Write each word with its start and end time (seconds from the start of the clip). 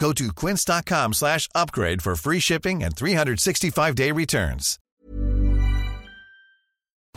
Go 0.00 0.12
to 0.14 0.32
quince.com 0.32 1.12
slash 1.12 1.46
upgrade 1.54 2.00
for 2.00 2.16
free 2.16 2.40
shipping 2.40 2.82
and 2.82 2.96
365-day 2.96 4.10
returns. 4.12 4.78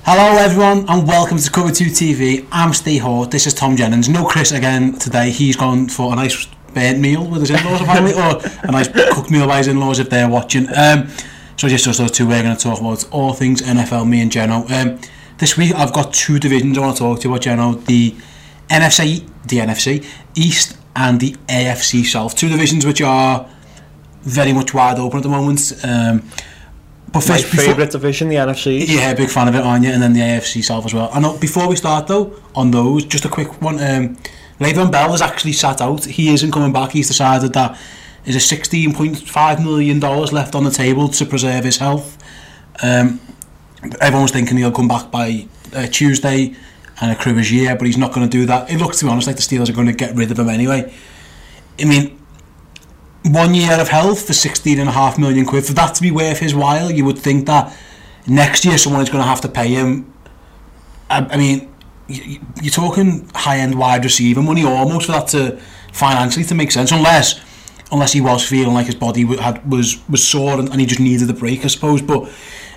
Hello 0.01 0.37
everyone 0.37 0.83
and 0.89 1.07
welcome 1.07 1.37
to 1.37 1.49
Cover 1.49 1.71
2 1.71 1.85
TV. 1.85 2.45
I'm 2.51 2.73
Steve 2.73 3.03
Hort, 3.03 3.31
this 3.31 3.47
is 3.47 3.53
Tom 3.53 3.77
Jennings. 3.77 4.09
No 4.09 4.25
Chris 4.25 4.51
again 4.51 4.99
today, 4.99 5.29
he's 5.29 5.55
gone 5.55 5.87
for 5.87 6.11
a 6.11 6.15
nice 6.17 6.45
burnt 6.73 6.99
meal 6.99 7.25
with 7.25 7.39
his 7.39 7.51
in-laws 7.51 7.81
apparently, 7.81 8.13
or 8.15 8.41
a 8.67 8.71
nice 8.71 8.89
cooked 9.13 9.31
meal 9.31 9.47
by 9.47 9.59
his 9.59 9.69
in-laws 9.69 9.99
if 9.99 10.09
they're 10.09 10.27
watching. 10.27 10.67
Um, 10.75 11.07
so 11.55 11.69
just 11.69 11.87
us 11.87 12.11
two, 12.11 12.27
we're 12.27 12.43
going 12.43 12.57
to 12.57 12.61
talk 12.61 12.81
about 12.81 13.09
all 13.13 13.31
things 13.31 13.61
NFL, 13.61 14.09
me 14.09 14.21
and 14.21 14.29
Geno. 14.29 14.67
Um, 14.67 14.99
this 15.37 15.57
week 15.57 15.73
I've 15.73 15.93
got 15.93 16.13
two 16.13 16.37
divisions 16.37 16.77
I 16.77 16.81
want 16.81 16.97
to 16.97 17.03
talk 17.03 17.21
to 17.21 17.29
you 17.29 17.33
about, 17.33 17.43
Geno. 17.43 17.75
The 17.75 18.13
NFC, 18.69 19.25
the 19.47 19.59
NFC 19.59 20.05
East 20.35 20.77
and 20.95 21.19
the 21.19 21.35
AFC 21.47 22.03
South. 22.05 22.35
Two 22.35 22.49
divisions 22.49 22.85
which 22.85 23.01
are 23.01 23.47
very 24.21 24.53
much 24.53 24.73
wide 24.73 24.99
open 24.99 25.17
at 25.17 25.23
the 25.23 25.29
moment. 25.29 25.73
Um, 25.83 26.23
but 27.11 27.27
My 27.27 27.35
first, 27.35 27.51
before- 27.51 27.65
favourite 27.65 27.91
division, 27.91 28.29
the 28.29 28.35
NFC. 28.37 28.85
yeah, 28.87 29.13
big 29.13 29.29
fan 29.29 29.47
of 29.47 29.55
it, 29.55 29.61
aren't 29.61 29.85
you? 29.85 29.91
And 29.91 30.01
then 30.01 30.13
the 30.13 30.21
AFC 30.21 30.63
South 30.63 30.85
as 30.85 30.93
well. 30.93 31.09
I 31.13 31.19
know. 31.19 31.37
Before 31.37 31.67
we 31.67 31.75
start 31.75 32.07
though, 32.07 32.33
on 32.55 32.71
those, 32.71 33.05
just 33.05 33.25
a 33.25 33.29
quick 33.29 33.61
one. 33.61 33.75
Um, 33.83 34.17
Le'Veon 34.59 34.91
Bell 34.91 35.11
has 35.11 35.21
actually 35.21 35.53
sat 35.53 35.81
out. 35.81 36.05
He 36.05 36.33
isn't 36.33 36.51
coming 36.51 36.71
back. 36.73 36.91
He's 36.91 37.07
decided 37.07 37.53
that 37.53 37.77
there's 38.23 38.35
a 38.35 38.39
sixteen 38.39 38.93
point 38.93 39.17
five 39.27 39.61
million 39.63 39.99
dollars 39.99 40.31
left 40.31 40.55
on 40.55 40.63
the 40.63 40.71
table 40.71 41.07
to 41.09 41.25
preserve 41.25 41.65
his 41.65 41.77
health. 41.77 42.17
Um, 42.81 43.19
everyone 43.99 44.23
was 44.23 44.31
thinking 44.31 44.57
he'll 44.57 44.71
come 44.71 44.87
back 44.87 45.11
by 45.11 45.47
uh, 45.75 45.87
Tuesday 45.87 46.55
and 47.01 47.11
accrue 47.11 47.35
his 47.35 47.51
year, 47.51 47.75
but 47.75 47.87
he's 47.87 47.97
not 47.97 48.13
going 48.13 48.29
to 48.29 48.31
do 48.31 48.45
that. 48.45 48.69
It 48.69 48.77
looks, 48.77 48.99
to 48.99 49.05
be 49.05 49.11
honest, 49.11 49.27
like 49.27 49.35
the 49.35 49.41
Steelers 49.41 49.69
are 49.69 49.73
going 49.73 49.87
to 49.87 49.93
get 49.93 50.15
rid 50.15 50.31
of 50.31 50.39
him 50.39 50.49
anyway. 50.49 50.93
I 51.79 51.85
mean, 51.85 52.19
one 53.25 53.53
year 53.53 53.79
of 53.79 53.89
health 53.89 54.27
for 54.27 54.33
sixteen 54.33 54.79
and 54.79 54.89
a 54.89 54.91
half 54.91 55.17
million 55.17 55.45
quid. 55.45 55.65
For 55.65 55.73
that 55.73 55.95
to 55.95 56.01
be 56.01 56.11
worth 56.11 56.39
his 56.39 56.53
while, 56.53 56.91
you 56.91 57.05
would 57.05 57.17
think 57.17 57.47
that 57.47 57.75
next 58.27 58.65
year 58.65 58.77
someone 58.77 59.01
is 59.01 59.09
going 59.09 59.23
to 59.23 59.27
have 59.27 59.41
to 59.41 59.49
pay 59.49 59.69
him. 59.69 60.13
I, 61.09 61.25
I 61.31 61.37
mean, 61.37 61.73
you're 62.07 62.71
talking 62.71 63.29
high 63.33 63.57
end 63.57 63.75
wide 63.75 64.03
receiver 64.03 64.41
money 64.41 64.63
almost 64.63 65.05
for 65.05 65.13
that 65.13 65.27
to 65.29 65.59
financially 65.91 66.45
to 66.45 66.55
make 66.55 66.71
sense, 66.71 66.91
unless 66.91 67.41
unless 67.91 68.11
he 68.11 68.21
was 68.21 68.47
feeling 68.47 68.73
like 68.73 68.87
his 68.87 68.95
body 68.95 69.25
had 69.37 69.69
was 69.69 70.07
was 70.09 70.25
sore 70.27 70.59
and, 70.59 70.69
and 70.69 70.79
he 70.79 70.85
just 70.85 70.99
needed 70.99 71.29
a 71.29 71.33
break, 71.33 71.63
I 71.63 71.67
suppose. 71.67 72.01
But 72.01 72.29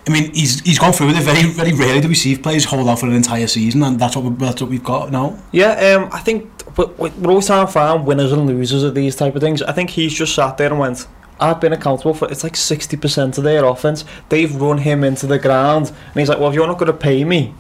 I 0.07 0.11
mean, 0.13 0.33
he's 0.33 0.61
he's 0.61 0.79
gone 0.79 0.93
through 0.93 1.09
with 1.09 1.19
it. 1.19 1.23
Very 1.23 1.51
very 1.51 1.73
rarely 1.73 2.01
do 2.01 2.09
we 2.09 2.15
see 2.15 2.37
players 2.37 2.65
hold 2.65 2.89
out 2.89 3.01
for 3.01 3.07
an 3.07 3.15
entire 3.15 3.47
season, 3.47 3.83
and 3.83 3.99
that's 3.99 4.15
what 4.17 4.25
we, 4.25 4.31
that's 4.37 4.61
what 4.61 4.71
we've 4.71 4.85
got 4.85 5.11
now. 5.11 5.39
Yeah, 5.53 5.97
um, 5.97 6.11
I 6.13 6.21
think 6.21 6.51
we're 6.77 7.31
always 7.31 7.47
trying 7.47 7.67
to 7.67 7.73
find 7.73 8.07
winners 8.07 8.33
and 8.33 8.47
losers 8.47 8.83
of 8.83 8.95
these 8.95 9.17
type 9.17 9.35
of 9.35 9.43
things. 9.43 9.63
I 9.63 9.73
think 9.73 9.91
he's 9.91 10.15
just 10.15 10.35
sat 10.35 10.59
there 10.59 10.69
and 10.69 10.79
went, 10.79 11.07
I've 11.41 11.61
been 11.61 11.73
accountable 11.73 12.15
for 12.15 12.31
it's 12.31 12.45
like 12.45 12.55
60% 12.55 13.39
of 13.39 13.45
their 13.45 13.65
offense. 13.65 14.05
They've 14.29 14.55
run 14.55 14.79
him 14.79 15.05
into 15.05 15.27
the 15.27 15.39
ground. 15.39 15.89
And 15.89 16.21
he's 16.21 16.29
like, 16.29 16.39
well, 16.39 16.49
if 16.49 16.55
you're 16.55 16.67
not 16.67 16.79
going 16.79 16.93
to 16.93 16.97
pay 16.97 17.25
me, 17.25 17.55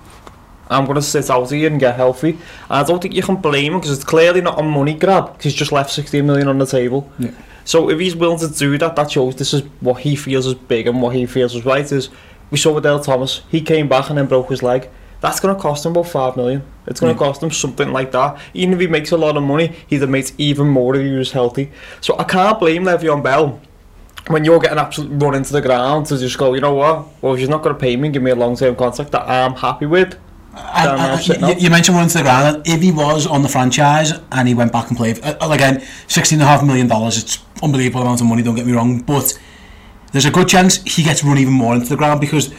I'm 0.69 0.85
going 0.85 0.97
to 0.97 1.03
sit 1.03 1.31
out 1.31 1.51
here 1.51 1.71
and 1.71 1.79
get 1.79 1.97
healthy. 1.97 2.31
And 2.31 2.41
I 2.69 2.83
don't 2.83 3.01
think 3.01 3.15
you 3.15 3.23
can 3.23 3.37
blame 3.37 3.75
him 3.75 3.81
because 3.81 3.97
it's 3.97 4.05
clearly 4.05 4.41
not 4.41 4.59
a 4.59 4.63
money 4.63 4.95
grab 4.95 5.33
because 5.33 5.45
he's 5.45 5.55
just 5.55 5.73
left 5.73 5.91
16 5.91 6.27
million 6.27 6.49
on 6.49 6.59
the 6.59 6.67
table. 6.67 7.11
Yeah. 7.19 7.31
So 7.65 7.91
if 7.91 7.99
he's 7.99 8.15
willing 8.15 8.39
to 8.39 8.49
do 8.49 8.79
that, 8.79 8.97
that 8.97 9.11
shows 9.11 9.37
this 9.37 9.53
is 9.53 9.63
what 9.81 10.01
he 10.03 10.15
feels 10.15 10.47
is 10.47 10.55
big 10.55 10.87
and 10.87 11.03
what 11.03 11.15
he 11.15 11.27
feels 11.27 11.55
is 11.55 11.65
right. 11.65 11.91
Is 11.91 12.11
we 12.51 12.59
saw 12.59 12.73
with 12.73 12.85
Dale 12.85 13.01
Thomas, 13.01 13.43
he 13.51 13.61
came 13.61 13.89
back 13.89 14.09
and 14.09 14.19
then 14.19 14.27
broke 14.27 14.51
his 14.51 14.63
leg. 14.63 14.89
That's 15.21 15.41
going 15.41 15.55
to 15.55 15.61
cost 15.61 15.85
him 15.85 15.93
about 15.93 16.09
five 16.09 16.37
million. 16.37 16.63
It's 16.87 17.01
going 17.01 17.13
to 17.13 17.19
cost 17.19 17.43
him 17.43 17.51
something 17.51 17.91
like 17.93 18.13
that. 18.13 18.39
Even 18.55 18.75
if 18.75 18.81
he 18.81 18.87
makes 18.87 19.11
a 19.13 19.17
lot 19.17 19.37
of 19.37 19.43
money, 19.43 19.75
he'd 19.87 20.03
have 20.03 20.11
made 20.11 20.31
even 20.39 20.69
more 20.69 20.95
if 20.95 21.03
he 21.03 21.13
was 21.13 21.33
healthy. 21.33 21.73
So 22.01 22.17
I 22.19 22.25
can't 22.25 22.61
blame 22.61 22.85
Le'Veon 22.85 23.23
Bell 23.23 23.61
when 24.29 24.45
you're 24.45 24.61
getting 24.61 24.79
absolutely 24.79 25.17
run 25.17 25.35
into 25.35 25.53
the 25.53 25.63
ground 25.63 26.07
to 26.07 26.19
just 26.19 26.37
go, 26.37 26.55
you 26.55 26.61
know 26.61 26.75
what? 26.75 27.07
Well, 27.23 27.35
if 27.35 27.41
you're 27.41 27.49
not 27.49 27.63
going 27.63 27.75
to 27.75 27.81
pay 27.81 27.97
me, 27.97 28.09
and 28.09 28.13
give 28.13 28.23
me 28.23 28.31
a 28.31 28.37
long 28.37 28.57
term 28.57 28.77
contract 28.77 29.13
that 29.13 29.29
I'm 29.29 29.55
happy 29.55 29.87
with. 29.87 30.17
Down 30.55 30.97
there 30.97 31.51
you, 31.51 31.65
you 31.65 31.71
mentioned 31.71 31.97
running 31.97 32.11
to 32.11 32.19
the 32.19 32.25
ground. 32.25 32.63
If 32.65 32.81
he 32.81 32.91
was 32.91 33.27
on 33.27 33.43
the 33.43 33.49
franchise 33.49 34.13
and 34.33 34.49
he 34.49 34.55
went 34.55 34.73
back 34.73 34.89
and 34.89 34.97
played, 34.97 35.23
uh, 35.23 35.37
again, 35.51 35.83
sixteen 36.09 36.41
and 36.41 36.49
a 36.49 36.51
half 36.51 36.65
million 36.65 36.89
dollars. 36.89 37.19
It's 37.19 37.39
unbelievable 37.63 38.03
amount 38.03 38.21
of 38.21 38.27
money. 38.27 38.43
Don't 38.43 38.55
get 38.55 38.67
me 38.67 38.73
wrong, 38.73 39.01
but 39.01 39.39
there's 40.17 40.25
a 40.25 40.31
good 40.31 40.49
chance 40.49 40.83
he 40.85 41.03
gets 41.03 41.23
run 41.23 41.37
even 41.37 41.53
more 41.53 41.75
into 41.75 41.89
the 41.91 41.97
ground 41.97 42.21
because 42.23 42.53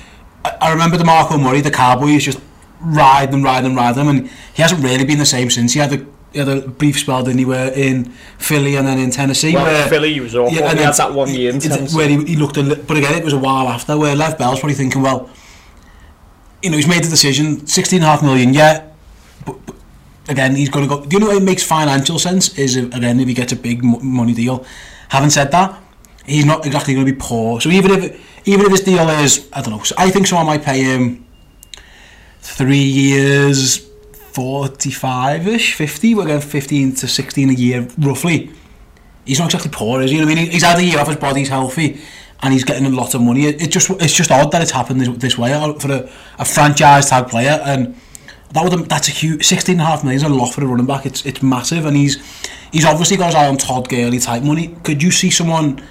I, 0.46 0.56
I 0.62 0.72
remember 0.72 0.96
DeMarco 0.98 1.42
Murray, 1.42 1.62
the 1.62 1.72
cowboy, 1.72 2.06
Cowboys, 2.06 2.24
just 2.26 2.40
ride 2.80 3.34
and 3.34 3.44
ride 3.44 3.66
and 3.66 3.76
ride 3.76 3.96
them, 3.96 4.08
and 4.08 4.30
he 4.54 4.62
hasn't 4.62 4.84
really 4.84 5.04
been 5.06 5.18
the 5.18 5.26
same 5.26 5.50
since. 5.50 5.74
He 5.74 5.80
had 5.80 5.92
a, 5.94 6.06
he 6.32 6.38
had 6.40 6.48
a 6.48 6.62
brief 6.68 7.00
spell, 7.00 7.24
didn't 7.24 7.40
he, 7.40 7.46
where 7.46 7.72
in 7.74 8.06
Philly 8.38 8.76
and 8.76 8.86
then 8.88 9.00
in 9.00 9.10
Tennessee. 9.10 9.56
Well, 9.56 9.66
where, 9.66 9.88
Philly, 9.88 10.14
he 10.14 10.20
was 10.20 10.36
awful. 10.36 10.52
he 10.52 10.60
and 10.60 10.68
had 10.68 10.78
then- 10.78 10.94
that 10.98 11.14
one 11.14 11.30
year 11.34 11.52
in 11.52 11.60
Tennessee. 11.60 11.98
where 11.98 12.08
he, 12.08 12.24
he 12.26 12.36
looked 12.36 12.58
a 12.58 12.62
li- 12.62 12.84
but 12.88 12.96
again 12.98 13.16
it 13.16 13.24
was 13.24 13.34
a 13.34 13.40
while 13.40 13.68
after 13.68 13.98
where 13.98 14.16
Lev 14.16 14.38
Bell's 14.38 14.60
probably 14.60 14.76
thinking 14.76 15.02
well 15.02 15.28
you 16.62 16.70
know 16.70 16.76
he's 16.78 16.88
made 16.88 17.04
the 17.04 17.10
decision 17.10 17.66
16 17.66 17.98
and 17.98 18.06
a 18.06 18.08
half 18.08 18.22
million 18.24 18.54
yeah 18.54 18.84
but, 19.46 19.64
but 19.66 19.76
again 20.30 20.56
he's 20.56 20.70
going 20.70 20.88
to 20.88 20.96
go 20.96 21.02
the 21.04 21.16
only 21.16 21.28
way 21.30 21.36
it 21.38 21.44
makes 21.44 21.64
financial 21.64 22.18
sense 22.20 22.58
is 22.58 22.76
if, 22.76 22.94
again 22.94 23.20
if 23.20 23.28
he 23.28 23.34
gets 23.34 23.54
a 23.54 23.56
big 23.56 23.84
mo- 23.84 24.00
money 24.00 24.34
deal 24.34 24.66
having 25.10 25.30
said 25.30 25.52
that 25.52 25.80
he's 26.28 26.46
not 26.46 26.66
exactly 26.66 26.94
going 26.94 27.06
to 27.06 27.12
be 27.12 27.18
poor 27.20 27.60
so 27.60 27.70
even 27.70 27.92
if 27.92 28.48
even 28.48 28.66
if 28.66 28.72
his 28.72 28.82
deal 28.82 29.10
is 29.10 29.50
I 29.54 29.62
don't 29.62 29.72
know 29.72 29.84
so 29.84 29.96
I 29.98 30.12
think 30.12 30.28
someone 30.28 30.46
might 30.46 30.64
pay 30.64 30.84
him 30.84 31.26
three 32.40 32.78
years 32.78 33.88
45ish 34.34 35.74
50 35.74 36.16
we're 36.16 36.26
going 36.26 36.42
15 36.42 36.96
to 36.96 37.08
16 37.08 37.50
a 37.50 37.54
year 37.54 37.88
roughly 37.98 38.52
he's 39.28 39.40
not 39.40 39.46
exactly 39.46 39.70
poor, 39.72 40.02
is 40.02 40.12
he? 40.12 40.22
I 40.22 40.26
mean, 40.26 40.38
he's 40.38 40.64
had 40.64 40.80
a 40.80 40.84
year 40.84 41.00
off, 41.00 41.08
his 41.08 41.18
body's 41.18 41.50
healthy, 41.50 42.00
and 42.42 42.54
he's 42.54 42.64
getting 42.64 42.86
a 42.86 42.90
lot 42.90 43.14
of 43.14 43.22
money. 43.22 43.46
It, 43.46 43.62
it 43.62 43.72
just 43.72 43.90
it's 43.90 44.14
just 44.14 44.32
odd 44.32 44.52
that 44.52 44.62
it's 44.62 44.72
happened 44.72 45.02
this, 45.02 45.10
this 45.18 45.38
way 45.38 45.54
uh, 45.54 45.74
for 45.74 45.92
a, 45.92 46.10
a 46.40 46.46
franchise 46.46 47.10
tag 47.10 47.28
player, 47.28 47.60
and 47.64 47.96
that 48.54 48.64
would 48.64 48.90
that's 48.90 49.10
a 49.10 49.12
huge 49.12 49.46
sixteen 49.46 49.74
and 49.74 49.82
a 49.82 49.86
half 49.86 50.04
million 50.04 50.18
is 50.18 50.24
a 50.24 50.30
lot 50.30 50.54
for 50.54 50.64
a 50.64 50.68
running 50.68 50.86
back. 50.86 51.06
It's 51.06 51.26
it's 51.26 51.44
massive, 51.44 51.86
and 51.86 51.96
he's 51.96 52.16
he's 52.72 52.86
obviously 52.86 53.18
got 53.18 53.28
his 53.28 53.36
eye 53.36 53.48
on 53.48 53.58
Todd 53.58 53.90
Gurley 53.90 54.20
type 54.20 54.44
money. 54.44 54.76
Could 54.84 55.04
you 55.04 55.12
see 55.12 55.30
someone? 55.30 55.84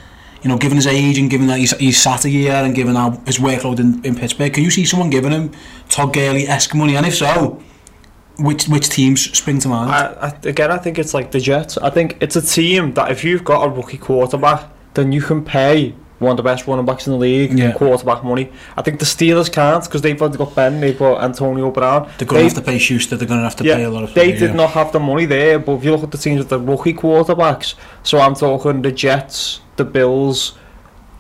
You 0.43 0.51
know, 0.51 0.59
given 0.59 0.77
his 0.77 0.87
age 0.87 1.19
and 1.19 1.29
given 1.29 1.47
that 1.49 1.59
he's, 1.59 1.77
he's 1.79 2.01
sat 2.01 2.25
a 2.25 2.31
year 2.31 2.53
and 2.53 2.75
given 2.75 2.95
how 2.95 3.11
his 3.27 3.39
workload 3.39 3.81
in, 3.81 4.05
in 4.05 4.15
Pittsburgh, 4.15 4.53
can 4.53 4.63
you 4.63 4.71
see 4.71 4.85
someone 4.85 5.11
giving 5.11 5.33
him 5.33 5.51
Todd 5.89 6.13
Gurley-esque 6.13 6.75
money? 6.75 6.97
And 6.97 7.07
if 7.07 7.17
so, 7.17 7.63
which 8.39 8.69
which 8.69 8.89
teams 8.89 9.37
spring 9.37 9.59
to 9.61 9.69
mind? 9.69 9.91
I, 9.91 10.29
I, 10.29 10.49
again, 10.49 10.71
I 10.71 10.79
think 10.79 10.99
it's 10.99 11.15
like 11.15 11.31
the 11.31 11.41
Jets. 11.41 11.79
I 11.79 11.91
think 11.91 12.19
it's 12.21 12.37
a 12.37 12.43
team 12.43 12.93
that 12.95 13.11
if 13.11 13.25
you've 13.25 13.45
got 13.45 13.65
a 13.65 13.69
rookie 13.69 13.99
quarterback, 13.99 14.71
then 14.95 15.11
you 15.13 15.23
can 15.23 15.45
pay 15.45 15.95
one 16.19 16.31
of 16.31 16.37
the 16.37 16.43
best 16.43 16.67
running 16.67 16.87
backs 16.87 17.07
in 17.07 17.13
the 17.13 17.19
league 17.19 17.59
Yeah. 17.59 17.73
quarterback 17.73 18.25
money. 18.25 18.51
I 18.77 18.83
think 18.83 18.99
the 19.01 19.05
Steelers 19.05 19.53
can't 19.53 19.85
because 19.85 20.01
they've 20.03 20.21
already 20.21 20.39
got 20.39 20.55
Ben, 20.55 20.81
they've 20.81 20.99
got 20.99 21.23
Antonio 21.23 21.71
Brown. 21.71 22.09
they're 22.19 22.27
going 22.27 22.49
to 22.49 22.55
have 22.55 22.65
to 22.65 22.71
pay 22.71 22.79
Schuster. 22.79 23.17
They're 23.17 23.29
going 23.29 23.41
to 23.41 23.45
have 23.45 23.57
to 23.57 23.65
yeah, 23.65 23.77
pay 23.77 23.85
a 23.85 23.91
lot 23.91 24.05
of. 24.05 24.15
they 24.15 24.33
yeah. 24.33 24.39
did 24.39 24.55
not 24.55 24.71
have 24.71 24.93
the 24.93 25.01
money 25.01 25.27
there, 25.27 25.59
but 25.59 25.73
if 25.75 25.85
you 25.85 25.91
look 25.93 26.03
at 26.03 26.11
the 26.11 26.19
teams 26.19 26.39
with 26.39 26.49
the 26.49 26.59
rookie 26.59 26.95
quarterbacks, 26.95 27.75
so 28.03 28.19
I'm 28.19 28.35
talking 28.35 28.83
the 28.83 28.93
Jets, 28.93 29.61
the 29.77 29.85
Bills, 29.85 30.57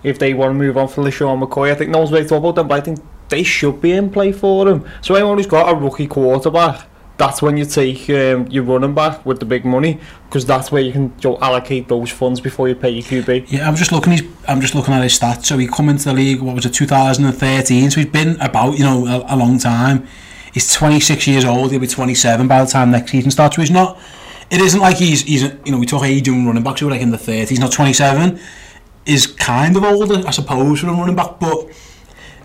if 0.02 0.19
they 0.19 0.32
want 0.34 0.50
to 0.50 0.54
move 0.54 0.76
on 0.76 0.88
for 0.88 1.02
LeSean 1.02 1.43
McCoy, 1.46 1.70
I 1.70 1.75
think 1.75 1.90
no 1.90 1.98
one's 1.98 2.12
really 2.12 2.25
thought 2.26 2.38
about 2.38 2.54
them, 2.54 2.69
but 2.69 2.78
I 2.78 2.81
think 2.81 3.00
they 3.28 3.43
should 3.43 3.81
be 3.82 3.93
in 3.93 4.10
play 4.10 4.32
for 4.32 4.64
them. 4.64 4.84
So 5.02 5.14
anyone 5.14 5.37
who's 5.37 5.46
got 5.46 5.70
a 5.70 5.75
rookie 5.76 6.06
quarterback 6.06 6.87
that's 7.18 7.40
when 7.40 7.56
you 7.56 7.64
take 7.64 8.08
um, 8.10 8.46
your 8.48 8.64
running 8.64 8.94
back 8.94 9.24
with 9.24 9.40
the 9.40 9.46
big 9.46 9.64
money 9.64 9.98
because 10.24 10.44
that's 10.44 10.70
where 10.70 10.82
you 10.82 10.92
can 10.92 11.14
you 11.20 11.30
know, 11.30 11.38
allocate 11.40 11.88
those 11.88 12.10
funds 12.10 12.40
before 12.40 12.68
you 12.68 12.74
pay 12.74 12.90
your 12.90 13.02
QB. 13.02 13.50
Yeah, 13.50 13.66
I'm 13.66 13.76
just 13.76 13.90
looking. 13.90 14.12
His, 14.12 14.24
I'm 14.46 14.60
just 14.60 14.74
looking 14.74 14.92
at 14.92 15.02
his 15.02 15.18
stats. 15.18 15.46
So 15.46 15.56
he 15.56 15.66
come 15.66 15.88
into 15.88 16.04
the 16.04 16.12
league. 16.12 16.42
What 16.42 16.56
was 16.56 16.66
it, 16.66 16.74
2013? 16.74 17.90
So 17.90 18.00
he's 18.00 18.10
been 18.10 18.38
about, 18.40 18.78
you 18.78 18.84
know, 18.84 19.06
a, 19.06 19.34
a 19.34 19.36
long 19.36 19.58
time. 19.58 20.06
He's 20.52 20.72
26 20.72 21.26
years 21.26 21.44
old. 21.44 21.70
He'll 21.70 21.80
be 21.80 21.86
27 21.86 22.46
by 22.48 22.64
the 22.64 22.70
time 22.70 22.90
next 22.90 23.10
season 23.10 23.30
starts. 23.30 23.56
So 23.56 23.62
he's 23.62 23.70
not. 23.70 23.98
It 24.50 24.60
isn't 24.60 24.80
like 24.80 24.96
he's 24.96 25.22
he's 25.22 25.42
you 25.42 25.72
know 25.72 25.78
we 25.78 25.86
talk 25.86 26.04
age 26.04 26.28
running 26.28 26.62
backs 26.62 26.80
who 26.80 26.88
are 26.88 26.92
like 26.92 27.00
in 27.00 27.10
the 27.10 27.16
30s. 27.16 27.48
He's 27.48 27.58
not 27.58 27.72
27. 27.72 28.38
Is 29.06 29.26
kind 29.26 29.76
of 29.76 29.84
older, 29.84 30.26
I 30.26 30.30
suppose, 30.30 30.80
for 30.80 30.88
a 30.88 30.92
running 30.92 31.16
back. 31.16 31.38
But 31.40 31.69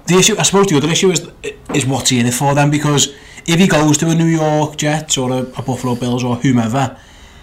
the 0.07 0.15
issue, 0.15 0.35
I 0.37 0.43
suppose, 0.43 0.67
the 0.67 0.77
other 0.77 0.89
issue 0.89 1.11
is 1.11 1.29
is 1.73 1.85
what's 1.85 2.09
he 2.09 2.19
in 2.19 2.25
it 2.25 2.33
for 2.33 2.55
them 2.55 2.71
because 2.71 3.13
if 3.45 3.59
he 3.59 3.67
goes 3.67 3.97
to 3.99 4.09
a 4.09 4.15
New 4.15 4.25
York 4.25 4.77
Jets 4.77 5.17
or 5.17 5.31
a, 5.31 5.37
a 5.37 5.61
Buffalo 5.61 5.95
Bills 5.95 6.23
or 6.23 6.35
whomever, 6.37 6.97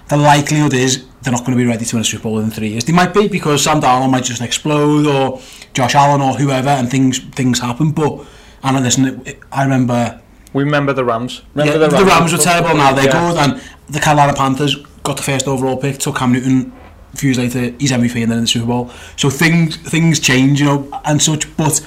the 0.08 0.16
likelihood 0.16 0.74
is 0.74 1.04
they're 1.22 1.32
not 1.32 1.40
going 1.40 1.52
to 1.52 1.62
be 1.62 1.68
ready 1.68 1.84
to 1.84 1.96
win 1.96 2.00
a 2.02 2.04
Super 2.04 2.24
Bowl 2.24 2.38
in 2.38 2.50
three 2.50 2.68
years. 2.68 2.84
They 2.84 2.92
might 2.92 3.12
be 3.12 3.28
because 3.28 3.64
Sam 3.64 3.80
Darnold 3.80 4.10
might 4.10 4.24
just 4.24 4.40
explode 4.40 5.06
or 5.06 5.40
Josh 5.74 5.94
Allen 5.94 6.20
or 6.20 6.34
whoever, 6.34 6.70
and 6.70 6.90
things 6.90 7.18
things 7.18 7.60
happen. 7.60 7.92
But 7.92 8.24
I 8.62 8.78
listen, 8.80 9.26
I 9.52 9.64
remember. 9.64 10.20
We 10.52 10.64
remember 10.64 10.92
the 10.92 11.04
Rams. 11.04 11.42
Remember 11.54 11.72
yeah, 11.72 11.78
the 11.78 11.94
Rams, 11.94 12.04
the 12.04 12.10
Rams 12.10 12.32
were 12.32 12.38
terrible. 12.38 12.76
Now 12.76 12.92
they're 12.92 13.04
yeah. 13.04 13.32
good, 13.32 13.36
and 13.36 13.62
the 13.88 14.00
Carolina 14.00 14.34
Panthers 14.34 14.76
got 15.02 15.16
the 15.16 15.22
first 15.22 15.46
overall 15.46 15.76
pick, 15.76 15.98
took 15.98 16.16
Cam 16.16 16.32
Newton. 16.32 16.72
A 17.12 17.16
few 17.16 17.30
years 17.30 17.38
later, 17.38 17.74
he's 17.78 17.90
MVP 17.90 18.22
and 18.22 18.30
then 18.30 18.38
in 18.38 18.44
the 18.44 18.48
Super 18.48 18.66
Bowl. 18.66 18.90
So 19.16 19.30
things 19.30 19.76
things 19.76 20.20
change, 20.20 20.60
you 20.60 20.66
know, 20.66 21.00
and 21.04 21.20
such. 21.20 21.54
But 21.56 21.86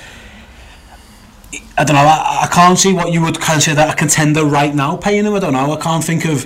I 1.81 1.83
don't 1.83 1.95
know. 1.95 2.03
I, 2.03 2.41
I 2.43 2.47
can't 2.47 2.77
see 2.77 2.93
what 2.93 3.11
you 3.11 3.21
would 3.23 3.41
consider 3.41 3.81
a 3.81 3.95
contender 3.95 4.45
right 4.45 4.73
now 4.73 4.97
paying 4.97 5.25
him. 5.25 5.33
I 5.33 5.39
don't 5.39 5.53
know. 5.53 5.73
I 5.73 5.79
can't 5.81 6.03
think 6.03 6.25
of. 6.25 6.45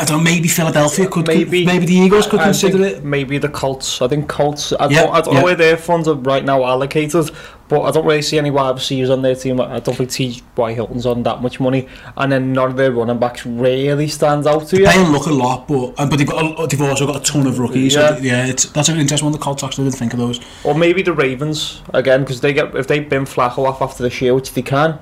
I 0.00 0.04
don't 0.04 0.18
know, 0.18 0.20
maybe 0.20 0.48
Philadelphia 0.48 1.06
could, 1.06 1.26
maybe, 1.26 1.66
maybe 1.66 1.84
the 1.84 1.94
Eagles 1.94 2.26
could 2.26 2.40
I 2.40 2.44
consider 2.44 2.82
it. 2.82 3.04
Maybe 3.04 3.36
the 3.36 3.50
Colts. 3.50 4.00
I 4.00 4.08
think 4.08 4.28
Colts. 4.28 4.72
I 4.72 4.88
yeah, 4.88 5.02
don't, 5.02 5.14
I 5.14 5.20
don't 5.20 5.34
yeah. 5.34 5.40
know 5.40 5.44
where 5.44 5.54
their 5.54 5.76
funds 5.76 6.08
are 6.08 6.14
right 6.14 6.42
now 6.42 6.64
allocated, 6.64 7.30
but 7.72 7.84
I 7.84 7.90
don't 7.90 8.04
really 8.04 8.20
see 8.20 8.36
any 8.36 8.50
wide 8.50 8.74
receivers 8.74 9.08
on 9.08 9.22
their 9.22 9.34
team. 9.34 9.58
I 9.58 9.80
don't 9.80 9.94
think 9.94 10.10
T.Y. 10.10 10.74
Hilton's 10.74 11.06
on 11.06 11.22
that 11.22 11.40
much 11.40 11.58
money, 11.58 11.88
and 12.18 12.30
then 12.30 12.52
none 12.52 12.72
of 12.72 12.76
their 12.76 12.92
running 12.92 13.18
backs 13.18 13.46
really 13.46 14.08
stands 14.08 14.46
out 14.46 14.66
to 14.68 14.76
you. 14.76 14.84
They 14.84 15.02
look 15.06 15.24
a 15.24 15.32
lot, 15.32 15.66
but 15.66 15.94
uh, 15.96 16.06
but 16.06 16.16
they've 16.16 16.28
got 16.28 16.60
a, 16.60 16.66
they've 16.66 16.82
also 16.82 17.06
got 17.06 17.16
a 17.16 17.32
ton 17.32 17.46
of 17.46 17.58
rookies. 17.58 17.94
Yeah, 17.94 18.16
so 18.16 18.22
yeah, 18.22 18.46
it's, 18.46 18.66
that's 18.66 18.90
an 18.90 18.98
interesting 18.98 19.24
one. 19.24 19.32
The 19.32 19.38
Colts 19.38 19.64
actually 19.64 19.84
didn't 19.84 19.96
think 19.96 20.12
of 20.12 20.18
those. 20.18 20.38
Or 20.64 20.74
maybe 20.74 21.00
the 21.00 21.14
Ravens 21.14 21.80
again, 21.94 22.20
because 22.20 22.42
they 22.42 22.52
get 22.52 22.76
if 22.76 22.88
they 22.88 23.00
bin 23.00 23.24
Flacco 23.24 23.66
off 23.66 23.80
after 23.80 24.06
the 24.06 24.14
year, 24.14 24.34
which 24.34 24.52
they 24.52 24.60
can, 24.60 24.98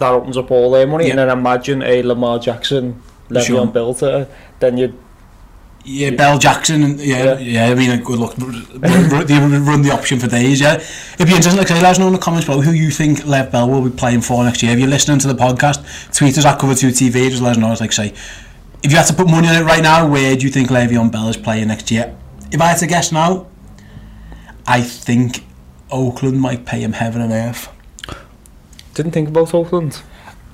that 0.00 0.10
opens 0.10 0.36
up 0.36 0.50
all 0.50 0.72
their 0.72 0.88
money. 0.88 1.04
Yeah. 1.04 1.10
And 1.10 1.18
then 1.20 1.30
imagine 1.30 1.80
a 1.84 2.02
Lamar 2.02 2.40
Jackson 2.40 3.00
Le'Veon 3.28 3.72
sure. 3.72 3.94
To, 3.94 4.28
then 4.58 4.78
you 4.78 4.98
yeah, 5.84 6.10
Bell 6.10 6.38
Jackson, 6.38 6.98
yeah, 6.98 7.38
yeah, 7.38 7.38
yeah, 7.38 7.66
I 7.66 7.74
mean, 7.74 8.02
good 8.02 8.18
luck. 8.18 8.34
they 8.34 9.38
run 9.38 9.82
the 9.82 9.90
option 9.92 10.18
for 10.18 10.26
days, 10.26 10.60
yeah. 10.60 10.74
It'd 10.74 11.26
be 11.26 11.34
interesting, 11.34 11.56
like, 11.56 11.68
say, 11.68 11.80
let 11.80 11.92
us 11.92 11.98
know 11.98 12.08
in 12.08 12.12
the 12.12 12.18
comments 12.18 12.46
below 12.46 12.60
who 12.60 12.72
you 12.72 12.90
think 12.90 13.24
Lev 13.24 13.50
Bell 13.50 13.68
will 13.68 13.82
be 13.82 13.90
playing 13.90 14.20
for 14.20 14.44
next 14.44 14.62
year. 14.62 14.72
If 14.72 14.78
you're 14.78 14.88
listening 14.88 15.18
to 15.20 15.28
the 15.28 15.34
podcast, 15.34 16.14
tweet 16.14 16.36
us 16.36 16.44
at 16.44 16.58
Cover2TV, 16.58 17.30
just 17.30 17.42
let 17.42 17.52
us 17.52 17.56
know. 17.56 17.72
It's 17.72 17.80
like, 17.80 17.92
say, 17.92 18.12
if 18.82 18.90
you 18.90 18.96
had 18.96 19.06
to 19.06 19.14
put 19.14 19.28
money 19.28 19.48
on 19.48 19.56
it 19.56 19.64
right 19.64 19.82
now, 19.82 20.06
where 20.06 20.36
do 20.36 20.44
you 20.44 20.52
think 20.52 20.68
Le'Veon 20.68 21.10
Bell 21.10 21.28
is 21.28 21.36
playing 21.36 21.68
next 21.68 21.90
year? 21.90 22.14
If 22.52 22.60
I 22.60 22.66
had 22.66 22.78
to 22.78 22.86
guess 22.86 23.10
now, 23.10 23.46
I 24.66 24.82
think 24.82 25.44
Oakland 25.90 26.40
might 26.40 26.66
pay 26.66 26.82
him 26.82 26.92
heaven 26.92 27.22
and 27.22 27.32
earth. 27.32 27.68
Didn't 28.94 29.12
think 29.12 29.28
about 29.28 29.54
Oakland. 29.54 30.00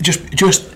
Just, 0.00 0.32
just, 0.32 0.72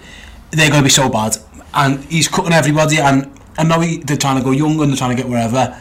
they're 0.51 0.71
going 0.71 0.83
to 0.83 0.85
be 0.85 0.91
so 0.91 1.09
bad. 1.09 1.37
And 1.73 2.03
he's 2.05 2.27
cutting 2.27 2.53
everybody, 2.53 2.99
and 2.99 3.31
I 3.61 3.63
know 3.63 3.81
he, 3.81 3.99
they're 3.99 4.17
trying 4.17 4.39
to 4.39 4.43
go 4.43 4.53
young 4.53 4.81
and 4.81 4.91
they're 4.91 4.97
trying 4.97 5.15
to 5.15 5.23
get 5.23 5.31
wherever. 5.31 5.79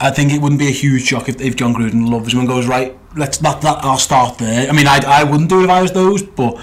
I 0.00 0.10
think 0.10 0.32
it 0.32 0.40
wouldn't 0.40 0.58
be 0.58 0.68
a 0.68 0.72
huge 0.72 1.02
shock 1.02 1.28
if, 1.28 1.40
if 1.40 1.54
Jon 1.54 1.74
Gruden 1.74 2.08
loves 2.08 2.32
him 2.32 2.40
and 2.40 2.48
goes 2.48 2.66
right. 2.66 2.96
Let's 3.14 3.38
that, 3.38 3.60
that 3.60 3.84
I'll 3.84 3.98
start 3.98 4.38
there. 4.38 4.68
I 4.68 4.72
mean, 4.72 4.86
I 4.86 5.00
I 5.06 5.24
wouldn't 5.24 5.50
do 5.50 5.60
it 5.60 5.64
if 5.64 5.70
I 5.70 5.82
was 5.82 5.92
those, 5.92 6.22
but 6.22 6.56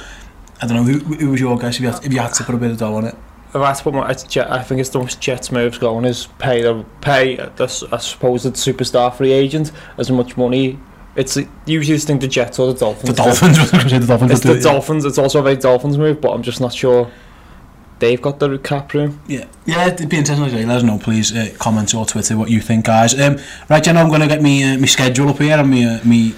I 0.62 0.68
don't 0.68 0.78
know 0.78 0.84
who, 0.84 1.00
who 1.16 1.30
was 1.32 1.40
your 1.40 1.58
guess 1.60 1.76
if 1.76 1.82
you 1.82 1.90
had, 1.90 2.04
if 2.04 2.12
you 2.12 2.20
had 2.20 2.34
to 2.34 2.44
put 2.44 2.56
a 2.56 2.58
bit 2.58 2.72
of 2.72 2.78
dough 2.78 2.96
on 2.96 3.06
it. 3.06 3.16
If 3.50 3.58
I 3.58 3.68
had 3.68 3.76
to 3.76 3.84
put 3.84 3.94
my, 3.94 4.08
I 4.08 4.64
think 4.64 4.82
it's 4.82 4.90
the 4.90 5.00
most 5.00 5.22
Jets 5.22 5.52
moves 5.52 5.78
going 5.78 6.06
is 6.06 6.28
pay 6.40 6.62
the 6.64 6.86
pay 7.02 7.36
the 7.36 7.66
a 7.92 8.00
supposed 8.00 8.54
superstar 8.54 9.14
free 9.14 9.32
agent 9.32 9.72
as 9.98 10.10
much 10.10 10.38
money 10.38 10.80
it's 11.16 11.38
usually 11.66 11.98
think 11.98 12.20
the 12.20 12.28
Jets 12.28 12.60
or 12.60 12.74
the 12.74 12.80
Dolphins. 12.80 13.10
The 13.10 13.16
Dolphins, 13.16 13.72
the 13.72 14.06
Dolphins. 14.06 14.32
It's 14.32 14.42
the 14.42 14.60
Dolphins. 14.60 15.06
It's 15.06 15.18
also 15.18 15.40
a 15.40 15.44
very 15.44 15.56
Dolphins 15.56 15.98
move, 15.98 16.20
but 16.20 16.34
I'm 16.34 16.44
just 16.44 16.60
not 16.60 16.74
sure 16.74 17.10
they've 18.00 18.22
got 18.22 18.40
the 18.40 18.58
cap 18.58 18.94
room. 18.94 19.22
Yeah, 19.28 19.46
yeah, 19.66 19.88
it'd 19.88 20.10
be 20.10 20.18
interesting. 20.18 20.68
Let 20.68 20.78
us 20.78 20.84
know, 20.84 21.00
please. 21.00 21.36
Uh, 21.36 21.54
comment 21.60 21.94
or 21.94 22.06
Twitter 22.06 22.38
what 22.38 22.50
you 22.50 22.62
think, 22.62 22.86
guys. 22.86 23.20
Um, 23.20 23.38
right, 23.70 23.84
Jen, 23.84 23.98
I'm 23.98 24.10
going 24.10 24.22
to 24.22 24.28
get 24.28 24.42
me 24.42 24.64
uh, 24.64 24.78
my 24.78 24.86
schedule 24.86 25.30
up 25.30 25.40
here 25.40 25.58
and 25.58 25.70
me 25.70 25.86
uh, 25.86 26.04
me 26.04 26.36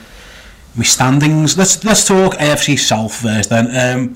standings. 0.84 1.58
Let's 1.58 1.84
let's 1.84 2.06
talk 2.06 2.36
AFC 2.36 2.78
South 2.78 3.16
first. 3.16 3.50
Then, 3.50 3.68
um, 3.76 4.16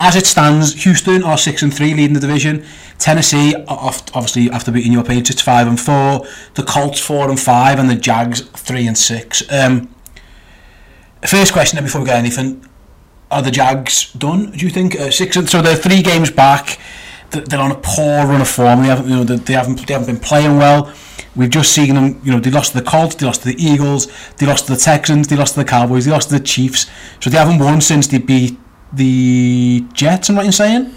as 0.00 0.16
it 0.16 0.26
stands, 0.26 0.82
Houston 0.84 1.22
are 1.22 1.38
six 1.38 1.62
and 1.62 1.72
three, 1.72 1.94
leading 1.94 2.14
the 2.14 2.20
division. 2.20 2.64
Tennessee, 2.98 3.54
obviously 3.68 4.50
after 4.50 4.70
beating 4.70 4.92
your 4.92 5.04
Patriots, 5.04 5.42
five 5.42 5.66
and 5.66 5.80
four. 5.80 6.26
The 6.54 6.62
Colts 6.62 7.00
four 7.00 7.28
and 7.28 7.38
five, 7.38 7.78
and 7.78 7.88
the 7.88 7.94
Jags 7.94 8.40
three 8.40 8.86
and 8.86 8.96
six. 8.96 9.42
Um, 9.52 9.94
first 11.26 11.52
question, 11.52 11.76
then 11.76 11.84
before 11.84 12.00
we 12.00 12.08
get 12.08 12.16
anything 12.16 12.66
are 13.32 13.42
the 13.42 13.50
Jags 13.50 14.12
done? 14.12 14.50
Do 14.50 14.64
you 14.64 14.70
think 14.70 14.98
uh, 14.98 15.10
six? 15.10 15.34
So 15.50 15.62
they're 15.62 15.74
three 15.74 16.02
games 16.02 16.30
back. 16.30 16.78
They're 17.30 17.60
on 17.60 17.70
a 17.70 17.80
poor 17.82 18.26
run 18.26 18.42
of 18.42 18.48
form. 18.48 18.82
They 18.82 18.88
haven't, 18.88 19.08
you 19.08 19.16
know, 19.16 19.24
they 19.24 19.54
haven't, 19.54 19.86
they 19.86 19.94
haven't 19.94 20.06
been 20.06 20.20
playing 20.20 20.58
well. 20.58 20.92
We've 21.34 21.48
just 21.48 21.72
seen 21.72 21.94
them. 21.94 22.20
You 22.22 22.32
know, 22.32 22.40
they 22.40 22.50
lost 22.50 22.72
to 22.72 22.80
the 22.80 22.84
Colts, 22.84 23.14
they 23.14 23.24
lost 23.24 23.42
to 23.42 23.48
the 23.48 23.62
Eagles, 23.62 24.06
they 24.36 24.46
lost 24.46 24.66
to 24.66 24.74
the 24.74 24.78
Texans, 24.78 25.28
they 25.28 25.36
lost 25.36 25.54
to 25.54 25.60
the 25.60 25.64
Cowboys, 25.64 26.04
they 26.04 26.10
lost 26.10 26.28
to 26.28 26.38
the 26.38 26.44
Chiefs. 26.44 26.90
So 27.20 27.30
they 27.30 27.38
haven't 27.38 27.58
won 27.58 27.80
since 27.80 28.06
they 28.06 28.18
beat 28.18 28.58
the 28.92 29.86
Jets. 29.94 30.28
I'm 30.28 30.36
right 30.36 30.44
in 30.44 30.52
saying. 30.52 30.94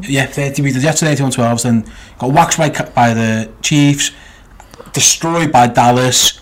Yeah, 0.00 0.26
they 0.26 0.52
beat 0.52 0.72
the 0.72 0.80
Jets 0.80 1.02
at 1.02 1.18
81-12, 1.18 1.62
then 1.62 1.92
got 2.18 2.32
waxed 2.32 2.58
by 2.58 2.68
by 2.94 3.14
the 3.14 3.52
Chiefs, 3.62 4.12
destroyed 4.92 5.50
by 5.50 5.66
Dallas 5.66 6.40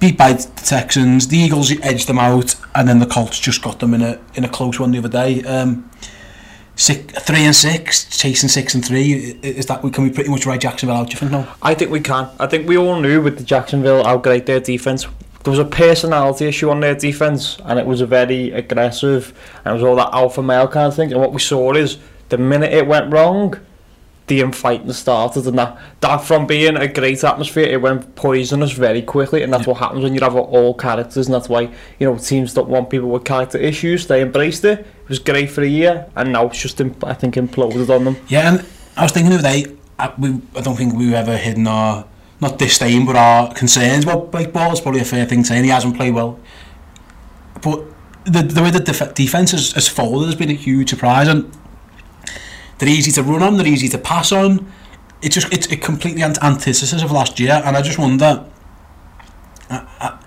beat 0.00 0.18
by 0.18 0.32
the 0.32 0.42
Texans. 0.64 1.28
The 1.28 1.36
Eagles 1.36 1.70
edged 1.82 2.08
them 2.08 2.18
out, 2.18 2.56
and 2.74 2.88
then 2.88 2.98
the 2.98 3.06
Colts 3.06 3.38
just 3.38 3.62
got 3.62 3.78
them 3.78 3.94
in 3.94 4.02
a 4.02 4.18
in 4.34 4.44
a 4.44 4.48
close 4.48 4.80
one 4.80 4.90
the 4.90 4.98
other 4.98 5.08
day. 5.08 5.42
Um, 5.44 5.88
six, 6.74 7.22
three 7.22 7.44
and 7.44 7.54
six, 7.54 8.08
chasing 8.18 8.48
six 8.48 8.74
and 8.74 8.84
three. 8.84 9.38
Is 9.42 9.66
that 9.66 9.82
we 9.84 9.90
can 9.90 10.02
we 10.04 10.10
pretty 10.10 10.30
much 10.30 10.46
write 10.46 10.62
Jacksonville 10.62 10.96
out? 10.96 11.08
Do 11.08 11.12
you 11.12 11.18
think 11.18 11.30
no? 11.30 11.46
I 11.62 11.74
think 11.74 11.90
we 11.90 12.00
can. 12.00 12.28
I 12.40 12.46
think 12.46 12.66
we 12.66 12.76
all 12.76 13.00
knew 13.00 13.20
with 13.22 13.38
the 13.38 13.44
Jacksonville 13.44 14.02
how 14.02 14.16
great 14.16 14.46
their 14.46 14.60
defense. 14.60 15.06
There 15.42 15.50
was 15.50 15.58
a 15.58 15.64
personality 15.64 16.46
issue 16.46 16.68
on 16.68 16.80
their 16.80 16.94
defense, 16.94 17.58
and 17.64 17.78
it 17.78 17.86
was 17.86 18.02
a 18.02 18.06
very 18.06 18.50
aggressive, 18.50 19.32
and 19.64 19.72
it 19.72 19.74
was 19.74 19.82
all 19.82 19.96
that 19.96 20.10
alpha 20.12 20.42
male 20.42 20.68
kind 20.68 20.88
of 20.88 20.94
thing. 20.94 21.12
And 21.12 21.20
what 21.20 21.32
we 21.32 21.40
saw 21.40 21.72
is 21.72 21.98
the 22.28 22.36
minute 22.36 22.72
it 22.74 22.86
went 22.86 23.10
wrong, 23.10 23.58
the 24.30 24.40
infighting 24.40 24.92
started 24.92 25.44
and 25.44 25.58
that 25.58 25.76
that 26.00 26.18
from 26.18 26.46
being 26.46 26.76
a 26.76 26.86
great 26.86 27.22
atmosphere 27.24 27.64
it 27.64 27.82
went 27.82 28.14
poisonous 28.14 28.70
very 28.70 29.02
quickly 29.02 29.42
and 29.42 29.52
that's 29.52 29.66
what 29.66 29.78
happens 29.78 30.04
when 30.04 30.14
you 30.14 30.20
have 30.20 30.36
all 30.36 30.72
characters 30.72 31.26
and 31.26 31.34
that's 31.34 31.48
why 31.48 31.62
you 31.98 32.06
know 32.06 32.16
teams 32.16 32.54
don't 32.54 32.68
want 32.68 32.88
people 32.88 33.08
with 33.08 33.24
character 33.24 33.58
issues. 33.58 34.06
They 34.06 34.22
embraced 34.22 34.64
it. 34.64 34.78
It 34.78 35.08
was 35.08 35.18
great 35.18 35.50
for 35.50 35.62
a 35.62 35.66
year 35.66 36.06
and 36.14 36.32
now 36.32 36.46
it's 36.46 36.62
just 36.62 36.80
I 36.80 37.12
think 37.12 37.34
imploded 37.34 37.90
on 37.90 38.04
them. 38.04 38.16
Yeah 38.28 38.52
and 38.52 38.66
I 38.96 39.02
was 39.02 39.10
thinking 39.10 39.32
of 39.32 39.42
the 39.42 39.48
day 39.48 39.76
I, 39.98 40.14
we, 40.16 40.40
I 40.56 40.60
don't 40.60 40.76
think 40.76 40.94
we've 40.94 41.12
ever 41.12 41.36
hidden 41.36 41.66
our 41.66 42.06
not 42.40 42.56
disdain 42.56 43.04
but 43.04 43.16
our 43.16 43.52
concerns. 43.52 44.06
Well 44.06 44.26
Blake 44.26 44.52
Bortles 44.52 44.74
is 44.74 44.80
probably 44.80 45.00
a 45.00 45.04
fair 45.04 45.26
thing 45.26 45.42
to 45.42 45.48
say 45.48 45.56
and 45.56 45.64
he 45.64 45.72
hasn't 45.72 45.96
played 45.96 46.14
well. 46.14 46.38
But 47.62 47.82
the, 48.24 48.42
the 48.42 48.62
way 48.62 48.70
the 48.70 48.78
def- 48.78 49.14
defence 49.14 49.50
has, 49.50 49.72
has 49.72 49.88
folded 49.88 50.26
has 50.26 50.36
been 50.36 50.50
a 50.50 50.54
huge 50.54 50.90
surprise 50.90 51.26
and 51.26 51.50
they're 52.80 52.88
easy 52.88 53.12
to 53.12 53.22
run 53.22 53.42
on, 53.42 53.56
they're 53.58 53.66
easy 53.66 53.88
to 53.88 53.98
pass 53.98 54.32
on. 54.32 54.66
It's 55.22 55.34
just 55.34 55.52
it's 55.52 55.70
a 55.70 55.76
completely 55.76 56.22
antithesis 56.22 56.92
of 57.02 57.12
last 57.12 57.38
year, 57.38 57.62
and 57.64 57.76
I 57.76 57.82
just 57.82 57.98
wonder. 57.98 58.46
Uh, 59.68 59.86
uh, 60.00 60.18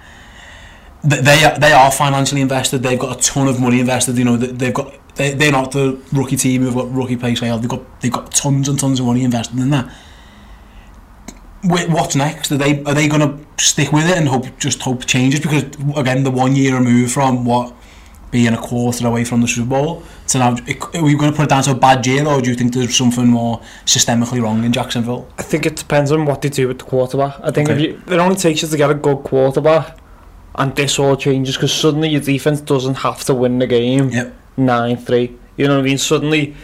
they 1.03 1.43
are, 1.43 1.59
they 1.59 1.73
are 1.73 1.91
financially 1.91 2.39
invested. 2.39 2.81
They've 2.81 2.97
got 2.97 3.17
a 3.17 3.21
ton 3.21 3.49
of 3.49 3.59
money 3.59 3.81
invested. 3.81 4.17
You 4.17 4.23
know 4.23 4.37
they've 4.37 4.73
got 4.73 4.93
they 5.15 5.33
they're 5.33 5.51
not 5.51 5.71
the 5.71 5.99
rookie 6.13 6.37
team 6.37 6.61
who've 6.61 6.75
got 6.75 6.93
rookie 6.93 7.17
scale. 7.35 7.57
They've 7.57 7.69
got 7.69 8.01
they've 8.01 8.11
got 8.11 8.31
tons 8.31 8.69
and 8.69 8.79
tons 8.79 8.99
of 8.99 9.07
money 9.07 9.23
invested 9.23 9.59
in 9.59 9.71
that. 9.71 9.91
What's 11.63 12.15
next? 12.15 12.51
Are 12.51 12.57
they 12.57 12.83
are 12.83 12.93
they 12.93 13.07
going 13.07 13.21
to 13.21 13.63
stick 13.63 13.91
with 13.91 14.09
it 14.09 14.17
and 14.17 14.27
hope 14.27 14.45
just 14.59 14.81
hope 14.81 15.05
changes? 15.05 15.39
Because 15.39 15.63
again, 15.97 16.23
the 16.23 16.31
one 16.31 16.55
year 16.55 16.77
removed 16.77 17.13
from 17.13 17.45
what 17.45 17.73
being 18.33 18.51
a 18.51 18.57
quarter 18.57 19.05
away 19.05 19.23
from 19.23 19.41
the 19.41 19.47
Super 19.47 19.69
Bowl. 19.69 20.03
So 20.25 20.39
now, 20.39 20.55
are 20.95 21.03
we 21.03 21.15
going 21.15 21.31
to 21.31 21.37
put 21.37 21.43
it 21.43 21.49
down 21.49 21.61
to 21.63 21.71
a 21.71 21.75
bad 21.75 22.05
year, 22.05 22.25
or 22.25 22.41
do 22.41 22.49
you 22.49 22.55
think 22.55 22.73
there's 22.73 22.97
something 22.97 23.27
more 23.27 23.61
systemically 23.85 24.41
wrong 24.41 24.63
in 24.63 24.73
Jacksonville? 24.73 25.29
I 25.37 25.43
think 25.43 25.67
it 25.67 25.75
depends 25.75 26.11
on 26.11 26.25
what 26.25 26.41
they 26.41 26.49
do 26.49 26.67
with 26.67 26.79
the 26.79 26.85
quarterback. 26.85 27.35
I 27.43 27.51
think 27.51 27.69
okay. 27.69 27.75
if 27.75 27.81
you, 27.81 28.13
it 28.13 28.19
only 28.19 28.35
takes 28.35 28.63
you 28.63 28.67
to 28.67 28.75
get 28.75 28.89
a 28.89 28.95
good 28.95 29.17
quarterback, 29.17 29.99
and 30.55 30.75
this 30.75 30.97
all 30.97 31.15
changes 31.15 31.55
because 31.55 31.71
suddenly 31.71 32.09
your 32.09 32.21
defense 32.21 32.59
doesn't 32.59 32.95
have 32.95 33.23
to 33.25 33.35
win 33.35 33.59
the 33.59 33.67
game. 33.67 34.09
Yep. 34.09 34.33
Nine 34.57 34.97
three. 34.97 35.37
You 35.55 35.67
know 35.67 35.75
what 35.75 35.81
I 35.81 35.89
mean? 35.89 35.99
Suddenly, 35.99 36.55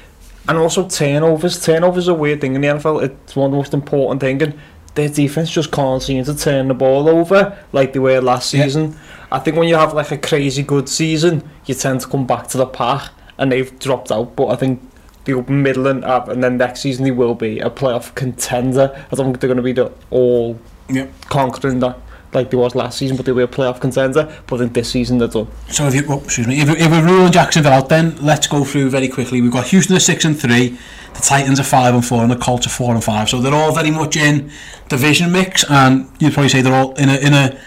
And 0.47 0.57
also 0.57 0.88
turnovers. 0.89 1.63
Turnovers 1.63 2.09
are 2.09 2.13
a 2.13 2.15
weird 2.15 2.41
thing 2.41 2.55
in 2.55 2.61
the 2.61 2.67
NFL. 2.67 3.03
It's 3.03 3.35
one 3.35 3.45
of 3.45 3.51
the 3.51 3.57
most 3.57 3.75
important 3.75 4.21
things. 4.21 4.41
And 4.41 4.59
their 4.96 5.10
defense 5.10 5.50
just 5.51 5.72
can't 5.72 6.01
seem 6.01 6.24
to 6.24 6.36
turn 6.36 6.67
the 6.67 6.74
ball 6.74 7.08
over 7.08 7.58
like 7.72 7.93
they 7.93 8.00
were 8.00 8.22
last 8.22 8.53
yeah. 8.53 8.63
season. 8.63 8.98
I 9.31 9.39
think 9.39 9.58
when 9.58 9.67
you 9.67 9.75
have 9.75 9.93
like 9.93 10.12
a 10.12 10.17
crazy 10.17 10.63
good 10.63 10.89
season, 10.89 11.48
you 11.65 11.75
tend 11.75 12.01
to 12.01 12.08
come 12.08 12.25
back 12.25 12.48
to 12.50 12.58
the 12.58 12.65
pack, 12.65 13.12
and 13.38 13.51
they've 13.51 13.77
dropped 13.79 14.12
out. 14.12 14.36
But 14.36 14.48
I 14.48 14.55
think 14.55 14.81
they'll 15.25 15.41
be 15.41 15.53
and 15.53 16.03
up, 16.03 16.27
and 16.27 16.43
then 16.43 16.58
next 16.58 16.81
season 16.81 17.03
they 17.05 17.12
will 17.12 17.36
be 17.36 17.60
a 17.60 17.69
playoff 17.69 18.15
contender. 18.15 18.91
I 19.12 19.15
don't 19.15 19.27
think 19.27 19.39
they're 19.39 19.48
going 19.48 19.58
to 19.58 19.63
be 19.63 19.74
the 19.74 19.91
all 20.10 20.60
yeah. 20.89 21.08
conquering 21.27 21.79
that. 21.79 21.98
Like 22.33 22.51
they 22.51 22.57
was 22.57 22.75
last 22.75 22.98
season, 23.00 23.17
but 23.17 23.25
they 23.25 23.31
were 23.31 23.43
a 23.43 23.48
playoff 23.48 23.79
contender. 23.81 24.31
But 24.48 24.55
I 24.55 24.59
think 24.59 24.74
this 24.74 24.89
season 24.91 25.17
they're 25.17 25.27
done. 25.27 25.48
So 25.69 25.88
if 25.88 25.95
you, 25.95 26.03
oh, 26.09 26.21
excuse 26.24 26.48
me, 26.48 26.62
if, 26.62 26.69
if 26.69 26.91
we're 26.91 27.03
ruling 27.05 27.31
Jacksonville 27.31 27.74
out, 27.74 27.89
then 27.89 28.15
let's 28.17 28.45
go 28.48 28.63
through 28.63 28.89
very 28.91 29.07
quickly. 29.07 29.41
We've 29.41 29.51
got 29.51 29.65
Houston 29.67 29.95
at 29.95 30.01
six 30.03 30.25
and 30.25 30.39
three, 30.39 30.77
the 31.13 31.21
Titans 31.21 31.59
are 31.59 31.63
five 31.63 31.93
and 31.95 32.05
four, 32.05 32.21
and 32.21 32.31
the 32.31 32.36
Colts 32.36 32.67
are 32.67 32.69
four 32.71 32.93
and 32.93 33.03
five. 33.03 33.29
So 33.29 33.41
they're 33.41 33.53
all 33.53 33.74
very 33.74 33.91
much 33.91 34.15
in 34.15 34.51
division 34.89 35.31
mix, 35.31 35.63
and 35.69 36.09
you'd 36.19 36.33
probably 36.33 36.50
say 36.50 36.62
they're 36.62 36.74
all 36.74 36.93
in 36.95 37.09
a 37.09 37.15
in 37.17 37.33
a 37.33 37.59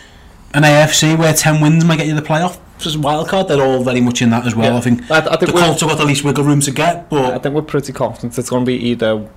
an 0.54 0.62
AFC 0.64 1.19
where 1.19 1.33
ten 1.35 1.61
wins 1.61 1.85
might 1.85 1.97
get 1.99 2.07
you 2.07 2.14
the 2.14 2.23
playoff. 2.23 2.59
As 2.85 2.97
a 2.97 2.99
wild 3.00 3.28
card, 3.28 3.47
they're 3.49 3.62
all 3.62 3.83
very 3.85 4.00
much 4.00 4.23
in 4.23 4.31
that 4.31 4.45
as 4.47 4.54
well. 4.57 4.73
Yeah. 4.73 4.78
I 4.78 4.81
think 4.81 5.11
I- 5.11 5.19
I 5.19 5.37
think 5.37 5.52
the 5.52 5.59
Colts 5.59 5.81
have 5.83 5.88
got 5.90 5.99
the 5.99 6.04
least 6.04 6.25
wiggle 6.25 6.42
room 6.45 6.61
to 6.62 6.71
get, 6.73 7.09
but 7.11 7.33
I 7.35 7.38
think 7.38 7.54
we're 7.54 7.62
pretty 7.62 7.92
confident 7.92 8.37
it's 8.38 8.50
going 8.50 8.64
to 8.64 8.66
be 8.66 8.75
either 8.76 9.28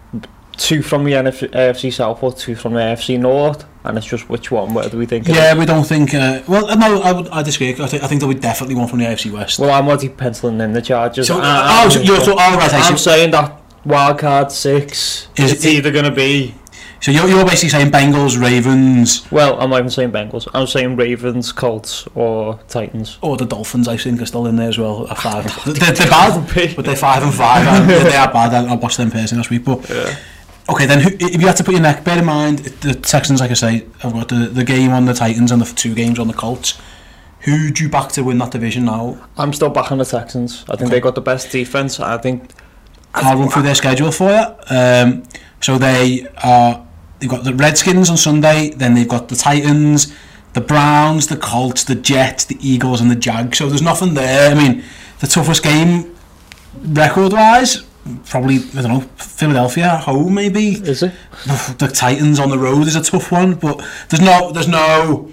two 0.58 0.82
from 0.82 1.04
the 1.04 1.12
NF- 1.12 1.52
AFC 1.52 1.92
South 1.94 2.24
or 2.24 2.34
two 2.34 2.56
from 2.56 2.74
the 2.74 2.80
AFC 2.80 3.20
North, 3.20 3.66
and 3.86 3.98
it's 3.98 4.08
just 4.08 4.30
which 4.30 4.52
one. 4.52 4.74
What 4.74 4.92
do 4.92 4.98
we 4.98 5.06
think? 5.06 5.28
yeah, 5.28 5.58
we 5.58 5.66
don't 5.66 5.84
think. 5.86 6.14
Uh, 6.14 6.42
well, 6.48 6.68
no, 6.78 7.02
I 7.02 7.12
would 7.12 7.28
I 7.30 7.44
disagree. 7.44 7.70
I 7.72 7.88
think 7.88 8.04
I 8.04 8.08
think 8.08 8.20
there 8.22 8.28
would 8.28 8.42
definitely 8.42 8.76
one 8.76 8.88
from 8.88 9.00
the 9.00 9.06
AFC 9.06 9.32
West. 9.32 9.60
Well, 9.60 9.72
I'm 9.72 9.88
already 9.88 10.10
penciling 10.10 10.60
in 10.62 10.74
the 10.74 10.82
Chargers. 10.82 11.28
So, 11.28 11.40
Uh, 11.42 11.84
oh, 11.86 11.90
so 11.90 12.02
you're 12.02 12.22
so, 12.22 12.32
all 12.32 12.58
right. 12.58 12.74
I 12.74 12.80
I'm 12.88 12.98
see. 12.98 13.04
saying 13.04 13.32
that 13.32 13.62
wild 13.86 14.20
card 14.20 14.52
six. 14.52 15.28
Is 15.38 15.52
it's 15.54 15.66
it- 15.66 15.70
either 15.76 15.92
going 15.92 16.06
to 16.06 16.12
be. 16.12 16.56
So 17.02 17.12
you're, 17.12 17.28
you're 17.28 17.46
basically 17.46 17.70
saying 17.70 17.92
Bengals, 17.92 18.42
Ravens, 18.42 19.30
Well, 19.30 19.60
I'm 19.62 19.70
not 19.70 19.78
even 19.78 19.92
saying 19.92 20.12
Bengals. 20.12 20.48
I'm 20.56 20.66
saying 20.66 20.96
Ravens, 20.96 21.52
Colts, 21.52 22.08
or 22.16 22.58
Titans. 22.68 23.20
or 23.22 23.38
the 23.38 23.46
Dolphins. 23.46 23.88
I 23.88 23.96
think 23.98 24.20
are 24.24 24.26
still 24.26 24.48
in 24.48 24.56
there 24.56 24.70
as 24.70 24.80
well. 24.80 25.08
At 25.12 25.20
five. 25.20 25.44
they're, 25.66 25.92
they're 25.92 26.10
bad, 26.10 26.76
but 26.76 26.84
they're 26.84 26.96
five 26.96 27.22
and 27.22 27.32
five. 27.32 27.68
and 27.68 27.88
they 27.88 28.02
they 28.02 28.16
are 28.16 28.32
bad. 28.34 28.56
I, 28.56 28.72
I 28.72 28.76
watched 28.76 28.98
them 28.98 29.12
personally 29.12 29.40
last 29.42 29.52
week. 29.52 29.66
But 29.66 29.88
okay, 30.70 30.86
then 30.86 31.02
who, 31.02 31.10
if 31.20 31.42
you 31.42 31.48
had 31.48 31.56
to 31.58 31.64
put 31.64 31.74
your 31.74 31.82
neck, 31.82 32.04
bear 32.04 32.20
in 32.20 32.26
mind 32.26 32.60
the 32.60 32.94
Texans, 32.96 33.40
like 33.40 33.52
I 33.52 33.56
say, 33.56 33.86
have 34.00 34.14
got 34.14 34.30
the, 34.30 34.48
the 34.48 34.64
game 34.64 34.92
on 34.92 35.06
the 35.06 35.14
Titans 35.14 35.52
and 35.52 35.62
the 35.62 35.66
two 35.74 35.94
games 35.96 36.20
on 36.20 36.28
the 36.28 36.34
Colts. 36.34 36.80
Who 37.42 37.70
do 37.72 37.84
you 37.84 37.90
back 37.90 38.10
to 38.14 38.24
win 38.24 38.40
that 38.40 38.52
division 38.52 38.86
now? 38.86 39.28
I'm 39.38 39.54
still 39.54 39.70
back 39.70 39.92
on 39.92 40.00
the 40.00 40.06
Texans. 40.06 40.64
I 40.68 40.76
think 40.76 40.88
Okay. 40.88 40.96
they 40.96 41.00
got 41.00 41.14
the 41.16 41.22
best 41.22 41.52
defense. 41.52 42.00
I 42.00 42.18
think. 42.18 42.52
I'll 43.14 43.38
run 43.38 43.50
through 43.50 43.62
their 43.62 43.76
schedule 43.76 44.12
for 44.12 44.30
you. 44.32 44.76
Um, 44.76 45.24
so 45.62 45.78
they 45.78 46.28
are 46.44 46.86
they've 47.20 47.30
got 47.30 47.44
the 47.46 47.54
Redskins 47.54 48.10
on 48.10 48.18
Sunday, 48.18 48.72
then 48.72 48.94
they've 48.94 49.08
got 49.08 49.30
the 49.30 49.36
Titans, 49.36 50.14
the 50.54 50.60
Browns, 50.62 51.28
the 51.28 51.38
Colts, 51.38 51.84
the 51.84 51.96
Jets, 51.96 52.44
the 52.46 52.58
Eagles, 52.68 53.00
and 53.00 53.10
the 53.10 53.16
Jags. 53.16 53.58
So 53.58 53.70
there's 53.70 53.82
nothing 53.82 54.16
there. 54.16 54.52
I 54.52 54.54
mean, 54.56 54.84
the 55.20 55.28
toughest 55.28 55.64
game 55.64 56.14
record 56.84 57.32
wise, 57.32 57.84
probably 58.26 58.58
I 58.78 58.82
don't 58.82 58.90
know 58.94 59.02
Philadelphia 59.18 59.86
at 59.86 60.04
home 60.04 60.34
maybe. 60.36 60.70
Is 60.70 61.04
it? 61.04 61.14
The 61.78 61.88
Titans 61.94 62.40
on 62.40 62.50
the 62.50 62.58
road 62.58 62.88
is 62.88 62.96
a 62.96 63.04
tough 63.04 63.32
one, 63.32 63.56
but 63.56 63.78
there's 64.10 64.22
no 64.22 64.52
there's 64.52 64.68
no 64.68 65.32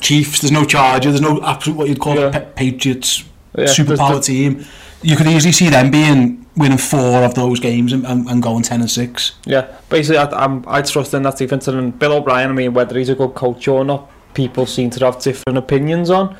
Chiefs, 0.00 0.40
there's 0.40 0.52
no 0.52 0.64
Chargers, 0.64 1.12
there's 1.12 1.20
no 1.20 1.42
absolute 1.42 1.76
what 1.76 1.88
you'd 1.88 2.00
call 2.00 2.16
Yeah. 2.16 2.36
a 2.36 2.40
Patriots 2.40 3.24
Yeah, 3.56 3.64
superpower 3.66 4.08
there's- 4.10 4.26
team. 4.26 4.64
You 5.02 5.16
could 5.16 5.26
easily 5.26 5.52
see 5.52 5.68
them 5.68 5.90
being 5.90 6.46
winning 6.56 6.78
four 6.78 7.24
of 7.24 7.34
those 7.34 7.60
games 7.60 7.92
and, 7.92 8.06
and, 8.06 8.26
and 8.26 8.42
going 8.42 8.62
ten 8.62 8.80
and 8.80 8.90
six. 8.90 9.32
Yeah, 9.44 9.66
basically, 9.90 10.16
I, 10.16 10.24
I'm, 10.44 10.64
I 10.66 10.80
trust 10.80 11.12
in 11.12 11.22
that 11.24 11.36
defense. 11.36 11.68
And 11.68 11.98
Bill 11.98 12.12
O'Brien, 12.14 12.48
I 12.48 12.52
mean, 12.54 12.72
whether 12.72 12.96
he's 12.98 13.10
a 13.10 13.14
good 13.14 13.34
coach 13.34 13.68
or 13.68 13.84
not, 13.84 14.10
people 14.32 14.64
seem 14.64 14.88
to 14.90 15.04
have 15.04 15.20
different 15.20 15.58
opinions 15.58 16.08
on. 16.08 16.34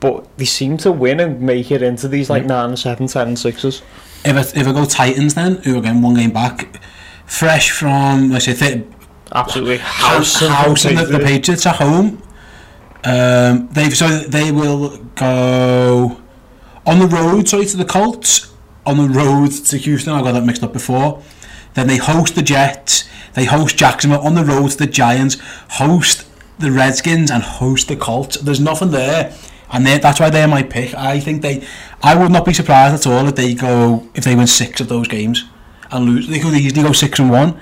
But 0.00 0.26
they 0.38 0.44
seem 0.44 0.76
to 0.78 0.90
win 0.90 1.20
and 1.20 1.40
make 1.40 1.70
it 1.70 1.82
into 1.82 2.08
these 2.08 2.28
like 2.28 2.46
9 2.46 2.70
and 2.70 2.78
7, 2.78 3.06
10 3.06 3.28
and 3.28 3.36
6s. 3.36 3.82
If 4.24 4.36
I, 4.36 4.60
if 4.60 4.66
I 4.66 4.72
go 4.72 4.84
Titans 4.84 5.34
then, 5.34 5.56
who 5.62 5.78
again 5.78 6.02
one 6.02 6.14
game 6.14 6.30
back, 6.32 6.80
fresh 7.26 7.70
from 7.70 8.30
let's 8.30 8.44
say 8.44 8.54
th- 8.54 8.84
Absolutely 9.32 9.78
house, 9.78 10.40
house, 10.40 10.82
the, 10.82 11.06
the 11.06 11.20
Patriots 11.20 11.64
at 11.64 11.76
home. 11.76 12.20
Um, 13.04 13.68
they've 13.70 13.96
so 13.96 14.08
they 14.08 14.50
will 14.52 14.98
go 15.14 16.20
on 16.86 16.98
the 16.98 17.06
road. 17.06 17.48
Sorry 17.48 17.64
to 17.66 17.76
the 17.76 17.84
Colts 17.84 18.52
on 18.84 18.96
the 18.96 19.08
road 19.08 19.52
to 19.52 19.76
Houston. 19.76 20.12
I 20.12 20.22
got 20.22 20.32
that 20.32 20.44
mixed 20.44 20.62
up 20.62 20.72
before. 20.72 21.22
Then 21.74 21.86
they 21.86 21.96
host 21.96 22.34
the 22.34 22.42
Jets. 22.42 23.08
They 23.34 23.44
host 23.44 23.76
Jacksonville 23.76 24.20
on 24.20 24.34
the 24.34 24.44
road 24.44 24.72
to 24.72 24.76
the 24.76 24.86
Giants. 24.86 25.36
Host 25.70 26.26
the 26.58 26.72
Redskins 26.72 27.30
and 27.30 27.42
host 27.42 27.88
the 27.88 27.96
Colts. 27.96 28.36
There's 28.38 28.60
nothing 28.60 28.90
there, 28.90 29.32
and 29.72 29.86
that's 29.86 30.18
why 30.20 30.30
they're 30.30 30.48
my 30.48 30.62
pick. 30.62 30.94
I 30.94 31.20
think 31.20 31.42
they. 31.42 31.66
I 32.02 32.16
would 32.16 32.30
not 32.32 32.44
be 32.44 32.52
surprised 32.52 32.94
at 32.94 33.06
all 33.12 33.26
if 33.28 33.34
they 33.36 33.54
go 33.54 34.08
if 34.14 34.24
they 34.24 34.34
win 34.34 34.46
six 34.46 34.80
of 34.80 34.88
those 34.88 35.08
games 35.08 35.44
and 35.90 36.04
lose. 36.06 36.28
They 36.28 36.38
could 36.40 36.54
easily 36.54 36.82
go 36.82 36.92
six 36.92 37.18
and 37.18 37.30
one 37.30 37.58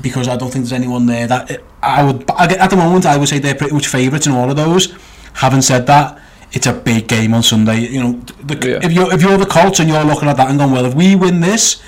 because 0.00 0.28
I 0.28 0.36
don't 0.36 0.50
think 0.50 0.64
there's 0.64 0.72
anyone 0.72 1.06
there 1.06 1.26
that 1.26 1.62
I 1.82 2.02
would 2.02 2.28
at 2.30 2.70
the 2.70 2.76
moment 2.76 3.06
I 3.06 3.16
would 3.16 3.28
say 3.28 3.38
they're 3.38 3.54
pretty 3.54 3.74
much 3.74 3.86
favourites 3.86 4.26
in 4.26 4.32
all 4.32 4.50
of 4.50 4.56
those. 4.56 4.94
Having 5.34 5.62
said 5.62 5.86
that, 5.86 6.18
it's 6.52 6.66
a 6.66 6.72
big 6.72 7.06
game 7.06 7.34
on 7.34 7.42
Sunday. 7.42 7.80
You 7.80 8.02
know, 8.02 8.12
the, 8.42 8.54
Yeah. 8.68 8.80
if 8.86 8.92
you're 8.92 9.12
if 9.12 9.22
you're 9.22 9.36
the 9.36 9.46
Colts 9.46 9.78
and 9.80 9.88
you're 9.88 10.04
looking 10.04 10.28
at 10.28 10.36
that 10.38 10.48
and 10.48 10.58
going, 10.58 10.72
well, 10.72 10.86
if 10.86 10.94
we 10.94 11.14
win 11.16 11.40
this, 11.40 11.82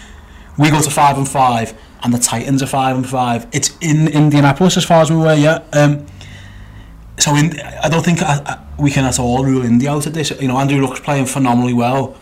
we 0.58 0.70
go 0.70 0.80
to 0.80 0.90
five 0.90 1.16
and 1.16 1.28
five, 1.28 1.74
and 2.02 2.12
the 2.12 2.18
Titans 2.18 2.62
are 2.62 2.66
five 2.66 2.96
and 2.96 3.08
five. 3.08 3.46
It's 3.52 3.76
in 3.80 4.08
Indianapolis 4.08 4.76
as 4.76 4.84
far 4.84 5.00
as 5.02 5.10
we 5.10 5.16
were, 5.16 5.34
yeah. 5.34 5.62
Um, 5.72 6.06
so 7.18 7.36
in, 7.36 7.58
I 7.60 7.88
don't 7.88 8.04
think 8.04 8.22
I, 8.22 8.42
I, 8.44 8.58
we 8.78 8.90
can 8.90 9.04
at 9.04 9.18
all 9.18 9.44
rule 9.44 9.64
Indy 9.64 9.88
out 9.88 10.06
of 10.06 10.14
this. 10.14 10.30
You 10.30 10.48
know, 10.48 10.58
Andrew 10.58 10.84
Luck's 10.84 11.00
playing 11.00 11.26
phenomenally 11.26 11.74
well. 11.74 12.16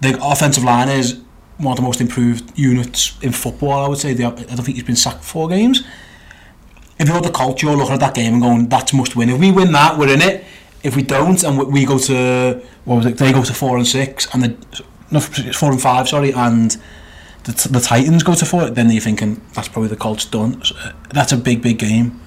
The 0.00 0.18
offensive 0.22 0.64
line 0.64 0.88
is 0.88 1.20
one 1.58 1.72
of 1.72 1.76
the 1.76 1.82
most 1.82 2.00
improved 2.00 2.56
units 2.58 3.18
in 3.22 3.32
football. 3.32 3.84
I 3.84 3.88
would 3.88 3.98
say. 3.98 4.14
They, 4.14 4.24
I 4.24 4.30
don't 4.30 4.62
think 4.62 4.76
he's 4.76 4.84
been 4.84 4.96
sacked 4.96 5.24
four 5.24 5.48
games. 5.48 5.82
If 6.98 7.08
you're 7.08 7.20
the 7.20 7.30
Colts, 7.30 7.62
you're 7.62 7.76
looking 7.76 7.94
at 7.94 8.00
that 8.00 8.14
game 8.14 8.34
and 8.34 8.42
going, 8.42 8.68
"That's 8.68 8.92
must 8.92 9.16
win." 9.16 9.28
If 9.28 9.40
we 9.40 9.52
win 9.52 9.72
that, 9.72 9.98
we're 9.98 10.12
in 10.12 10.22
it. 10.22 10.44
If 10.82 10.94
we 10.94 11.02
don't, 11.02 11.42
and 11.42 11.58
we, 11.58 11.64
we 11.64 11.84
go 11.84 11.98
to 11.98 12.62
what 12.84 12.96
was 12.96 13.06
it? 13.06 13.18
They 13.18 13.32
go 13.32 13.42
to 13.42 13.54
four 13.54 13.76
and 13.76 13.86
six, 13.86 14.26
and 14.32 14.42
the 14.42 14.48
no, 15.10 15.18
it's 15.18 15.56
four 15.56 15.70
and 15.70 15.80
five. 15.80 16.08
Sorry, 16.08 16.32
and 16.32 16.76
the, 17.44 17.68
the 17.70 17.80
Titans 17.80 18.22
go 18.22 18.34
to 18.34 18.44
four. 18.44 18.68
Then 18.70 18.90
you're 18.90 19.00
thinking 19.00 19.40
that's 19.54 19.68
probably 19.68 19.88
the 19.88 19.96
Colts 19.96 20.24
done. 20.24 20.62
So, 20.64 20.76
uh, 20.76 20.92
that's 21.10 21.32
a 21.32 21.36
big, 21.36 21.62
big 21.62 21.78
game. 21.78 22.20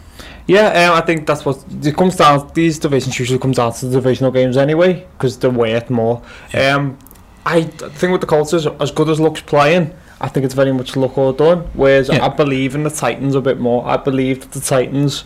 Yeah, 0.51 0.89
um, 0.89 0.98
I 0.98 1.01
think 1.01 1.25
that's 1.25 1.46
what 1.46 1.63
it 1.81 1.96
comes 1.96 2.17
down. 2.17 2.51
These 2.53 2.79
divisions 2.79 3.17
usually 3.17 3.39
comes 3.39 3.55
down 3.55 3.72
to 3.72 3.86
the 3.86 3.96
divisional 4.01 4.31
games 4.31 4.58
anyway, 4.58 5.08
because 5.13 5.38
they're 5.38 5.50
worth 5.50 5.89
more. 5.89 6.22
Um, 6.53 7.00
I 7.46 7.63
think 7.63 8.12
with 8.12 8.20
the 8.20 8.27
Colts 8.27 8.51
is 8.51 8.67
as 8.67 8.91
good 8.91 9.08
as 9.08 9.17
Luck's 9.17 9.39
playing. 9.39 9.93
I 10.20 10.27
think 10.27 10.43
it's 10.46 10.53
very 10.53 10.74
much 10.74 10.98
luck 10.98 11.17
or 11.17 11.31
done. 11.31 11.60
Whereas 11.74 12.10
Yeah. 12.10 12.25
I 12.25 12.27
believe 12.27 12.75
in 12.75 12.84
the 12.84 12.89
Titans 12.89 13.34
a 13.34 13.39
bit 13.39 13.62
more. 13.62 13.88
I 13.88 13.96
believe 13.96 14.41
that 14.41 14.51
the 14.51 14.60
Titans. 14.60 15.24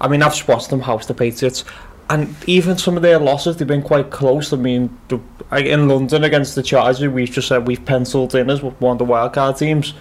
I 0.00 0.08
mean, 0.08 0.22
I've 0.22 0.48
watched 0.48 0.70
them 0.70 0.80
house 0.80 1.04
the 1.04 1.14
Patriots, 1.14 1.64
and 2.08 2.34
even 2.46 2.78
some 2.78 2.96
of 2.96 3.02
their 3.02 3.18
losses, 3.18 3.58
they've 3.58 3.68
been 3.68 3.82
quite 3.82 4.10
close. 4.10 4.54
I 4.54 4.56
mean, 4.56 4.96
the, 5.08 5.20
in 5.58 5.86
London 5.86 6.24
against 6.24 6.54
the 6.54 6.62
Chargers, 6.62 7.06
we've 7.06 7.30
just 7.30 7.46
said 7.46 7.68
we've 7.68 7.84
penciled 7.84 8.34
in 8.34 8.48
as 8.48 8.62
one 8.62 8.92
of 8.92 8.98
the 8.98 9.04
wildcard 9.04 9.58
teams. 9.58 9.92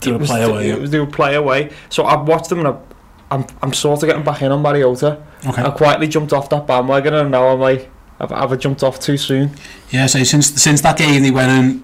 They 0.00 0.12
were 0.12 0.18
play 0.18 0.42
away, 0.42 0.84
They 0.84 0.98
would 1.00 1.12
play 1.12 1.36
away. 1.36 1.70
So 1.90 2.04
I've 2.04 2.26
watched 2.28 2.50
them 2.50 2.58
and 2.58 2.68
I've, 2.68 2.93
I'm, 3.34 3.44
I'm 3.62 3.72
sort 3.72 4.02
of 4.02 4.08
getting 4.08 4.24
back 4.24 4.42
in 4.42 4.52
on 4.52 4.62
Mariota. 4.62 5.22
Okay. 5.46 5.62
I 5.62 5.70
quietly 5.70 6.08
jumped 6.08 6.32
off 6.32 6.48
that 6.50 6.66
bandwagon 6.66 7.14
and 7.14 7.30
now 7.30 7.48
I'm 7.48 7.60
like, 7.60 7.90
I've, 8.20 8.32
I've 8.32 8.52
I 8.52 8.56
jumped 8.56 8.82
off 8.82 9.00
too 9.00 9.16
soon. 9.16 9.50
Yeah, 9.90 10.06
so 10.06 10.22
since 10.24 10.46
since 10.62 10.80
that 10.82 10.96
game 10.96 11.22
they 11.22 11.30
went 11.30 11.50
and 11.50 11.82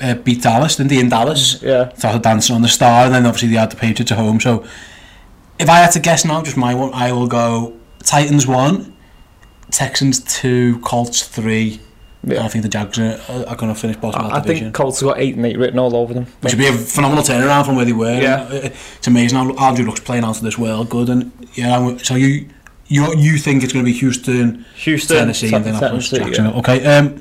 uh, 0.00 0.14
beat 0.22 0.42
Dallas, 0.42 0.76
didn't 0.76 0.90
they? 0.90 1.00
In 1.00 1.08
Dallas, 1.08 1.60
Yeah. 1.62 1.92
started 1.94 2.22
dancing 2.22 2.54
on 2.56 2.62
the 2.62 2.68
star, 2.68 3.06
and 3.06 3.14
then 3.14 3.26
obviously 3.26 3.48
they 3.48 3.56
had 3.56 3.70
the 3.70 3.76
Patriots 3.76 4.12
at 4.12 4.18
home. 4.18 4.40
So 4.40 4.64
if 5.58 5.68
I 5.68 5.78
had 5.78 5.90
to 5.92 6.00
guess 6.00 6.24
now, 6.24 6.42
just 6.42 6.56
my 6.56 6.74
one, 6.74 6.92
I 6.94 7.12
will 7.12 7.26
go 7.28 7.74
Titans 8.02 8.46
one, 8.46 8.96
Texans 9.70 10.20
two, 10.20 10.78
Colts 10.80 11.26
three. 11.26 11.80
Yeah. 12.26 12.36
And 12.36 12.44
I 12.44 12.48
think 12.48 12.62
the 12.62 12.68
Jags 12.68 12.98
are, 12.98 13.18
are 13.48 13.56
going 13.56 13.72
to 13.74 13.78
finish 13.78 13.96
bottom 13.96 14.24
of 14.24 14.32
I, 14.32 14.36
I 14.38 14.40
think 14.40 14.72
Colts 14.74 15.00
have 15.00 15.08
got 15.10 15.18
8 15.20 15.36
and 15.36 15.46
8 15.46 15.58
written 15.58 15.78
all 15.78 15.94
over 15.96 16.14
them. 16.14 16.26
Which 16.40 16.52
would 16.54 16.58
be 16.58 16.66
a 16.68 16.72
phenomenal 16.72 17.22
turnaround 17.22 17.66
from 17.66 17.76
where 17.76 17.84
they 17.84 17.92
were. 17.92 18.18
Yeah. 18.20 18.42
Uh, 18.50 18.70
It's 18.96 19.06
amazing 19.06 19.38
how 19.38 19.54
Andrew 19.68 19.84
Luck's 19.86 20.00
playing 20.00 20.24
out 20.24 20.36
of 20.38 20.42
this 20.42 20.56
world 20.58 20.88
good. 20.90 21.08
And 21.10 21.30
yeah, 21.54 21.96
so 21.98 22.14
you 22.14 22.48
you 22.86 23.14
you 23.16 23.38
think 23.38 23.62
it's 23.62 23.72
going 23.72 23.84
to 23.84 23.90
be 23.90 23.96
Houston, 23.98 24.64
Houston, 24.76 25.16
Tennessee, 25.18 25.50
Ten- 25.50 25.62
Indianapolis, 25.66 26.10
Tennessee, 26.10 26.24
Jacksonville. 26.26 26.58
Okay. 26.60 26.84
Um, 26.84 27.20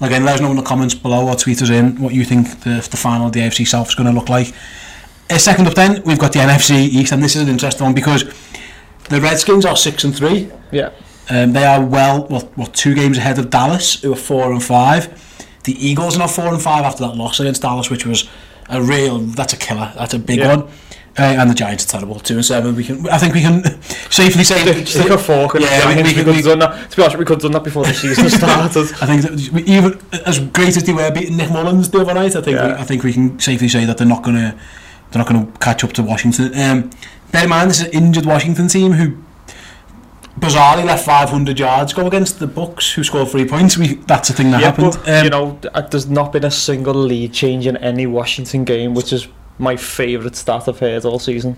again, 0.00 0.24
let 0.24 0.34
us 0.36 0.40
know 0.40 0.50
in 0.50 0.56
the 0.56 0.62
comments 0.62 0.94
below 0.94 1.28
or 1.28 1.36
tweet 1.36 1.62
us 1.62 1.70
in 1.70 2.00
what 2.00 2.12
you 2.14 2.24
think 2.24 2.60
the 2.60 2.86
the 2.90 2.96
final 2.96 3.26
of 3.28 3.32
the 3.32 3.40
AFC 3.40 3.66
South 3.66 3.88
is 3.88 3.94
going 3.94 4.08
to 4.08 4.18
look 4.18 4.28
like. 4.28 4.52
Uh, 5.30 5.38
second 5.38 5.66
up, 5.66 5.74
then 5.74 6.02
we've 6.04 6.18
got 6.18 6.32
the 6.32 6.40
NFC 6.40 6.72
East, 6.88 7.12
and 7.12 7.22
this 7.22 7.36
is 7.36 7.42
an 7.42 7.48
interesting 7.48 7.84
one 7.86 7.94
because 7.94 8.24
the 9.08 9.20
Redskins 9.20 9.64
are 9.64 9.76
six 9.76 10.04
and 10.04 10.14
three. 10.14 10.50
Yeah. 10.70 10.90
Um, 11.34 11.52
they 11.52 11.64
are 11.64 11.82
well, 11.82 12.26
well, 12.28 12.42
what 12.56 12.74
two 12.74 12.94
games 12.94 13.16
ahead 13.16 13.38
of 13.38 13.48
Dallas, 13.48 14.02
who 14.02 14.12
are 14.12 14.16
four 14.16 14.52
and 14.52 14.62
five. 14.62 15.02
The 15.64 15.72
Eagles 15.88 16.16
are 16.16 16.18
now 16.18 16.26
four 16.26 16.48
and 16.48 16.60
five 16.60 16.84
after 16.84 17.06
that 17.06 17.14
loss 17.16 17.40
against 17.40 17.62
Dallas, 17.62 17.88
which 17.90 18.04
was 18.04 18.28
a 18.68 18.82
real. 18.82 19.18
That's 19.18 19.52
a 19.52 19.56
killer. 19.56 19.92
That's 19.96 20.12
a 20.14 20.18
big 20.18 20.40
Yeah. 20.40 20.56
one. 20.56 20.68
Uh, 21.18 21.22
and 21.40 21.50
the 21.50 21.54
Giants 21.54 21.84
are 21.84 21.88
terrible, 21.98 22.18
two 22.20 22.34
and 22.36 22.44
seven. 22.44 22.74
We 22.74 22.84
can, 22.84 23.06
I 23.08 23.18
think 23.18 23.34
we 23.34 23.42
can 23.42 23.62
safely 24.10 24.44
say. 24.44 24.84
Stick 24.84 25.10
a 25.10 25.18
fork 25.18 25.54
Yeah, 25.54 25.80
the 25.82 25.88
we- 25.88 26.02
we 26.02 26.08
We, 26.08 26.14
could 26.14 26.26
we- 26.26 26.32
have 26.36 26.44
done 26.44 26.58
that. 26.60 26.90
To 26.90 26.96
be 26.96 27.02
honest, 27.02 27.18
we 27.18 27.24
could 27.26 27.34
have 27.34 27.42
done 27.42 27.52
that 27.52 27.64
before 27.64 27.84
the 27.84 27.92
season 27.94 28.30
started. 28.40 28.92
I 29.00 29.06
think 29.06 29.22
that 29.22 29.50
we- 29.52 29.62
even 29.64 29.98
as 30.26 30.38
great 30.38 30.74
as 30.76 30.84
they 30.84 30.92
were 30.92 31.10
beating 31.10 31.36
Nick 31.36 31.50
Mullens 31.50 31.90
the 31.90 31.98
other 32.00 32.14
night, 32.14 32.34
I 32.34 32.40
think 32.40 32.46
we, 32.46 32.52
Yeah. 32.54 32.76
I 32.80 32.84
think 32.84 33.04
we 33.04 33.12
can 33.12 33.38
safely 33.38 33.68
say 33.68 33.84
that 33.84 33.98
they're 33.98 34.06
not 34.06 34.22
going 34.22 34.36
to 34.36 34.54
they're 35.10 35.22
not 35.22 35.28
going 35.28 35.46
to 35.52 35.58
catch 35.58 35.84
up 35.84 35.92
to 35.94 36.02
Washington. 36.02 36.46
Um, 36.58 36.90
bear 37.30 37.44
in 37.44 37.50
mind, 37.50 37.68
this 37.70 37.80
is 37.80 37.86
an 37.88 37.92
injured 37.92 38.24
Washington 38.24 38.68
team 38.68 38.92
who 38.92 39.16
bizarrely 40.42 40.84
left 40.84 41.04
500 41.04 41.58
yards 41.58 41.92
go 41.92 42.06
against 42.06 42.38
the 42.38 42.46
Bucs, 42.46 42.92
who 42.92 43.04
scored 43.04 43.28
three 43.28 43.46
points. 43.46 43.78
We 43.78 43.94
that's 43.94 44.28
the 44.28 44.34
thing 44.34 44.50
that 44.50 44.60
yeah, 44.60 44.66
happened. 44.66 44.98
but, 45.04 45.08
Um, 45.08 45.24
you 45.24 45.30
know, 45.30 45.58
there's 45.90 46.08
not 46.08 46.32
been 46.32 46.44
a 46.44 46.50
single 46.50 46.94
lead 46.94 47.32
change 47.32 47.66
in 47.66 47.76
any 47.78 48.06
Washington 48.06 48.64
game, 48.64 48.94
which 48.94 49.12
is 49.12 49.28
my 49.58 49.76
favourite 49.76 50.36
stat 50.36 50.68
I've 50.68 50.80
heard 50.80 51.04
all 51.04 51.18
season. 51.18 51.56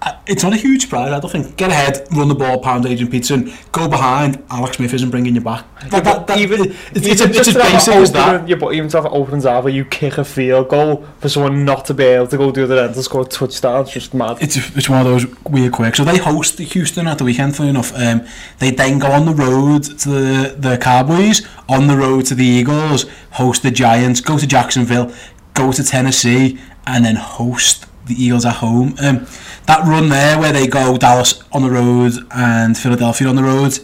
Uh, 0.00 0.16
it's 0.28 0.44
not 0.44 0.52
a 0.52 0.56
huge 0.56 0.82
surprise. 0.82 1.10
I 1.10 1.18
don't 1.18 1.30
think 1.30 1.56
get 1.56 1.70
ahead, 1.70 2.06
run 2.12 2.28
the 2.28 2.34
ball, 2.34 2.60
pound 2.60 2.86
Adrian 2.86 3.10
Peterson, 3.10 3.52
go 3.72 3.88
behind. 3.88 4.42
Alex 4.48 4.76
Smith 4.76 4.94
isn't 4.94 5.10
bringing 5.10 5.34
you 5.34 5.40
back. 5.40 5.64
That, 5.90 6.04
that, 6.04 6.26
that, 6.28 6.38
even 6.38 6.70
it's, 6.70 6.76
it's, 6.94 7.20
even 7.20 7.30
it's 7.30 7.48
as 7.48 7.54
basic 7.54 7.94
as 7.94 8.12
that. 8.12 8.48
Yeah, 8.48 8.56
but 8.56 8.74
even 8.74 8.88
to 8.90 9.02
have 9.02 9.12
opens 9.12 9.44
out 9.44 9.64
where 9.64 9.72
you 9.72 9.84
kick 9.84 10.18
a 10.18 10.24
field 10.24 10.68
goal 10.68 11.04
for 11.18 11.28
someone 11.28 11.64
not 11.64 11.84
to 11.86 11.94
be 11.94 12.04
able 12.04 12.28
to 12.28 12.36
go 12.36 12.52
do 12.52 12.66
the 12.66 12.74
other 12.74 12.84
end 12.84 12.94
and 12.94 13.04
score 13.04 13.22
a 13.22 13.24
touchdown, 13.24 13.82
it's 13.82 13.90
just 13.90 14.14
mad. 14.14 14.38
it's 14.40 14.56
it's 14.76 14.88
one 14.88 15.00
of 15.00 15.06
those 15.06 15.26
weird 15.44 15.72
quirks. 15.72 15.98
So 15.98 16.04
they 16.04 16.18
host 16.18 16.58
the 16.58 16.64
Houston 16.64 17.08
at 17.08 17.18
the 17.18 17.24
weekend, 17.24 17.56
funny 17.56 17.70
enough. 17.70 17.92
Um, 17.96 18.24
they 18.60 18.70
then 18.70 19.00
go 19.00 19.10
on 19.10 19.26
the 19.26 19.34
road 19.34 19.82
to 19.82 20.08
the, 20.08 20.54
the 20.56 20.78
Cowboys, 20.78 21.44
on 21.68 21.88
the 21.88 21.96
road 21.96 22.26
to 22.26 22.36
the 22.36 22.44
Eagles, 22.44 23.06
host 23.32 23.64
the 23.64 23.72
Giants, 23.72 24.20
go 24.20 24.38
to 24.38 24.46
Jacksonville, 24.46 25.12
go 25.54 25.72
to 25.72 25.82
Tennessee, 25.82 26.58
and 26.86 27.04
then 27.04 27.16
host 27.16 27.86
the 28.06 28.14
Eagles 28.14 28.44
at 28.44 28.56
home. 28.56 28.94
Um, 29.00 29.26
that 29.68 29.86
run 29.86 30.08
there 30.08 30.40
where 30.40 30.52
they 30.52 30.66
go 30.66 30.96
Dallas 30.96 31.42
on 31.52 31.62
the 31.62 31.70
road 31.70 32.14
and 32.30 32.76
Philadelphia 32.76 33.28
on 33.28 33.36
the 33.36 33.44
road 33.44 33.78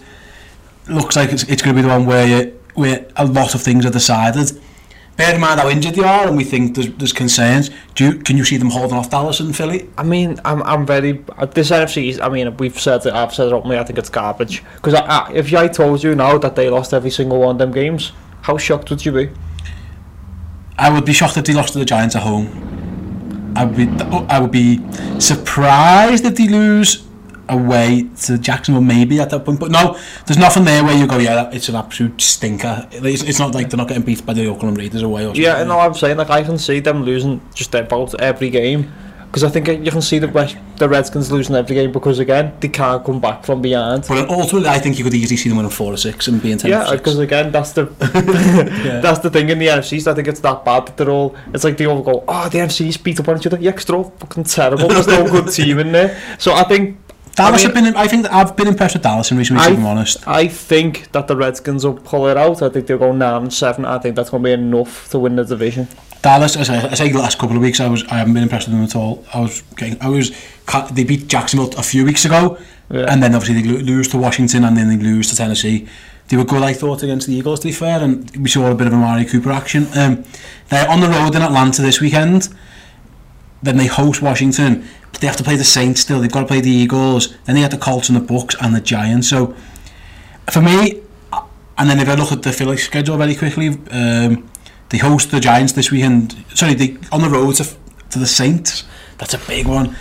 looks 0.88 1.14
like 1.14 1.30
it's, 1.30 1.42
it's 1.44 1.60
going 1.60 1.76
to 1.76 1.82
be 1.82 1.86
the 1.86 1.92
one 1.92 2.06
where 2.06 2.26
you, 2.26 2.60
where 2.74 3.06
a 3.16 3.26
lot 3.26 3.54
of 3.54 3.62
things 3.62 3.84
are 3.84 3.90
decided. 3.90 4.60
Bear 5.18 5.34
in 5.34 5.40
mind 5.40 5.60
how 5.60 5.68
injured 5.68 5.94
they 5.94 6.02
are, 6.02 6.26
and 6.26 6.36
we 6.36 6.42
think 6.42 6.74
there's, 6.74 6.88
there's 6.94 7.12
concerns. 7.12 7.70
Do 7.94 8.04
you, 8.04 8.18
can 8.18 8.36
you 8.36 8.44
see 8.44 8.56
them 8.56 8.70
holding 8.70 8.96
off 8.96 9.10
Dallas 9.10 9.38
and 9.40 9.54
Philly? 9.54 9.88
I 9.96 10.02
mean, 10.02 10.40
I'm 10.44 10.60
I'm 10.64 10.84
very 10.84 11.24
uh, 11.38 11.46
this 11.46 11.70
NFC. 11.70 12.20
I 12.20 12.28
mean, 12.28 12.56
we've 12.56 12.78
said 12.80 13.06
it. 13.06 13.12
I've 13.12 13.32
said 13.32 13.46
it 13.46 13.52
openly. 13.52 13.78
I 13.78 13.84
think 13.84 13.96
it's 13.96 14.08
garbage. 14.08 14.64
Because 14.74 14.94
if 15.32 15.54
I 15.54 15.68
told 15.68 16.02
you 16.02 16.16
now 16.16 16.36
that 16.38 16.56
they 16.56 16.68
lost 16.68 16.92
every 16.92 17.10
single 17.10 17.38
one 17.38 17.50
of 17.50 17.58
them 17.58 17.70
games, 17.70 18.10
how 18.42 18.58
shocked 18.58 18.90
would 18.90 19.04
you 19.06 19.12
be? 19.12 19.30
I 20.76 20.90
would 20.90 21.04
be 21.04 21.12
shocked 21.12 21.36
if 21.36 21.44
they 21.44 21.54
lost 21.54 21.74
to 21.74 21.78
the 21.78 21.84
Giants 21.84 22.16
at 22.16 22.22
home. 22.22 22.83
I 23.56 23.64
would 23.64 23.76
be, 23.76 23.88
oh, 24.12 24.26
I 24.28 24.40
would 24.40 24.50
be 24.50 24.80
surprised 25.20 26.24
if 26.24 26.36
they 26.36 26.48
lose 26.48 27.04
away 27.48 28.08
to 28.22 28.38
Jacksonville 28.38 28.82
maybe 28.82 29.20
at 29.20 29.30
that 29.30 29.44
point. 29.44 29.60
But 29.60 29.70
no, 29.70 29.98
there's 30.26 30.38
nothing 30.38 30.64
there 30.64 30.82
where 30.84 30.96
you 30.96 31.06
go, 31.06 31.18
yeah, 31.18 31.50
it's 31.52 31.68
an 31.68 31.76
absolute 31.76 32.20
stinker. 32.20 32.88
It's, 32.90 33.22
it's 33.22 33.38
not 33.38 33.54
like 33.54 33.70
they're 33.70 33.78
not 33.78 33.88
getting 33.88 34.02
beat 34.02 34.24
by 34.24 34.32
the 34.32 34.46
Oakland 34.46 34.78
Raiders 34.78 35.02
away 35.02 35.22
or 35.22 35.28
something. 35.28 35.42
Yeah, 35.42 35.62
no, 35.64 35.78
I'm 35.78 35.94
saying 35.94 36.16
like 36.16 36.30
I 36.30 36.42
can 36.42 36.58
see 36.58 36.80
them 36.80 37.02
losing 37.02 37.40
just 37.54 37.74
about 37.74 38.20
every 38.20 38.50
game. 38.50 38.92
Because 39.34 39.42
I 39.42 39.48
think 39.50 39.68
uh, 39.68 39.72
you 39.72 39.90
can 39.90 40.00
see 40.00 40.20
the 40.20 40.28
West, 40.28 40.56
the 40.76 40.88
Redskins 40.88 41.32
losing 41.32 41.56
every 41.56 41.74
game 41.74 41.90
because 41.90 42.20
again 42.20 42.52
they 42.60 42.68
can't 42.68 43.04
come 43.04 43.20
back 43.20 43.44
from 43.44 43.60
behind. 43.60 44.04
But 44.06 44.28
ultimately, 44.30 44.68
I 44.68 44.78
think 44.78 44.96
you 44.96 45.02
could 45.02 45.12
easily 45.12 45.36
see 45.36 45.48
them 45.48 45.56
winning 45.56 45.72
four 45.72 45.92
or 45.92 45.96
six 45.96 46.28
and 46.28 46.40
being 46.40 46.56
ten. 46.56 46.70
Yeah, 46.70 46.88
because 46.92 47.18
again, 47.18 47.50
that's 47.50 47.72
the 47.72 47.84
that's 49.02 49.18
the 49.18 49.30
thing 49.30 49.48
in 49.48 49.58
the 49.58 49.66
NFCs. 49.66 50.06
I 50.06 50.14
think 50.14 50.28
it's 50.28 50.38
that 50.40 50.64
bad 50.64 50.86
that 50.86 50.96
they're 50.96 51.10
all. 51.10 51.34
It's 51.52 51.64
like 51.64 51.76
they 51.78 51.86
all 51.86 52.00
go, 52.00 52.22
oh, 52.28 52.48
the 52.48 52.58
NFCs 52.58 53.02
beat 53.02 53.18
up 53.18 53.26
on 53.28 53.38
each 53.38 53.46
other. 53.48 53.58
Yeah, 53.58 53.72
'cause 53.72 53.86
they're 53.86 53.96
all 53.96 54.10
fucking 54.18 54.44
terrible. 54.44 54.86
There's 54.86 55.08
no 55.08 55.28
good 55.28 55.52
team 55.52 55.80
in 55.80 55.90
there. 55.90 56.16
So 56.38 56.54
I 56.54 56.62
think 56.62 56.96
Dallas 57.34 57.64
I 57.64 57.66
mean, 57.68 57.74
have 57.74 57.84
been, 57.84 57.96
I 57.96 58.06
think 58.06 58.26
I've 58.26 58.56
been 58.56 58.68
impressed 58.68 58.94
with 58.94 59.02
Dallas 59.02 59.30
in 59.30 59.38
recent 59.38 59.58
weeks, 59.58 59.68
I, 59.68 59.72
if 59.72 59.78
I'm 59.78 59.86
honest. 59.86 60.28
I 60.28 60.46
think 60.46 61.10
that 61.12 61.26
the 61.26 61.36
Redskins 61.36 61.84
will 61.84 61.94
pull 61.94 62.28
it 62.28 62.36
out. 62.36 62.62
I 62.62 62.68
think 62.68 62.86
they'll 62.86 62.98
go 62.98 63.12
9-7. 63.12 63.84
I 63.84 63.98
think 63.98 64.14
that's 64.14 64.30
going 64.30 64.42
to 64.42 64.46
be 64.46 64.52
enough 64.52 65.10
to 65.10 65.18
win 65.18 65.36
the 65.36 65.44
division. 65.44 65.88
Dallas, 66.22 66.56
as 66.56 66.70
I, 66.70 66.76
as 66.76 67.00
I 67.00 67.08
the 67.08 67.18
last 67.18 67.38
couple 67.38 67.56
of 67.56 67.60
weeks, 67.62 67.80
I 67.80 67.88
was 67.88 68.02
I 68.04 68.14
haven't 68.14 68.32
been 68.32 68.44
impressed 68.44 68.66
with 68.66 68.74
them 68.74 68.84
at 68.84 68.96
all. 68.96 69.24
I 69.34 69.40
was 69.40 69.62
getting, 69.76 70.00
I 70.00 70.08
was 70.08 70.30
they 70.92 71.04
beat 71.04 71.28
Jacksonville 71.28 71.78
a 71.78 71.82
few 71.82 72.04
weeks 72.04 72.24
ago, 72.24 72.56
yeah. 72.90 73.12
and 73.12 73.22
then 73.22 73.34
obviously 73.34 73.60
they 73.60 73.68
lose 73.82 74.08
to 74.08 74.16
Washington 74.16 74.64
and 74.64 74.74
then 74.74 74.88
they 74.88 74.96
lose 74.96 75.28
to 75.30 75.36
Tennessee. 75.36 75.86
They 76.28 76.38
were 76.38 76.44
good, 76.44 76.62
I 76.62 76.72
thought, 76.72 77.02
against 77.02 77.26
the 77.26 77.34
Eagles, 77.34 77.60
to 77.60 77.68
be 77.68 77.72
fair, 77.72 78.00
and 78.02 78.34
we 78.38 78.48
saw 78.48 78.70
a 78.70 78.74
bit 78.74 78.86
of 78.86 78.94
a 78.94 78.96
Mari 78.96 79.26
Cooper 79.26 79.50
action. 79.50 79.86
Um, 79.94 80.24
they're 80.70 80.88
on 80.88 81.00
the 81.00 81.08
road 81.08 81.34
in 81.34 81.42
Atlanta 81.42 81.82
this 81.82 82.00
weekend. 82.00 82.48
Then 83.64 83.78
they 83.78 83.86
host 83.86 84.20
Washington, 84.20 84.86
but 85.10 85.22
they 85.22 85.26
have 85.26 85.36
to 85.36 85.42
play 85.42 85.56
the 85.56 85.64
Saints 85.64 86.02
still. 86.02 86.20
They've 86.20 86.30
got 86.30 86.42
to 86.42 86.46
play 86.46 86.60
the 86.60 86.70
Eagles. 86.70 87.34
Then 87.44 87.54
they 87.54 87.62
have 87.62 87.70
the 87.70 87.78
Colts 87.78 88.10
and 88.10 88.16
the 88.16 88.20
Bucs 88.20 88.54
and 88.60 88.76
the 88.76 88.80
Giants. 88.80 89.28
So, 89.30 89.56
for 90.52 90.60
me, 90.60 91.00
and 91.78 91.88
then 91.88 91.98
if 91.98 92.08
I 92.08 92.14
look 92.14 92.30
at 92.30 92.42
the 92.42 92.52
Philly 92.52 92.76
schedule 92.76 93.16
very 93.16 93.34
quickly, 93.34 93.68
um, 93.90 94.50
they 94.90 94.98
host 94.98 95.30
the 95.30 95.40
Giants 95.40 95.72
this 95.72 95.90
weekend. 95.90 96.44
Sorry, 96.54 96.74
they 96.74 96.98
on 97.10 97.22
the 97.22 97.30
road 97.30 97.54
to, 97.56 97.64
to 98.10 98.18
the 98.18 98.26
Saints. 98.26 98.84
That's 99.16 99.32
a 99.32 99.38
big 99.38 99.66
one. 99.66 99.96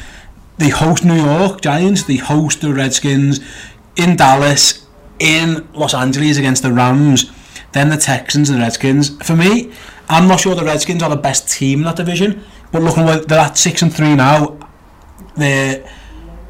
They 0.58 0.69
host 0.69 1.06
New 1.06 1.15
York 1.15 1.62
Giants. 1.62 2.04
They 2.04 2.17
host 2.17 2.60
the 2.60 2.73
Redskins 2.73 3.39
in 3.95 4.17
Dallas, 4.17 4.86
in 5.19 5.65
Los 5.73 5.93
Angeles 5.93 6.38
against 6.38 6.63
the 6.63 6.73
Rams. 6.73 7.32
Then 7.71 7.89
the 7.89 7.97
Texans 7.97 8.49
and 8.49 8.60
the 8.60 8.63
Redskins. 8.63 9.17
For 9.26 9.38
me, 9.38 9.71
I'm 10.10 10.28
not 10.28 10.41
sure 10.41 10.54
the 10.54 10.65
Redskins 10.65 11.02
are 11.02 11.10
the 11.10 11.15
best 11.15 11.49
team 11.49 11.80
in 11.80 11.86
that 11.86 11.95
division. 11.95 12.43
But 12.74 12.82
looking 12.82 13.06
what 13.06 13.30
they're 13.30 13.40
at 13.40 13.58
six 13.58 13.84
and 13.84 13.94
three 13.94 14.16
now. 14.16 14.58
The 15.38 15.88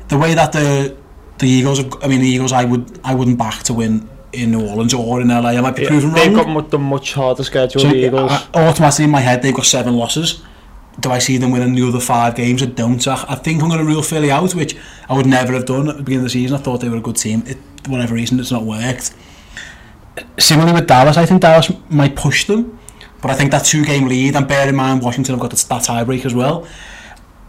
the 0.07 0.17
way 0.17 0.33
that 0.33 0.53
the 0.53 0.97
the 1.37 1.47
Eagles, 1.47 1.81
I 2.01 2.07
mean 2.07 2.21
the 2.21 2.27
Eagles, 2.27 2.53
I 2.53 2.63
would 2.63 2.99
I 3.03 3.13
wouldn't 3.13 3.37
back 3.37 3.63
to 3.63 3.73
win 3.73 4.09
in 4.31 4.51
New 4.51 4.65
Orleans 4.65 4.93
or 4.93 5.21
in 5.21 5.27
LA. 5.27 5.49
I 5.49 5.61
might 5.61 5.75
be 5.75 5.83
yeah, 5.83 5.89
proven 5.89 6.13
they've 6.13 6.27
wrong. 6.27 6.35
They've 6.35 6.45
got 6.45 6.53
much, 6.53 6.69
the 6.69 6.79
much 6.79 7.13
harder 7.13 7.43
schedule. 7.43 7.81
So, 7.81 7.89
the 7.89 8.07
Eagles. 8.07 8.31
I, 8.31 8.47
automatically 8.53 9.05
in 9.05 9.11
my 9.11 9.19
head, 9.19 9.41
they've 9.41 9.53
got 9.53 9.65
seven 9.65 9.95
losses. 9.97 10.41
Do 10.99 11.11
I 11.11 11.19
see 11.19 11.37
them 11.37 11.51
winning 11.51 11.75
the 11.75 11.85
other 11.87 11.99
five 11.99 12.35
games? 12.35 12.63
I 12.63 12.67
don't. 12.67 13.05
I, 13.05 13.25
I 13.27 13.35
think 13.35 13.61
I'm 13.61 13.67
going 13.67 13.79
to 13.79 13.85
rule 13.85 14.01
Philly 14.01 14.31
out, 14.31 14.55
which 14.55 14.77
I 15.09 15.17
would 15.17 15.25
never 15.25 15.51
have 15.53 15.65
done 15.65 15.89
at 15.89 15.97
the 15.97 16.03
beginning 16.03 16.25
of 16.25 16.31
the 16.31 16.37
season. 16.37 16.55
I 16.55 16.61
thought 16.61 16.79
they 16.79 16.89
were 16.89 16.97
a 16.97 17.01
good 17.01 17.17
team. 17.17 17.43
It, 17.45 17.57
whatever 17.87 18.15
reason, 18.15 18.39
it's 18.39 18.51
not 18.51 18.63
worked. 18.63 19.13
Similarly 20.39 20.73
with 20.73 20.87
Dallas, 20.87 21.17
I 21.17 21.25
think 21.25 21.41
Dallas 21.41 21.69
might 21.89 22.15
push 22.15 22.45
them. 22.45 22.79
But 23.23 23.31
I 23.31 23.35
think 23.35 23.51
that 23.51 23.63
two 23.63 23.85
game 23.85 24.07
lead, 24.07 24.35
and 24.35 24.47
bear 24.47 24.67
in 24.67 24.75
mind 24.75 25.01
Washington 25.01 25.33
have 25.33 25.41
got 25.41 25.51
that 25.51 25.81
tiebreak 25.81 26.25
as 26.25 26.35
well. 26.35 26.67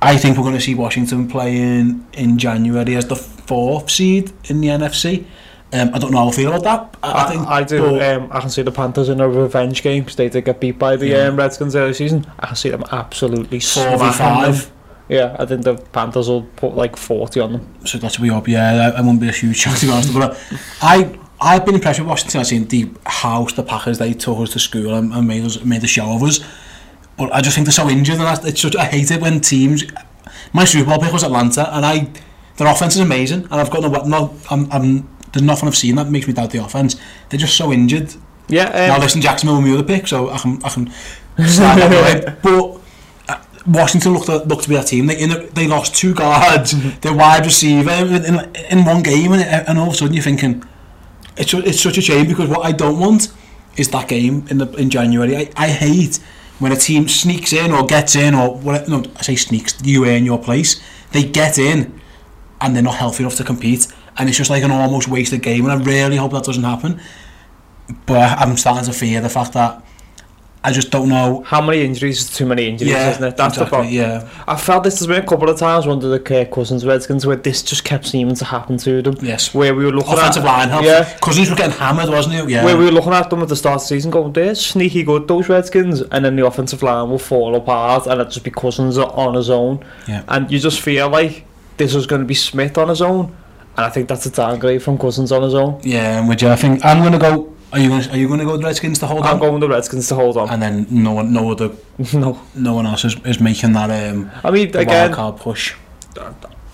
I 0.01 0.17
think 0.17 0.37
we're 0.37 0.45
going 0.45 0.55
to 0.55 0.61
see 0.61 0.75
Washington 0.75 1.27
playing 1.29 2.07
in 2.13 2.39
January 2.39 2.95
as 2.95 3.09
the 3.09 3.17
fourth 3.17 3.91
seed 3.91 4.33
in 4.45 4.61
the 4.61 4.69
NFC. 4.69 5.27
Um, 5.73 5.91
I 5.93 5.99
don't 5.99 6.13
know 6.13 6.19
how 6.19 6.29
I 6.29 6.31
feel 6.31 6.53
about 6.53 6.63
that. 6.63 6.99
I, 7.03 7.25
I, 7.25 7.29
think, 7.29 7.47
I 7.49 7.65
do. 7.65 7.81
But, 7.81 8.03
um, 8.03 8.29
I 8.31 8.41
can 8.41 8.51
see 8.51 8.63
the 8.63 8.71
Panthers 8.71 9.09
in 9.09 9.21
a 9.21 9.29
revenge 9.29 9.83
game 9.83 10.05
because 10.05 10.15
they 10.15 10.29
did 10.29 10.45
get 10.45 10.61
beat 10.61 10.79
by 10.79 10.95
the 10.95 11.09
yeah. 11.09 11.25
um, 11.25 11.37
Redskins 11.37 11.75
early 11.75 11.95
season. 11.95 12.25
I 12.39 12.47
can 12.47 12.57
see 12.57 12.71
them 12.71 12.85
absolutely 12.93 13.59
four 13.59 13.99
five. 13.99 14.67
Them. 14.67 14.73
Yeah, 15.09 15.37
I 15.39 15.45
think 15.45 15.65
the 15.65 15.75
Panthers 15.75 16.29
will 16.29 16.43
put 16.43 16.77
like 16.77 16.97
40 16.97 17.41
on 17.41 17.53
them. 17.55 17.75
So 17.85 17.99
that's 17.99 18.21
we 18.21 18.29
hope, 18.29 18.47
yeah. 18.47 18.93
I, 18.95 18.99
I 18.99 19.01
won't 19.01 19.21
be 19.21 19.29
a 19.29 19.33
huge 19.33 19.61
chance 19.61 19.81
to 19.81 19.87
be 19.87 19.93
honest. 19.93 20.15
But 20.15 20.41
I 20.81 21.19
I've 21.41 21.65
been 21.65 21.75
impressed 21.75 22.01
with 22.01 22.09
Washington. 22.09 22.41
I've 22.41 22.47
seen 22.47 22.67
the 22.69 22.91
house, 23.07 23.53
the 23.53 23.63
Packers. 23.63 23.99
They 23.99 24.13
took 24.13 24.39
us 24.39 24.53
to 24.53 24.59
school 24.59 24.95
and, 24.95 25.13
and 25.13 25.27
made 25.27 25.45
us 25.45 25.63
made 25.65 25.83
a 25.85 25.87
show 25.87 26.15
of 26.15 26.23
us. 26.23 26.41
But 27.17 27.33
I 27.33 27.41
just 27.41 27.55
think 27.55 27.67
they're 27.67 27.73
so 27.73 27.89
injured, 27.89 28.17
and 28.17 28.25
that's, 28.25 28.45
it's 28.45 28.61
such, 28.61 28.77
I 28.77 28.85
hate 28.87 29.11
it 29.11 29.21
when 29.21 29.41
teams. 29.41 29.85
My 30.53 30.65
Super 30.65 30.91
Bowl 30.91 30.99
pick 30.99 31.13
was 31.13 31.23
Atlanta, 31.23 31.75
and 31.75 31.85
I 31.85 32.11
their 32.57 32.69
offense 32.69 32.95
is 32.95 33.01
amazing, 33.01 33.45
and 33.45 33.55
I've 33.55 33.71
got 33.71 33.83
no 33.83 33.91
no. 34.05 34.35
I'm, 34.51 34.71
I'm 34.73 35.09
there's 35.33 35.43
nothing 35.43 35.69
I've 35.69 35.77
seen 35.77 35.97
that 35.97 36.09
makes 36.09 36.27
me 36.27 36.33
doubt 36.33 36.51
the 36.51 36.65
offense. 36.65 36.97
They're 37.29 37.41
just 37.41 37.57
so 37.57 37.73
injured. 37.73 38.15
Yeah, 38.49 38.69
now 38.89 38.97
um, 38.97 39.01
listen, 39.01 39.21
Jacksonville 39.21 39.61
be 39.63 39.71
the 39.71 39.79
other 39.79 39.87
pick, 39.87 40.07
so 40.07 40.31
I 40.31 40.39
can 40.39 40.63
I 40.65 40.69
can 40.69 40.85
that 41.37 41.91
way. 41.91 42.37
But 42.43 42.81
uh, 43.29 43.43
Washington 43.67 44.13
looked 44.15 44.29
looked 44.29 44.63
to 44.65 44.69
be 44.69 44.77
a 44.77 44.85
team. 44.85 45.07
They 45.07 45.19
in 45.19 45.31
a, 45.33 45.47
they 45.47 45.67
lost 45.67 45.95
two 45.95 46.15
guards, 46.15 46.73
their 47.01 47.15
wide 47.15 47.45
receiver 47.45 47.91
in, 47.91 48.25
in, 48.25 48.55
in 48.71 48.85
one 48.85 49.03
game, 49.03 49.33
and, 49.33 49.43
and 49.43 49.79
all 49.79 49.89
of 49.89 49.95
a 49.95 49.97
sudden 49.97 50.15
you're 50.15 50.23
thinking 50.23 50.65
it's 51.37 51.53
it's 51.55 51.81
such 51.81 51.99
a 51.99 52.03
shame 52.03 52.27
because 52.27 52.49
what 52.49 52.65
I 52.65 52.73
don't 52.73 52.99
want 52.99 53.33
is 53.77 53.89
that 53.91 54.09
game 54.09 54.47
in 54.51 54.59
the 54.59 54.71
in 54.73 54.91
January. 54.91 55.37
I, 55.37 55.51
I 55.57 55.69
hate 55.69 56.19
when 56.59 56.73
a 56.73 56.77
team 56.77 57.09
sneaks 57.09 57.53
in 57.53 57.73
or 57.73 57.87
gets 57.87 58.15
in 58.17 58.35
or 58.35 58.57
whatever. 58.57 58.91
No, 58.91 59.05
I 59.17 59.23
say 59.23 59.37
sneaks. 59.37 59.75
You 59.83 60.07
earn 60.07 60.25
your 60.25 60.39
place. 60.39 60.83
They 61.13 61.25
get 61.25 61.59
in 61.59 62.01
and 62.61 62.75
they're 62.75 62.83
not 62.83 62.97
healthy 62.97 63.25
enough 63.25 63.37
to 63.37 63.45
compete, 63.45 63.87
and 64.17 64.29
it's 64.29 64.39
just 64.39 64.51
like 64.51 64.63
an 64.63 64.71
almost 64.71 65.09
wasted 65.09 65.43
game. 65.43 65.67
And 65.67 65.73
I 65.73 65.85
really 65.85 66.17
hope 66.17 66.33
that 66.33 66.45
doesn't 66.45 66.65
happen. 66.65 67.01
But 68.07 68.39
I'm 68.39 68.57
starting 68.57 68.85
to 68.85 68.93
fear 68.93 69.21
the 69.21 69.29
fact 69.29 69.53
that 69.53 69.85
I 70.67 70.73
just 70.73 70.91
don't 70.91 71.11
know. 71.11 71.43
How 71.47 71.61
many 71.61 71.83
injuries 71.85 72.21
is 72.23 72.35
too 72.35 72.47
many 72.47 72.67
injuries, 72.69 72.91
Yeah, 72.93 73.11
isn't 73.11 73.23
it? 73.23 73.37
That's 73.37 73.59
exactly, 73.59 73.99
the 73.99 74.03
problem. 74.03 74.27
yeah. 74.27 74.45
I 74.49 74.57
felt 74.57 74.83
this 74.83 74.99
has 74.99 75.07
been 75.07 75.23
a 75.23 75.27
couple 75.27 75.51
of 75.51 75.59
times 75.59 75.87
under 75.87 76.09
the 76.09 76.19
Kirk 76.19 76.51
Cousins 76.51 76.87
Redskins 76.87 77.27
where 77.27 77.37
this 77.37 77.63
just 77.63 77.85
kept 77.85 78.07
seeming 78.07 78.35
to 78.37 78.47
happen 78.47 78.79
to 78.79 79.03
them. 79.03 79.15
Yes. 79.21 79.53
Where 79.53 79.75
we 79.75 79.85
were 79.85 79.93
looking 79.93 80.15
Offensive 80.15 80.43
at 80.45 80.47
line 80.47 80.69
helps. 80.71 80.87
Yeah. 80.87 81.19
Cousins 81.21 81.51
were 81.51 81.57
getting 81.57 81.77
hammered, 81.77 82.09
wasn't 82.09 82.37
he? 82.49 82.55
Yeah. 82.55 82.65
Where 82.65 82.79
we 82.79 82.87
were 82.87 82.93
looking 82.93 83.13
at 83.13 83.29
them 83.29 83.43
at 83.43 83.49
the 83.49 83.57
start 83.57 83.77
of 83.77 83.81
the 83.83 83.87
season 83.89 84.11
going, 84.11 84.33
they're 84.33 84.55
sneaky 84.55 85.03
good, 85.03 85.29
those 85.29 85.51
Redskins, 85.51 86.01
and 86.01 86.25
then 86.25 86.35
the 86.35 86.47
offensive 86.47 86.83
line 86.83 87.11
will 87.11 87.19
fall 87.19 87.55
apart, 87.55 88.07
and 88.07 88.19
it'll 88.21 88.25
just 88.33 88.43
be 88.45 88.51
Cousins 88.51 88.97
on 88.97 89.35
his 89.35 89.51
own. 89.51 89.85
Yeah. 90.09 90.25
And 90.29 90.51
you 90.51 90.59
just 90.59 90.81
feel 90.81 91.11
like 91.11 91.45
this 91.77 91.95
is 91.95 92.07
going 92.07 92.23
to 92.23 92.27
be 92.27 92.35
Smith 92.35 92.79
on 92.79 92.89
his 92.89 93.03
own, 93.03 93.37
and 93.77 93.85
I 93.85 93.91
think 93.91 94.09
that's 94.09 94.25
a 94.25 94.31
downgrade 94.31 94.83
from 94.83 94.97
Cousins 94.97 95.31
on 95.31 95.43
his 95.43 95.53
own. 95.55 95.81
Yeah, 95.83 96.21
and 96.21 96.29
with 96.29 96.41
you, 96.41 96.49
I 96.49 96.57
think 96.57 96.83
I'm 96.85 97.03
gonna 97.03 97.19
go. 97.19 97.54
Are 97.75 97.81
you 97.81 97.89
gonna 97.89 98.09
Are 98.13 98.17
you 98.17 98.29
gonna 98.29 98.45
go 98.45 98.53
with 98.53 98.61
the 98.61 98.67
Redskins 98.69 99.01
to 99.01 99.07
hold 99.09 99.27
I'm 99.27 99.35
on? 99.35 99.41
going 99.41 99.61
the 99.61 99.69
Redskins 99.69 100.07
to 100.09 100.15
hold 100.15 100.37
on. 100.37 100.49
And 100.49 100.63
then 100.63 100.87
no 100.91 101.13
one, 101.13 101.33
no 101.33 101.51
other, 101.51 101.73
no. 102.15 102.41
no 102.55 102.75
one 102.75 102.87
else 102.87 103.05
is, 103.05 103.17
is 103.25 103.41
making 103.41 103.73
that 103.73 103.91
um 103.91 104.31
I 104.45 104.53
mean, 104.53 104.69
again, 104.69 104.87
wild 104.87 105.13
card 105.13 105.37
push. 105.39 105.75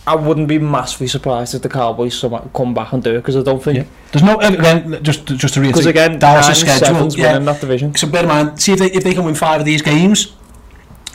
I 0.06 0.14
wouldn't 0.14 0.48
be 0.48 0.58
massively 0.58 1.06
surprised 1.06 1.54
if 1.54 1.62
the 1.62 1.68
Cowboys 1.70 2.22
come 2.54 2.74
back 2.74 2.92
and 2.92 3.02
do 3.02 3.12
it 3.14 3.18
because 3.18 3.36
I 3.36 3.42
don't 3.42 3.62
think. 3.62 3.78
Yeah. 3.78 3.84
There's 4.12 4.22
no 4.22 4.38
again 4.40 5.02
just 5.02 5.24
just 5.24 5.54
to 5.54 5.60
reiterate. 5.60 5.74
Because 5.74 5.86
again, 5.86 6.18
Dallas' 6.18 6.60
schedule. 6.60 7.08
Yeah. 7.14 7.32
winning 7.32 7.46
that 7.46 7.60
division. 7.60 7.94
So 7.94 8.06
bear 8.06 8.22
in 8.22 8.28
mind, 8.28 8.60
see 8.60 8.72
if 8.72 8.78
they 8.78 8.90
if 8.90 9.02
they 9.02 9.14
can 9.14 9.24
win 9.24 9.34
five 9.34 9.60
of 9.60 9.66
these 9.66 9.80
games, 9.82 10.34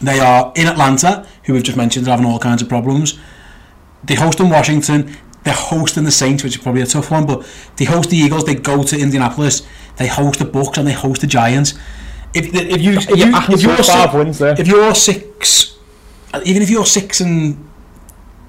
they 0.02 0.19
are 0.19 0.52
in 0.56 0.67
Atlanta, 0.67 1.28
who 1.43 1.54
we've 1.54 1.63
just 1.63 1.78
mentioned, 1.78 2.08
are 2.08 2.12
having 2.12 2.26
all 2.26 2.39
kinds 2.39 2.62
of 2.63 2.69
problems. 2.69 3.19
They 4.04 4.15
host 4.15 4.39
in 4.39 4.50
Washington. 4.50 5.15
They're 5.45 5.53
hosting 5.53 6.03
the 6.03 6.12
Saints, 6.12 6.43
which 6.43 6.55
is 6.58 6.62
probably 6.62 6.81
a 6.81 6.88
tough 6.88 7.12
one, 7.12 7.25
but 7.27 7.47
they 7.77 7.86
host 7.86 8.10
the 8.10 8.17
Eagles. 8.17 8.45
They 8.45 8.55
go 8.55 8.84
to 8.84 8.99
Indianapolis. 8.99 9.65
They 9.97 10.08
host 10.08 10.39
the 10.39 10.45
Bucs 10.45 10.77
and 10.77 10.88
they 10.88 10.91
host 10.93 11.21
the 11.21 11.27
Giants. 11.27 11.75
If 12.34 12.53
if 12.53 12.81
you 12.81 12.93
if, 12.93 13.10
you, 13.10 13.15
Yeah, 13.15 13.45
if 13.49 13.62
you're 13.62 13.77
five 13.77 13.86
six, 13.86 14.13
wins 14.13 14.39
there. 14.39 14.60
if 14.60 14.67
you're 14.67 14.95
six, 14.95 15.77
even 16.43 16.62
if 16.63 16.69
you're 16.69 16.86
six 16.86 17.21
and 17.21 17.69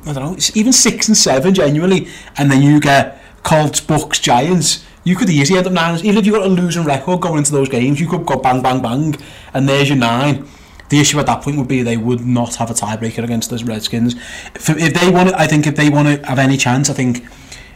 I 0.06 0.12
don't 0.14 0.24
know, 0.24 0.32
it's 0.34 0.56
even 0.56 0.72
six 0.72 1.06
and 1.08 1.16
seven 1.16 1.52
genuinely, 1.54 2.08
and 2.38 2.50
then 2.50 2.62
you 2.62 2.80
get 2.80 3.20
Colts, 3.42 3.80
Bucs, 3.80 4.20
Giants. 4.20 4.84
You 5.04 5.14
could 5.16 5.28
easily 5.30 5.58
end 5.58 5.66
up 5.68 5.72
nine. 5.74 5.98
Even 5.98 6.16
if 6.16 6.26
you've 6.26 6.34
got 6.34 6.46
a 6.46 6.48
losing 6.48 6.84
record 6.84 7.20
going 7.20 7.38
into 7.38 7.52
those 7.52 7.68
games, 7.68 8.00
you 8.00 8.08
could 8.08 8.24
go 8.26 8.38
bang, 8.38 8.60
bang, 8.62 8.80
bang, 8.82 9.14
and 9.54 9.68
there's 9.68 9.88
your 9.88 9.98
nine. 9.98 10.48
The 10.88 11.00
issue 11.00 11.18
at 11.18 11.26
that 11.26 11.42
point 11.42 11.58
would 11.58 11.68
be 11.68 11.82
they 11.82 11.96
would 11.96 12.24
not 12.24 12.56
have 12.56 12.70
a 12.70 12.74
tiebreaker 12.74 13.24
against 13.24 13.50
the 13.50 13.62
Redskins. 13.64 14.14
If, 14.54 14.70
if 14.70 14.94
they 14.94 15.10
want, 15.10 15.30
to, 15.30 15.40
I 15.40 15.46
think 15.46 15.66
if 15.66 15.76
they 15.76 15.90
want 15.90 16.08
to 16.08 16.26
have 16.26 16.38
any 16.38 16.56
chance, 16.56 16.88
I 16.88 16.92
think 16.92 17.26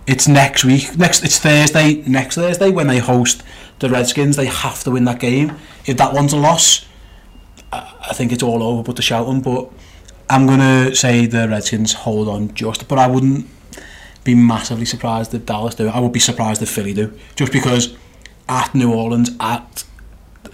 it's 0.06 0.28
next 0.28 0.64
week. 0.64 0.96
Next, 0.96 1.24
it's 1.24 1.38
Thursday. 1.38 2.02
Next 2.06 2.36
Thursday 2.36 2.70
when 2.70 2.86
they 2.86 2.98
host 2.98 3.42
the 3.80 3.88
Redskins, 3.88 4.36
they 4.36 4.46
have 4.46 4.82
to 4.84 4.90
win 4.92 5.04
that 5.04 5.20
game. 5.20 5.56
If 5.86 5.96
that 5.96 6.12
one's 6.12 6.32
a 6.32 6.36
loss, 6.36 6.86
I, 7.72 7.94
I 8.10 8.14
think 8.14 8.32
it's 8.32 8.42
all 8.42 8.62
over. 8.62 8.82
But 8.82 8.96
the 8.96 9.02
shouting, 9.02 9.40
but 9.40 9.70
I'm 10.28 10.46
gonna 10.46 10.94
say 10.94 11.26
the 11.26 11.48
Redskins 11.48 11.92
hold 11.92 12.28
on 12.28 12.54
just, 12.54 12.86
but 12.86 12.98
I 12.98 13.08
wouldn't 13.08 13.46
be 14.22 14.34
massively 14.34 14.84
surprised 14.84 15.34
if 15.34 15.46
Dallas 15.46 15.74
do. 15.74 15.88
I 15.88 15.98
would 15.98 16.12
be 16.12 16.20
surprised 16.20 16.62
if 16.62 16.70
Philly 16.70 16.94
do, 16.94 17.18
just 17.34 17.52
because 17.52 17.96
at 18.48 18.74
New 18.74 18.92
Orleans 18.92 19.30
at, 19.40 19.84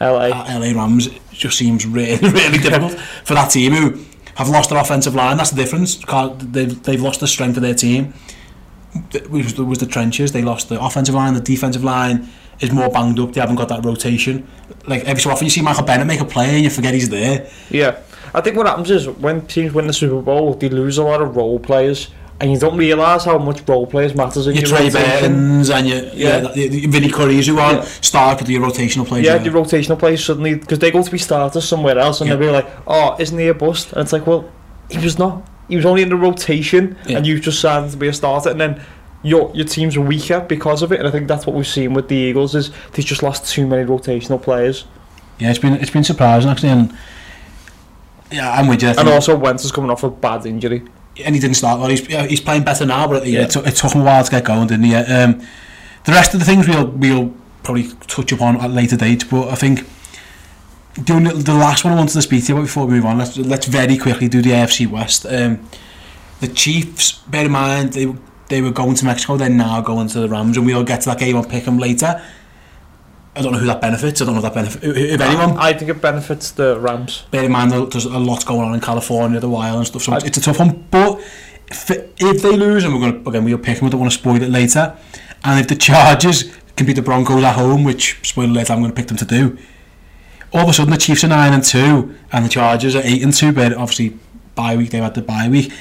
LA. 0.01 0.29
LA 0.29 0.72
Rams 0.72 1.09
just 1.31 1.59
seems 1.59 1.87
really 1.87 2.16
really 2.31 2.59
difficult 2.59 2.92
for 3.25 3.35
that 3.35 3.51
team 3.51 3.72
who 3.72 4.05
have 4.37 4.49
lost 4.49 4.70
their 4.70 4.79
offensive 4.79 5.14
line. 5.14 5.37
That's 5.37 5.51
the 5.51 5.57
difference. 5.57 5.96
They've 5.96 6.83
they've 6.83 7.01
lost 7.01 7.20
the 7.20 7.27
strength 7.27 7.57
of 7.57 7.62
their 7.62 7.75
team. 7.75 8.14
It 9.12 9.31
was, 9.31 9.59
it 9.59 9.62
was 9.62 9.79
the 9.79 9.87
trenches. 9.87 10.33
They 10.33 10.42
lost 10.42 10.68
the 10.68 10.83
offensive 10.83 11.14
line. 11.14 11.35
The 11.35 11.40
defensive 11.40 11.85
line 11.85 12.29
is 12.61 12.72
more 12.72 12.88
banged 12.88 13.18
up. 13.18 13.33
They 13.33 13.40
haven't 13.40 13.57
got 13.57 13.68
that 13.68 13.85
rotation. 13.85 14.46
Like 14.87 15.05
every 15.05 15.20
so 15.20 15.31
often, 15.31 15.44
you 15.44 15.51
see 15.51 15.62
Michael 15.62 15.85
Bennett 15.85 16.07
make 16.07 16.20
a 16.20 16.25
play 16.25 16.55
and 16.55 16.64
you 16.64 16.70
forget 16.70 16.94
he's 16.94 17.11
there. 17.11 17.51
Yeah, 17.70 18.01
I 18.35 18.40
think 18.40 18.57
what 18.57 18.66
happens 18.66 18.90
is 18.90 19.09
when 19.09 19.46
teams 19.46 19.72
win 19.72 19.87
the 19.87 19.92
Super 19.92 20.22
Bowl, 20.22 20.55
they 20.55 20.68
lose 20.68 20.99
a 20.99 21.03
lot 21.03 21.20
of 21.20 21.37
role 21.37 21.59
players, 21.59 22.09
and 22.40 22.51
you 22.53 22.59
don't 22.59 22.77
realise 22.77 23.25
how 23.25 23.38
much 23.38 23.66
role 23.66 23.87
players 23.87 24.14
matters 24.14 24.46
in 24.46 24.55
your 24.55 24.62
your 24.66 24.77
Trey 24.77 24.87
rotation. 24.87 25.33
Burtons 25.33 25.70
and 25.70 25.88
your 25.88 25.99
yeah, 25.99 26.11
Yeah. 26.14 26.53
yeah 26.55 26.68
the, 26.68 26.87
Vinny 26.87 27.09
Curry's 27.11 27.46
who 27.46 27.59
are 27.59 27.72
Yeah. 27.75 27.85
your 28.49 28.62
rotational 28.62 29.07
players. 29.07 29.27
Yeah, 29.27 29.38
the 29.38 29.51
rotational 29.51 29.99
players 29.99 30.25
suddenly 30.25 30.55
because 30.55 30.79
they 30.79 30.90
go 30.90 31.03
to 31.03 31.11
be 31.11 31.18
starters 31.18 31.64
somewhere 31.66 31.99
else, 31.99 32.20
and 32.20 32.29
Yeah. 32.29 32.37
they'll 32.37 32.49
be 32.49 32.53
like, 32.53 32.66
"Oh, 32.87 33.16
isn't 33.18 33.38
he 33.38 33.49
a 33.49 33.55
bust?" 33.55 33.92
And 33.92 34.03
it's 34.03 34.12
like, 34.12 34.27
"Well, 34.27 34.44
he 34.90 34.99
was 34.99 35.18
not. 35.18 35.42
He 35.68 35.77
was 35.77 35.87
only 35.87 36.03
in 36.03 36.11
the 36.11 36.16
rotation, 36.16 36.96
Yeah. 37.07 37.16
and 37.18 37.27
you've 37.27 37.40
just 37.40 37.61
signed 37.61 37.90
to 37.90 37.96
be 37.96 38.09
a 38.09 38.12
starter, 38.12 38.51
and 38.51 38.61
then." 38.61 38.81
Your, 39.22 39.51
your 39.55 39.66
team's 39.66 39.99
weaker 39.99 40.38
because 40.40 40.83
of 40.83 40.92
it, 40.92 41.01
and 41.01 41.09
I 41.09 41.11
think 41.11 41.27
that's 41.27 41.46
what 41.46 41.57
we've 41.57 41.66
seen 41.66 41.94
with 41.94 42.07
the 42.07 42.14
Eagles 42.14 42.55
is 42.55 42.70
they've 42.92 43.05
just 43.05 43.25
lost 43.25 43.51
too 43.51 43.66
many 43.66 43.85
rotational 43.85 44.40
players, 44.40 44.85
yeah, 45.38 45.51
it's 45.51 45.59
been 45.59 45.72
it's 45.75 45.90
been 45.90 46.05
surprising 46.05 46.49
actually, 46.49 46.68
and 46.68 46.92
yeah, 48.31 48.53
I'm 48.53 48.68
with 48.68 48.83
you. 48.83 48.90
And 48.90 49.09
also 49.09 49.35
Wentz 49.37 49.64
is 49.64 49.72
coming 49.72 49.90
off 49.90 50.05
a 50.05 50.11
bad 50.11 50.46
injury. 50.46 50.83
and 51.24 51.35
he 51.35 51.40
didn't 51.40 51.57
start 51.57 51.81
well. 51.81 51.88
He's, 51.88 52.07
he's 52.07 52.40
playing 52.40 52.64
better 52.64 52.87
now, 52.87 53.09
but 53.09 53.26
yeah. 53.26 53.42
it, 53.42 53.50
took, 53.50 53.66
it 53.66 53.76
took 53.76 53.92
him 53.92 54.02
a 54.02 54.05
while 54.05 54.24
to 54.24 54.31
get 54.31 54.44
going, 54.44 54.68
didn't 54.68 54.85
he? 54.85 54.94
Uh, 54.94 55.24
um, 55.24 55.40
the 56.05 56.12
rest 56.12 56.35
of 56.35 56.40
the 56.40 56.46
things 56.46 56.68
we'll, 56.68 56.87
we'll 56.87 57.35
probably 57.62 57.88
touch 58.07 58.33
upon 58.33 58.61
at 58.61 58.70
later 58.70 58.96
date, 58.96 59.24
but 59.31 59.48
I 59.48 59.55
think 59.55 59.87
doing 61.02 61.24
the 61.24 61.55
last 61.55 61.85
one 61.85 61.92
I 61.92 61.96
wanted 61.96 62.12
to 62.12 62.22
speak 62.22 62.44
to 62.44 62.48
you 62.48 62.55
about 62.57 62.66
before 62.66 62.87
we 62.87 62.94
move 62.94 63.05
on, 63.05 63.18
let's, 63.18 63.37
let's 63.37 63.66
very 63.66 63.98
quickly 63.98 64.29
do 64.29 64.40
the 64.40 64.50
AFC 64.50 64.87
West. 64.88 65.26
Um, 65.26 65.68
the 66.40 66.48
Chiefs, 66.48 67.12
bear 67.12 67.46
in 67.46 67.52
mind, 67.52 67.94
they, 67.94 68.14
they 68.48 68.62
were 68.62 68.70
going 68.70 68.94
to 68.94 69.05
Mexico, 69.05 69.37
they're 69.37 69.48
now 69.48 69.81
going 69.81 70.09
to 70.09 70.20
the 70.20 70.29
Rams, 70.29 70.57
and 70.57 70.66
we'll 70.66 70.85
get 70.85 71.00
to 71.02 71.11
that 71.11 71.18
game 71.18 71.37
on 71.37 71.44
Pickham 71.44 71.79
later. 71.79 72.22
I 73.37 73.42
don't 73.42 73.53
know 73.53 73.59
who 73.59 73.66
that 73.66 73.81
benefits. 73.81 74.20
I 74.20 74.25
don't 74.25 74.35
know 74.35 74.38
if 74.40 74.44
that 74.44 74.55
benefits 74.55 74.85
if 74.85 75.20
anyone. 75.20 75.59
I 75.59 75.72
think 75.75 75.90
it 75.90 76.01
benefits 76.01 76.53
the 76.53 76.79
Rams. 76.81 77.25
bear 77.31 77.44
in 77.44 77.53
mind 77.53 77.70
there's 77.72 78.07
a 78.07 78.18
lot 78.18 78.44
going 78.46 78.62
on 78.68 78.75
in 78.75 78.81
California, 78.81 79.38
the 79.40 79.49
wild 79.49 79.77
and 79.79 79.87
stuff, 79.87 80.03
so 80.03 80.12
I- 80.14 80.18
it's 80.25 80.38
a 80.38 80.40
tough 80.40 80.59
one. 80.59 80.87
But 80.90 81.20
if, 81.68 81.90
if 81.90 82.42
they 82.42 82.57
lose, 82.57 82.85
and 82.85 82.94
we're 82.94 83.01
going 83.01 83.22
to 83.22 83.29
again 83.31 83.44
we'll 83.44 83.59
pick 83.59 83.79
them, 83.79 83.87
I 83.87 83.90
don't 83.90 84.01
want 84.01 84.12
to 84.12 84.18
spoil 84.18 84.40
it 84.42 84.49
later. 84.51 84.96
And 85.44 85.61
if 85.61 85.68
the 85.68 85.77
Chargers 85.77 86.44
can 86.77 86.87
beat 86.87 86.94
the 86.96 87.03
Broncos 87.03 87.44
at 87.44 87.55
home, 87.57 87.85
which 87.85 88.18
spoiler 88.29 88.53
later, 88.53 88.72
I'm 88.72 88.81
going 88.81 88.90
to 88.92 88.96
pick 88.96 89.09
them 89.09 89.16
to 89.18 89.25
do. 89.25 89.59
All 90.53 90.62
of 90.62 90.68
a 90.68 90.72
sudden, 90.72 90.92
the 90.92 90.99
Chiefs 90.99 91.25
are 91.25 91.29
nine 91.29 91.53
and 91.53 91.62
two, 91.64 92.14
and 92.33 92.44
the 92.44 92.49
Chargers 92.49 92.96
are 92.96 93.03
eight 93.05 93.22
and 93.22 93.35
two. 93.35 93.53
But 93.53 93.72
obviously, 93.75 94.18
bye 94.55 94.77
week 94.77 94.90
they've 94.90 95.03
had 95.03 95.14
the 95.14 95.22
bye 95.22 95.49
week, 95.49 95.72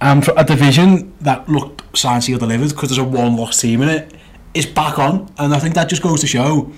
and 0.00 0.24
for 0.24 0.32
a 0.36 0.44
division 0.44 1.12
that 1.20 1.48
looked 1.48 1.82
signed, 1.96 2.22
sealed, 2.24 2.40
delivered 2.40 2.68
because 2.70 2.90
there's 2.90 2.98
a 2.98 3.04
one 3.04 3.36
loss 3.36 3.60
team 3.60 3.82
in 3.82 3.88
it, 3.88 4.12
is 4.56 4.66
back 4.66 4.98
on, 4.98 5.32
and 5.38 5.54
I 5.54 5.58
think 5.58 5.74
that 5.74 5.88
just 5.88 6.02
goes 6.02 6.20
to 6.20 6.26
show 6.26 6.72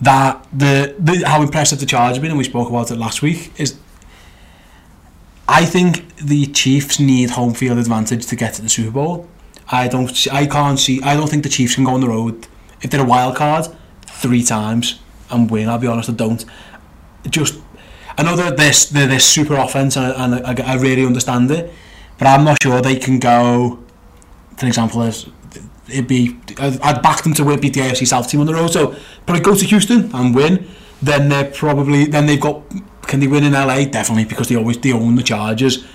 that 0.00 0.46
the, 0.52 0.94
the 0.98 1.26
how 1.26 1.42
impressive 1.42 1.80
the 1.80 1.86
Chargers 1.86 2.16
have 2.16 2.22
been, 2.22 2.30
and 2.30 2.38
we 2.38 2.44
spoke 2.44 2.68
about 2.68 2.90
it 2.90 2.96
last 2.96 3.22
week, 3.22 3.52
is 3.58 3.78
I 5.48 5.64
think 5.64 6.16
the 6.16 6.46
Chiefs 6.46 7.00
need 7.00 7.30
home 7.30 7.54
field 7.54 7.78
advantage 7.78 8.26
to 8.26 8.36
get 8.36 8.54
to 8.54 8.62
the 8.62 8.68
Super 8.68 8.90
Bowl. 8.90 9.28
I 9.70 9.88
don't, 9.88 10.10
I 10.32 10.46
can't 10.46 10.78
see, 10.78 11.02
I 11.02 11.14
don't 11.14 11.28
think 11.28 11.42
the 11.42 11.48
Chiefs 11.48 11.74
can 11.74 11.84
go 11.84 11.92
on 11.92 12.00
the 12.00 12.08
road 12.08 12.46
if 12.82 12.90
they're 12.90 13.02
a 13.02 13.04
wild 13.04 13.36
card 13.36 13.66
three 14.06 14.42
times 14.42 15.00
and 15.30 15.50
win. 15.50 15.68
I'll 15.68 15.78
be 15.78 15.86
honest, 15.86 16.08
I 16.10 16.12
don't. 16.12 16.44
Just, 17.28 17.60
I 18.16 18.22
know 18.22 18.36
that 18.36 18.56
they're, 18.56 18.72
they're 18.92 19.08
this 19.08 19.26
super 19.26 19.54
offense, 19.54 19.96
and, 19.96 20.06
I, 20.06 20.24
and 20.24 20.60
I, 20.60 20.72
I 20.72 20.76
really 20.76 21.04
understand 21.04 21.50
it, 21.50 21.72
but 22.18 22.26
I'm 22.26 22.44
not 22.44 22.56
sure 22.62 22.80
they 22.80 22.96
can 22.96 23.18
go. 23.18 23.82
For 24.56 24.66
example, 24.66 25.02
as 25.02 25.28
it'd 25.90 26.06
be 26.06 26.38
I'd, 26.58 27.02
back 27.02 27.22
them 27.22 27.34
to 27.34 27.44
win, 27.44 27.60
beat 27.60 27.74
the 27.74 27.80
AFC 27.80 28.06
South 28.06 28.28
team 28.28 28.40
on 28.40 28.46
the 28.46 28.54
road. 28.54 28.68
So 28.68 28.90
but 28.90 28.98
probably 29.26 29.42
go 29.42 29.54
to 29.54 29.64
Houston 29.64 30.10
and 30.14 30.34
win. 30.34 30.66
Then 31.02 31.28
they're 31.28 31.50
probably 31.50 32.06
then 32.06 32.26
they've 32.26 32.40
got. 32.40 32.62
Can 33.02 33.20
they 33.20 33.26
win 33.26 33.44
in 33.44 33.52
LA? 33.52 33.84
Definitely 33.84 34.26
because 34.26 34.48
they 34.48 34.56
always 34.56 34.78
they 34.78 34.92
own 34.92 35.14
the 35.14 35.22
Chargers. 35.22 35.86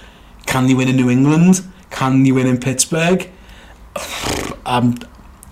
Can 0.46 0.68
they 0.68 0.74
win 0.74 0.88
in 0.88 0.96
New 0.96 1.10
England? 1.10 1.62
Can 1.90 2.24
they 2.24 2.32
win 2.32 2.48
in 2.48 2.60
Pittsburgh? 2.60 3.30
Um, 4.66 4.98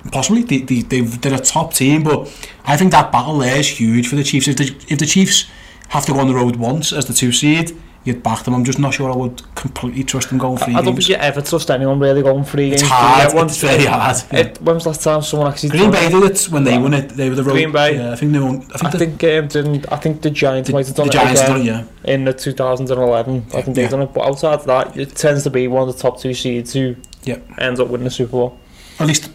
possibly 0.09 0.43
they, 0.43 0.59
they, 0.59 0.81
they've, 0.81 1.21
they're 1.21 1.33
a 1.33 1.39
top 1.39 1.73
team, 1.73 2.03
but 2.03 2.27
I 2.63 2.77
think 2.77 2.91
that 2.91 3.11
battle 3.11 3.37
there 3.39 3.57
is 3.57 3.67
huge 3.67 4.07
for 4.07 4.15
the 4.15 4.23
Chiefs. 4.23 4.47
If 4.47 4.57
the, 4.57 4.63
if 4.87 4.99
the 4.99 5.05
Chiefs 5.05 5.49
have 5.89 6.05
to 6.05 6.13
go 6.13 6.19
on 6.19 6.27
the 6.27 6.33
road 6.33 6.55
once 6.55 6.93
as 6.93 7.05
the 7.05 7.13
two 7.13 7.33
seed, 7.33 7.77
you'd 8.03 8.23
back 8.23 8.43
them. 8.43 8.53
I'm 8.55 8.63
just 8.63 8.79
not 8.79 8.93
sure 8.93 9.11
I 9.11 9.15
would 9.15 9.41
completely 9.55 10.03
trust 10.03 10.29
them 10.29 10.37
going 10.39 10.57
three 10.57 10.73
I 10.73 10.77
don't 10.77 10.95
games. 10.95 11.07
think 11.07 11.09
you 11.09 11.15
ever 11.15 11.41
trust 11.41 11.69
anyone 11.69 11.99
really 11.99 12.23
going 12.23 12.43
three 12.43 12.71
It's 12.71 12.81
games. 12.81 12.91
hard. 12.91 13.29
Yeah, 13.29 13.35
once- 13.35 13.51
It's 13.53 13.61
very 13.61 13.85
hard. 13.85 14.17
It, 14.31 14.61
when 14.61 14.75
was 14.75 14.83
the 14.83 14.89
last 14.89 15.03
time 15.03 15.21
someone 15.21 15.51
actually 15.51 15.69
Green 15.69 15.91
Bay 15.91 16.09
did 16.09 16.23
it 16.23 16.43
when 16.45 16.63
they 16.63 16.77
won 16.77 16.93
it. 16.93 17.09
They 17.09 17.29
were 17.29 17.35
the 17.35 17.43
road. 17.43 17.53
Green 17.53 17.71
Bay? 17.71 17.95
Yeah, 17.97 18.11
I 18.11 18.15
think 18.15 18.33
they 18.33 18.39
won. 18.39 18.61
I 18.73 18.77
think, 18.77 18.85
I 18.85 18.89
the, 18.89 18.97
think 18.97 19.23
um, 19.23 19.47
didn't. 19.47 19.91
I 19.91 19.95
think 19.97 20.21
the 20.21 20.31
Giants 20.31 20.67
the, 20.69 20.73
might 20.73 20.87
have 20.87 20.95
done 20.95 21.07
the 21.07 21.13
it 21.13 21.15
Giants 21.15 21.41
again 21.41 21.51
done 21.51 21.61
it. 21.61 21.65
Yeah, 21.65 22.13
in 22.13 22.25
the 22.25 22.33
2011. 22.33 23.45
I 23.53 23.61
think 23.61 23.75
they've 23.75 23.89
done 23.89 24.01
it. 24.01 24.13
But 24.13 24.27
outside 24.27 24.53
of 24.55 24.65
that, 24.65 24.97
it 24.97 25.15
tends 25.15 25.43
to 25.43 25.49
be 25.49 25.67
one 25.67 25.87
of 25.87 25.95
the 25.95 26.01
top 26.01 26.19
two 26.19 26.33
seeds 26.33 26.73
who 26.73 26.95
yeah. 27.23 27.37
ends 27.59 27.79
up 27.79 27.87
winning 27.89 28.05
the 28.05 28.11
Super 28.11 28.31
Bowl. 28.31 28.59
At 28.99 29.07
least, 29.07 29.31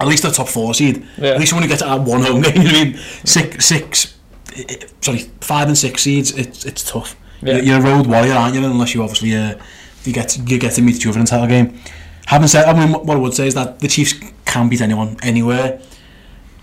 at 0.00 0.06
least 0.06 0.22
the 0.22 0.30
top 0.30 0.48
four 0.48 0.74
seed. 0.74 1.06
Yeah. 1.16 1.30
At 1.30 1.40
least 1.40 1.52
when 1.52 1.62
you 1.62 1.68
get 1.68 1.78
to 1.78 1.84
that 1.84 2.00
one 2.00 2.22
home 2.22 2.42
game, 2.42 2.56
you 2.56 2.64
know 2.64 2.78
I 2.78 2.84
mean 2.84 2.96
six, 3.24 3.64
six, 3.64 4.18
eh, 4.56 4.64
eh, 4.68 4.86
sorry, 5.00 5.18
five 5.40 5.68
and 5.68 5.78
six 5.78 6.02
seeds. 6.02 6.32
It's 6.32 6.64
it's 6.66 6.90
tough. 6.90 7.16
Yeah. 7.44 7.58
You're, 7.58 7.78
a 7.78 7.82
road 7.82 8.06
warrior, 8.06 8.32
aren't 8.32 8.54
you? 8.54 8.64
Unless 8.64 8.94
you 8.94 9.02
obviously 9.02 9.36
uh, 9.36 9.56
you 10.04 10.12
get 10.12 10.30
to, 10.30 10.42
you 10.42 10.58
get 10.58 10.72
to 10.74 10.82
meet 10.82 10.96
each 10.96 11.06
other 11.06 11.18
in 11.18 11.24
a 11.24 11.26
title 11.26 11.46
game. 11.46 11.78
Having 12.26 12.48
said, 12.48 12.64
I 12.64 12.72
mean, 12.72 12.94
what 13.06 13.16
I 13.16 13.20
would 13.20 13.34
say 13.34 13.46
is 13.46 13.54
that 13.54 13.80
the 13.80 13.88
Chiefs 13.88 14.14
can 14.46 14.68
beat 14.68 14.80
anyone 14.80 15.16
anywhere. 15.22 15.80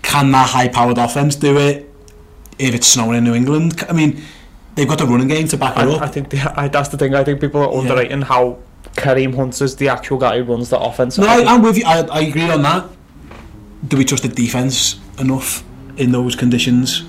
Can 0.02 0.32
that 0.32 0.50
high-powered 0.50 0.98
offense 0.98 1.36
do 1.36 1.56
it? 1.56 1.92
if 2.58 2.74
it's 2.74 2.86
snowing 2.86 3.18
in 3.18 3.24
New 3.24 3.34
England. 3.34 3.84
I 3.88 3.92
mean, 3.92 4.22
they've 4.74 4.88
got 4.88 4.98
the 4.98 5.06
running 5.06 5.28
game 5.28 5.48
to 5.48 5.56
back 5.56 5.76
it 5.76 5.88
I, 5.88 5.92
up. 5.92 6.02
I 6.02 6.08
think 6.08 6.30
the, 6.30 6.60
I, 6.60 6.68
that's 6.68 6.88
the 6.88 6.96
thing. 6.96 7.14
I 7.14 7.24
think 7.24 7.40
people 7.40 7.62
are 7.62 7.80
underrating 7.80 8.22
how 8.22 8.58
Kareem 8.94 9.34
Hunt 9.34 9.60
is 9.60 9.76
the 9.76 9.88
actual 9.88 10.18
guy 10.18 10.38
who 10.38 10.52
runs 10.52 10.70
the 10.70 10.78
offense. 10.78 11.18
no, 11.18 11.26
I, 11.26 11.36
think- 11.36 11.48
I'm 11.48 11.62
with 11.62 11.78
you. 11.78 11.84
I, 11.86 12.00
I 12.02 12.20
agree 12.20 12.50
on 12.50 12.62
that. 12.62 12.88
Do 13.88 13.96
we 13.96 14.04
trust 14.04 14.22
the 14.22 14.28
defense 14.28 15.00
enough 15.18 15.64
in 15.96 16.12
those 16.12 16.36
conditions? 16.36 17.04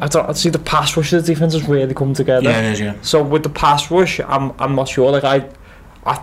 I 0.00 0.08
don't 0.08 0.28
I 0.28 0.32
see 0.32 0.50
the 0.50 0.58
pass 0.58 0.96
rush 0.96 1.12
of 1.12 1.24
the 1.24 1.32
defense 1.34 1.52
has 1.54 1.68
really 1.68 1.94
come 1.94 2.14
together. 2.14 2.48
Yeah, 2.48 2.60
it 2.60 2.72
is. 2.72 2.80
Yeah. 2.80 2.94
So 3.02 3.22
with 3.22 3.42
the 3.42 3.48
pass 3.50 3.90
rush, 3.90 4.20
I'm 4.20 4.52
I'm 4.58 4.74
not 4.74 4.88
sure. 4.88 5.10
Like 5.10 5.24
I, 5.24 5.48
I, 6.04 6.22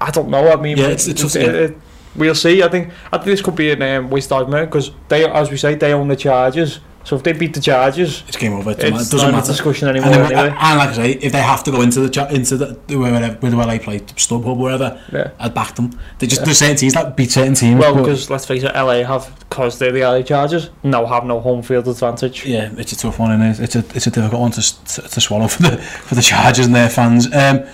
I 0.00 0.10
don't 0.10 0.28
know. 0.28 0.50
I 0.50 0.56
mean, 0.56 0.76
Yeah, 0.76 0.84
it's- 0.86 1.06
it's 1.08 1.34
it- 1.36 1.54
it- 1.54 1.78
we'll 2.16 2.34
see. 2.34 2.62
I 2.62 2.68
think 2.68 2.90
I 3.12 3.16
think 3.18 3.26
this 3.26 3.42
could 3.42 3.56
be 3.56 3.70
an 3.72 3.82
um, 3.82 4.10
waste 4.10 4.30
of 4.32 4.38
argument 4.38 4.70
because 4.70 4.90
they, 5.08 5.24
as 5.28 5.50
we 5.50 5.56
say, 5.56 5.74
they 5.74 5.92
own 5.92 6.08
the 6.08 6.16
Chargers. 6.16 6.80
So 7.04 7.16
if 7.16 7.22
they 7.22 7.32
beat 7.32 7.52
the 7.52 7.60
Chargers, 7.60 8.24
it's 8.26 8.36
game 8.38 8.54
over. 8.54 8.70
It 8.70 8.82
it's 8.82 9.10
doesn't 9.10 9.30
not 9.30 9.36
matter. 9.36 9.52
discussion 9.52 9.88
anymore. 9.88 10.10
And, 10.10 10.14
then, 10.14 10.32
anyway. 10.32 10.56
and 10.58 10.78
like 10.78 10.88
I 10.88 10.92
say, 10.94 11.12
if 11.12 11.32
they 11.32 11.42
have 11.42 11.62
to 11.64 11.70
go 11.70 11.82
into 11.82 12.00
the 12.00 12.34
into 12.34 12.56
the 12.56 12.74
wherever, 12.96 13.34
where 13.34 13.66
they 13.66 13.78
play 13.78 14.00
StubHub 14.00 14.46
or 14.46 14.56
wherever, 14.56 15.00
yeah. 15.12 15.30
I'd 15.38 15.52
back 15.52 15.74
them. 15.74 15.98
They 16.18 16.26
just 16.26 16.40
yeah. 16.40 16.46
the 16.46 16.54
certain 16.54 16.76
teams 16.76 16.94
that 16.94 17.14
beat 17.14 17.30
certain 17.30 17.54
teams. 17.54 17.78
Well, 17.78 17.94
because 17.94 18.30
let's 18.30 18.46
face 18.46 18.62
it, 18.62 18.72
LA 18.74 19.04
have 19.04 19.38
because 19.50 19.78
they're 19.78 19.92
the 19.92 20.00
LA 20.00 20.22
Chargers 20.22 20.70
now 20.82 21.04
have 21.04 21.24
no 21.26 21.40
home 21.40 21.60
field 21.60 21.86
advantage. 21.88 22.46
Yeah, 22.46 22.72
it's 22.78 22.92
a 22.92 22.96
tough 22.96 23.18
one, 23.18 23.32
and 23.32 23.42
it? 23.42 23.60
it's 23.60 23.76
a 23.76 23.80
it's 23.94 24.06
a 24.06 24.10
difficult 24.10 24.40
one 24.40 24.50
to 24.52 24.62
to 24.86 25.20
swallow 25.20 25.48
for 25.48 25.62
the 25.62 25.76
for 25.76 26.14
the 26.14 26.22
Chargers 26.22 26.64
and 26.64 26.74
their 26.74 26.88
fans. 26.88 27.26
Um, 27.34 27.66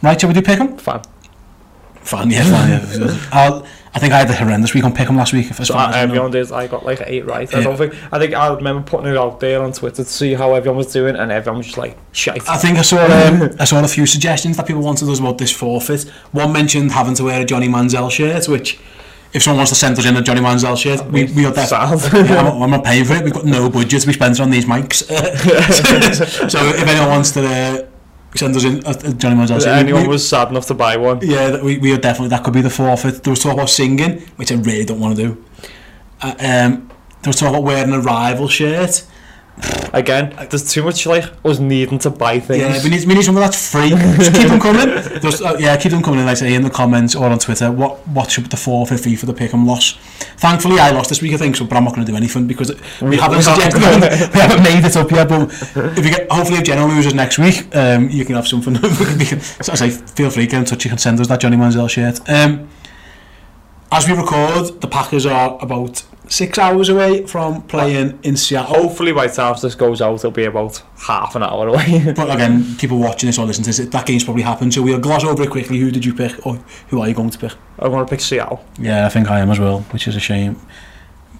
right, 0.00 0.20
shall 0.20 0.28
we 0.28 0.34
do 0.34 0.42
pick 0.42 0.58
them? 0.58 0.78
Fan. 0.78 1.02
Fan, 2.02 2.30
yeah, 2.30 2.44
fan. 2.44 3.00
Yeah. 3.00 3.28
I'll, 3.32 3.66
I 3.94 3.98
think 3.98 4.12
I 4.12 4.18
had 4.18 4.28
a 4.30 4.34
horrendous 4.34 4.74
week 4.74 4.84
on 4.84 4.92
pick 4.92 5.08
'em 5.08 5.16
last 5.16 5.32
week. 5.32 5.50
As 5.58 5.68
So 5.68 5.74
I, 5.74 6.00
everyone 6.00 6.30
did. 6.30 6.52
I 6.52 6.66
got 6.66 6.84
like 6.84 7.02
eight 7.06 7.24
right. 7.24 7.52
I 7.54 7.62
don't 7.62 7.76
think. 7.78 7.94
I 8.12 8.18
think 8.18 8.34
I 8.34 8.48
remember 8.54 8.82
putting 8.82 9.10
it 9.10 9.16
out 9.16 9.40
there 9.40 9.62
on 9.62 9.72
Twitter 9.72 10.04
to 10.04 10.08
see 10.10 10.34
how 10.34 10.54
everyone 10.54 10.76
was 10.76 10.92
doing, 10.92 11.16
and 11.16 11.32
everyone 11.32 11.58
was 11.58 11.66
just 11.66 11.78
like 11.78 11.96
shite. 12.12 12.46
I 12.48 12.56
think 12.58 12.78
I 12.78 12.82
saw 12.82 13.02
um, 13.04 13.56
I 13.58 13.64
saw 13.64 13.82
a 13.82 13.88
few 13.88 14.04
suggestions 14.06 14.56
that 14.58 14.66
people 14.66 14.82
wanted 14.82 15.08
us 15.08 15.18
about 15.20 15.38
this 15.38 15.50
forfeit. 15.50 16.02
One 16.32 16.52
mentioned 16.52 16.92
having 16.92 17.14
to 17.14 17.24
wear 17.24 17.40
a 17.40 17.44
Johnny 17.44 17.68
Manziel 17.68 18.10
shirt, 18.10 18.48
which 18.48 18.78
if 19.32 19.42
someone 19.42 19.58
wants 19.58 19.70
to 19.72 19.76
send 19.76 19.98
us 19.98 20.04
in 20.06 20.16
a 20.16 20.22
Johnny 20.22 20.40
Manziel 20.40 20.76
shirt, 20.76 21.04
we 21.10 21.24
we 21.32 21.46
are 21.46 21.52
definitely. 21.52 22.28
Yeah, 22.28 22.40
I'm, 22.50 22.62
I'm 22.62 22.70
not 22.70 22.84
paying 22.84 23.04
for 23.04 23.14
it. 23.14 23.24
We've 23.24 23.32
got 23.32 23.44
no 23.46 23.70
budget 23.70 24.02
to 24.02 24.06
be 24.08 24.12
spent 24.12 24.40
on 24.40 24.50
these 24.50 24.66
mics. 24.66 25.04
so 26.50 26.58
if 26.68 26.86
anyone 26.86 27.08
wants 27.08 27.30
to 27.32 27.46
uh, 27.46 27.86
send 28.36 28.56
us 28.56 28.64
in 28.64 28.84
a, 28.86 28.90
a 28.90 29.12
Johnny 29.14 29.36
Manziel 29.36 29.66
anyone 29.66 30.02
we, 30.02 30.08
was 30.08 30.28
sad 30.28 30.48
enough 30.50 30.66
to 30.66 30.74
buy 30.74 30.96
one. 30.96 31.20
yeah, 31.22 31.50
that 31.50 31.62
we 31.62 31.78
we 31.78 31.92
are 31.92 31.98
definitely 31.98 32.28
that 32.28 32.44
could 32.44 32.54
be 32.54 32.60
the 32.60 32.70
forfeit. 32.70 33.22
There 33.22 33.30
was 33.30 33.40
talk 33.40 33.54
about 33.54 33.70
singing, 33.70 34.20
which 34.36 34.52
I 34.52 34.56
really 34.56 34.84
don't 34.84 35.00
want 35.00 35.16
to 35.16 35.22
do. 35.22 35.44
Uh, 36.22 36.34
um, 36.38 36.90
there 37.22 37.30
was 37.30 37.36
talk 37.36 37.50
about 37.50 37.62
wearing 37.62 37.92
a 37.92 38.00
rival 38.00 38.48
shirt. 38.48 39.04
again, 39.92 40.34
there's 40.50 40.70
too 40.72 40.82
much 40.82 41.06
like 41.06 41.24
us 41.44 41.58
needing 41.58 41.98
to 42.00 42.10
buy 42.10 42.40
things. 42.40 42.62
Yeah, 42.62 42.82
we 42.82 42.90
need, 42.90 43.06
we 43.06 43.14
need 43.14 43.22
something 43.22 43.40
that's 43.40 43.70
free. 43.70 43.90
Just 43.90 44.34
keep 44.34 44.48
them 44.48 44.60
coming. 44.60 44.88
Just, 45.20 45.42
uh, 45.42 45.56
yeah, 45.58 45.76
keep 45.76 45.92
them 45.92 46.02
coming. 46.02 46.24
Like 46.24 46.36
say 46.36 46.54
in 46.54 46.62
the 46.62 46.70
comments 46.70 47.14
or 47.14 47.26
on 47.26 47.38
Twitter, 47.38 47.72
what 47.72 48.06
what 48.08 48.30
should 48.30 48.46
the 48.46 48.56
forfeit 48.56 48.98
for 48.98 49.04
fee 49.04 49.16
for 49.16 49.26
the 49.26 49.34
pick 49.34 49.52
and 49.52 49.66
loss? 49.66 49.94
Thankfully, 50.38 50.78
I 50.78 50.90
lost 50.90 51.08
this 51.08 51.22
week, 51.22 51.32
I 51.32 51.36
think, 51.38 51.56
so 51.56 51.64
but 51.64 51.76
I'm 51.76 51.84
not 51.84 51.94
going 51.94 52.06
to 52.06 52.12
do 52.12 52.16
anything 52.16 52.46
because 52.46 52.70
we, 53.00 53.10
we 53.10 53.16
haven't 53.16 53.38
we 53.46 53.80
haven't, 53.80 54.34
we 54.34 54.40
haven't 54.40 54.62
made 54.62 54.84
it 54.84 54.96
up 54.96 55.10
yet. 55.10 55.28
But 55.28 55.50
if 55.98 56.04
you 56.04 56.10
get, 56.10 56.30
hopefully, 56.30 56.58
if 56.58 56.64
General 56.64 56.88
loses 56.88 57.14
next 57.14 57.38
week, 57.38 57.74
um, 57.74 58.10
you 58.10 58.24
can 58.24 58.34
have 58.34 58.46
something. 58.46 58.74
so 59.62 59.72
I 59.72 59.76
say, 59.76 59.90
feel 59.90 60.30
free, 60.30 60.46
get 60.46 60.58
in 60.58 60.64
touch. 60.64 60.84
You 60.84 60.90
can 60.90 60.98
send 60.98 61.20
us 61.20 61.28
that 61.28 61.40
Johnny 61.40 61.56
Manziel 61.56 61.88
shirt. 61.88 62.20
Um, 62.28 62.68
as 63.92 64.08
we 64.08 64.14
record, 64.14 64.80
the 64.80 64.88
Packers 64.88 65.26
are 65.26 65.58
about 65.62 66.04
six 66.28 66.58
hours 66.58 66.88
away 66.88 67.24
from 67.26 67.62
playing 67.62 68.18
in 68.22 68.36
Seattle. 68.36 68.82
Hopefully, 68.82 69.12
by 69.12 69.26
the 69.28 69.32
time 69.32 69.54
this 69.60 69.74
goes 69.74 70.02
out, 70.02 70.16
it'll 70.16 70.30
be 70.30 70.44
about 70.44 70.82
half 70.98 71.36
an 71.36 71.42
hour 71.42 71.68
away. 71.68 72.12
but 72.16 72.30
again, 72.30 72.76
people 72.76 72.98
watching 72.98 73.28
this 73.28 73.38
or 73.38 73.46
listening 73.46 73.70
to 73.70 73.82
this, 73.82 73.88
that 73.90 74.06
game's 74.06 74.24
probably 74.24 74.42
happened, 74.42 74.74
so 74.74 74.82
we'll 74.82 74.98
gloss 74.98 75.24
over 75.24 75.42
it 75.42 75.50
quickly. 75.50 75.78
Who 75.78 75.90
did 75.90 76.04
you 76.04 76.14
pick, 76.14 76.44
or 76.46 76.56
who 76.88 77.00
are 77.00 77.08
you 77.08 77.14
going 77.14 77.30
to 77.30 77.38
pick? 77.38 77.52
I'm 77.78 77.90
going 77.90 78.04
to 78.04 78.10
pick 78.10 78.20
Seattle. 78.20 78.64
Yeah, 78.78 79.06
I 79.06 79.08
think 79.08 79.30
I 79.30 79.40
am 79.40 79.50
as 79.50 79.60
well, 79.60 79.80
which 79.92 80.08
is 80.08 80.16
a 80.16 80.20
shame. 80.20 80.60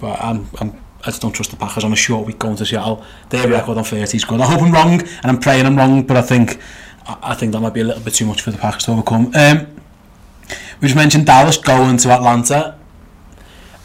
But 0.00 0.22
I'm, 0.22 0.48
I'm 0.60 0.72
I 1.02 1.06
just 1.06 1.22
don't 1.22 1.32
trust 1.32 1.50
the 1.50 1.56
Packers 1.56 1.84
on 1.84 1.92
a 1.92 1.96
short 1.96 2.26
week 2.26 2.38
going 2.38 2.56
to 2.56 2.66
Seattle. 2.66 3.04
Their 3.30 3.48
yeah. 3.48 3.58
record 3.58 3.78
on 3.78 3.84
30 3.84 4.16
is 4.16 4.24
good. 4.24 4.40
I 4.40 4.46
hope 4.46 4.62
I'm 4.62 4.72
wrong, 4.72 5.00
and 5.00 5.24
I'm 5.24 5.38
praying 5.38 5.66
I'm 5.66 5.76
wrong, 5.76 6.06
but 6.06 6.16
I 6.16 6.22
think 6.22 6.60
I, 7.06 7.18
I 7.22 7.34
think 7.34 7.52
that 7.52 7.60
might 7.60 7.74
be 7.74 7.80
a 7.80 7.84
little 7.84 8.02
bit 8.02 8.14
too 8.14 8.26
much 8.26 8.42
for 8.42 8.50
the 8.50 8.58
Packers 8.58 8.84
to 8.84 8.92
overcome. 8.92 9.32
Um, 9.34 9.66
we 10.80 10.88
just 10.88 10.96
mentioned 10.96 11.26
Dallas 11.26 11.56
going 11.56 11.96
to 11.98 12.10
Atlanta. 12.10 12.78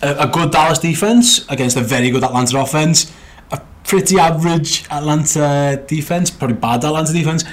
A, 0.01 0.23
a 0.23 0.27
good 0.27 0.51
Dallas 0.51 0.79
defense 0.79 1.47
against 1.49 1.77
a 1.77 1.81
very 1.81 2.09
good 2.09 2.23
Atlanta 2.23 2.59
offense. 2.59 3.13
A 3.51 3.61
pretty 3.83 4.17
average 4.17 4.85
Atlanta 4.89 5.83
defense, 5.87 6.29
probably 6.29 6.57
bad 6.57 6.83
Atlanta 6.83 7.13
defense 7.13 7.43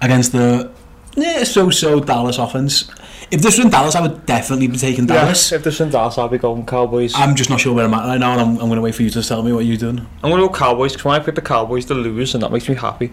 against 0.00 0.32
the 0.32 0.70
yeah, 1.16 1.42
so-so 1.42 2.00
Dallas 2.00 2.38
offense. 2.38 2.88
If 3.30 3.42
this 3.42 3.56
was 3.56 3.66
in 3.66 3.70
Dallas, 3.70 3.94
I 3.94 4.00
would 4.00 4.24
definitely 4.24 4.68
be 4.68 4.76
taking 4.78 5.06
Dallas. 5.06 5.52
If 5.52 5.64
there's 5.64 5.80
in 5.80 5.90
Dallas, 5.90 6.16
I'll 6.16 6.28
be 6.28 6.38
going 6.38 6.64
Cowboys. 6.64 7.12
I'm, 7.14 7.34
just 7.34 7.50
not 7.50 7.60
sure 7.60 7.74
where 7.74 7.84
I'm 7.84 7.92
at 7.94 8.06
right 8.06 8.18
now, 8.18 8.32
and 8.32 8.40
I'm, 8.40 8.50
I'm 8.50 8.68
going 8.68 8.76
to 8.76 8.80
wait 8.80 8.94
for 8.94 9.02
you 9.02 9.10
to 9.10 9.22
tell 9.22 9.42
me 9.42 9.52
what 9.52 9.64
you're 9.64 9.76
doing. 9.76 9.98
I'm 10.22 10.30
gonna 10.30 10.46
go 10.46 10.48
Cowboys 10.48 10.92
because 10.92 11.06
I 11.06 11.18
pick 11.18 11.34
the 11.34 11.42
Cowboys 11.42 11.84
to 11.86 11.94
lose, 11.94 12.34
and 12.34 12.42
that 12.42 12.52
makes 12.52 12.68
me 12.68 12.76
happy. 12.76 13.10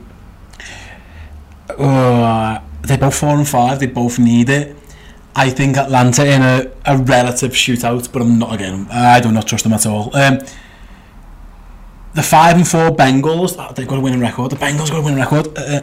Uh, 1.70 2.60
they're 2.84 2.98
both 2.98 3.16
four 3.16 3.36
and 3.36 3.48
five. 3.48 3.80
They 3.80 3.88
both 3.88 4.20
need 4.20 4.50
it. 4.50 4.78
I 5.36 5.50
think 5.50 5.76
Atlanta 5.78 6.26
in 6.26 6.42
a, 6.42 6.72
a 6.86 6.98
relative 6.98 7.52
shootout, 7.52 8.12
but 8.12 8.22
I'm 8.22 8.40
not 8.40 8.54
again. 8.54 8.88
I 8.90 9.20
do 9.20 9.32
not 9.32 9.48
trust 9.48 9.64
them 9.66 9.74
at 9.74 9.86
all. 9.86 10.16
Um, 10.16 10.40
the 12.14 12.24
five 12.24 12.56
and 12.56 12.68
four 12.68 12.92
Bengals, 12.92 13.56
oh, 13.60 13.74
they've 13.74 13.88
got 13.88 13.98
a 13.98 14.02
winning 14.02 14.22
record. 14.22 14.52
The 14.52 14.56
Bengals 14.56 14.90
got 14.90 15.00
a 15.00 15.02
winning 15.02 15.20
record. 15.20 15.50
Uh, 15.58 15.82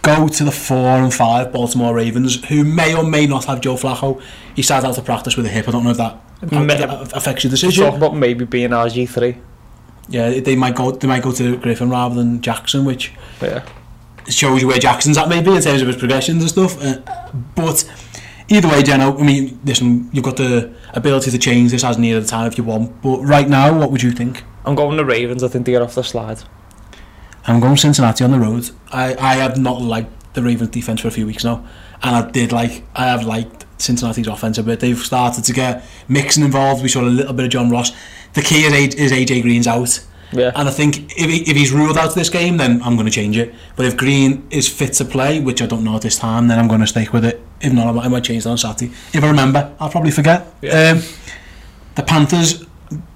go 0.00 0.26
to 0.28 0.44
the 0.44 0.50
four 0.52 0.76
and 0.96 1.12
five 1.12 1.52
Baltimore 1.52 1.94
Ravens, 1.94 2.42
who 2.46 2.64
may 2.64 2.94
or 2.94 3.04
may 3.04 3.26
not 3.26 3.44
have 3.44 3.60
Joe 3.60 3.74
Flacco. 3.74 4.22
He 4.56 4.62
started 4.62 4.88
out 4.88 4.94
to 4.94 5.02
practice 5.02 5.36
with 5.36 5.44
a 5.44 5.50
hip. 5.50 5.68
I 5.68 5.72
don't 5.72 5.84
know 5.84 5.90
if 5.90 5.98
that, 5.98 6.18
affects 7.14 7.44
your 7.44 7.50
Talk 7.50 7.60
decision. 7.60 7.94
about 7.94 8.16
maybe 8.16 8.46
being 8.46 8.70
RG 8.70 9.08
three. 9.10 9.36
Yeah, 10.08 10.40
they 10.40 10.56
might 10.56 10.74
go. 10.74 10.92
They 10.92 11.06
might 11.06 11.22
go 11.22 11.32
to 11.32 11.58
Griffin 11.58 11.90
rather 11.90 12.14
than 12.14 12.40
Jackson, 12.40 12.86
which 12.86 13.12
Yeah. 13.42 13.62
shows 14.30 14.62
you 14.62 14.68
where 14.68 14.78
Jackson's 14.78 15.18
at 15.18 15.28
maybe 15.28 15.50
in 15.54 15.60
terms 15.60 15.82
of 15.82 15.88
his 15.88 15.96
progressions 15.96 16.42
and 16.42 16.50
stuff. 16.50 16.82
Uh, 16.82 17.00
but 17.54 17.84
either 18.48 18.68
way, 18.68 18.82
Jenno, 18.82 19.18
I 19.20 19.22
mean, 19.22 19.60
listen, 19.64 20.08
you've 20.12 20.24
got 20.24 20.36
the 20.36 20.74
ability 20.94 21.30
to 21.30 21.38
change 21.38 21.70
this 21.70 21.84
as 21.84 21.98
near 21.98 22.20
the 22.20 22.26
time 22.26 22.46
if 22.46 22.58
you 22.58 22.64
want. 22.64 23.00
But 23.02 23.20
right 23.20 23.48
now, 23.48 23.78
what 23.78 23.90
would 23.90 24.02
you 24.02 24.10
think? 24.10 24.44
I'm 24.64 24.74
going 24.74 24.96
the 24.96 25.04
Ravens. 25.04 25.42
I 25.42 25.48
think 25.48 25.66
they 25.66 25.72
get 25.72 25.82
off 25.82 25.94
the 25.94 26.04
slide. 26.04 26.42
I'm 27.46 27.60
going 27.60 27.76
Cincinnati 27.76 28.24
on 28.24 28.30
the 28.30 28.38
road. 28.38 28.70
I, 28.92 29.14
I 29.14 29.34
have 29.36 29.58
not 29.58 29.80
liked 29.80 30.34
the 30.34 30.42
Ravens 30.42 30.70
defense 30.70 31.00
for 31.00 31.08
a 31.08 31.10
few 31.10 31.26
weeks 31.26 31.44
now, 31.44 31.66
and 32.02 32.14
I 32.14 32.30
did 32.30 32.52
like 32.52 32.84
I 32.94 33.06
have 33.06 33.24
liked 33.24 33.64
Cincinnati's 33.78 34.26
offense 34.26 34.58
a 34.58 34.62
bit. 34.62 34.80
They've 34.80 34.98
started 34.98 35.44
to 35.44 35.52
get 35.52 35.84
Mixon 36.08 36.42
involved. 36.42 36.82
We 36.82 36.88
saw 36.88 37.00
a 37.00 37.08
little 37.08 37.32
bit 37.32 37.46
of 37.46 37.50
John 37.50 37.70
Ross. 37.70 37.92
The 38.34 38.42
key 38.42 38.64
is, 38.64 38.94
is 38.94 39.12
AJ 39.12 39.42
Green's 39.42 39.66
out. 39.66 40.04
Yeah. 40.32 40.52
And 40.54 40.68
I 40.68 40.70
think 40.70 41.16
if, 41.16 41.30
he, 41.30 41.50
if 41.50 41.56
he's 41.56 41.72
ruled 41.72 41.96
out 41.96 42.08
of 42.08 42.14
this 42.14 42.28
game, 42.28 42.58
then 42.58 42.82
I'm 42.82 42.96
going 42.96 43.06
to 43.06 43.12
change 43.12 43.38
it. 43.38 43.54
But 43.76 43.86
if 43.86 43.96
Green 43.96 44.46
is 44.50 44.68
fit 44.68 44.92
to 44.94 45.04
play, 45.06 45.40
which 45.40 45.62
I 45.62 45.66
don't 45.66 45.84
know 45.84 45.96
at 45.96 46.02
this 46.02 46.18
time, 46.18 46.48
then 46.48 46.58
I'm 46.58 46.68
going 46.68 46.82
to 46.82 46.86
stick 46.86 47.14
with 47.14 47.24
it. 47.24 47.40
If 47.60 47.72
not, 47.72 47.86
I 47.88 47.92
might, 47.92 48.04
I 48.04 48.08
might 48.08 48.24
change 48.24 48.44
that 48.44 48.50
on 48.50 48.58
Saturday. 48.58 48.92
If 49.12 49.22
I 49.22 49.28
remember, 49.28 49.74
I'll 49.80 49.90
probably 49.90 50.10
forget. 50.10 50.46
Yeah. 50.62 50.92
Um, 50.92 51.02
the 51.94 52.02
Panthers 52.02 52.64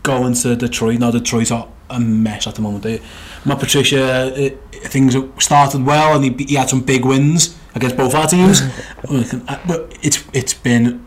going 0.03 0.35
to 0.35 0.57
Detroit. 0.57 0.99
Now 0.99 1.11
Detroit 1.11 1.53
are 1.53 1.69
a 1.91 2.01
mess 2.01 2.47
at 2.47 2.57
the 2.57 2.63
moment. 2.63 2.85
Eh? 2.87 2.97
They, 2.97 3.03
Matt 3.45 3.61
Patricia, 3.61 4.33
it, 4.37 4.59
things 4.87 5.17
started 5.39 5.85
well 5.85 6.17
and 6.17 6.25
he, 6.25 6.45
he 6.45 6.55
had 6.55 6.69
some 6.69 6.81
big 6.81 7.05
wins 7.05 7.59
against 7.75 7.97
both 7.97 8.15
our 8.15 8.27
teams. 8.27 8.63
Uh, 9.09 9.59
but 9.67 9.99
it's 10.01 10.25
it's 10.33 10.55
been 10.55 11.05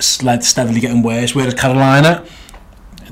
steadily 0.00 0.80
getting 0.80 1.02
worse. 1.02 1.34
Whereas 1.34 1.54
Carolina, 1.54 2.26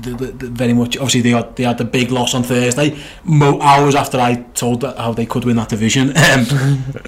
the, 0.01 0.25
the, 0.31 0.47
very 0.47 0.73
much 0.73 0.97
obviously 0.97 1.21
they 1.21 1.29
had 1.31 1.55
they 1.55 1.63
had 1.63 1.77
the 1.77 1.85
big 1.85 2.11
loss 2.11 2.33
on 2.33 2.43
Thursday, 2.43 2.97
mo- 3.23 3.61
hours 3.61 3.95
after 3.95 4.19
I 4.19 4.35
told 4.53 4.81
that 4.81 4.97
how 4.97 5.13
they 5.13 5.25
could 5.25 5.45
win 5.45 5.57
that 5.57 5.69
division. 5.69 6.13
Um, 6.29 6.45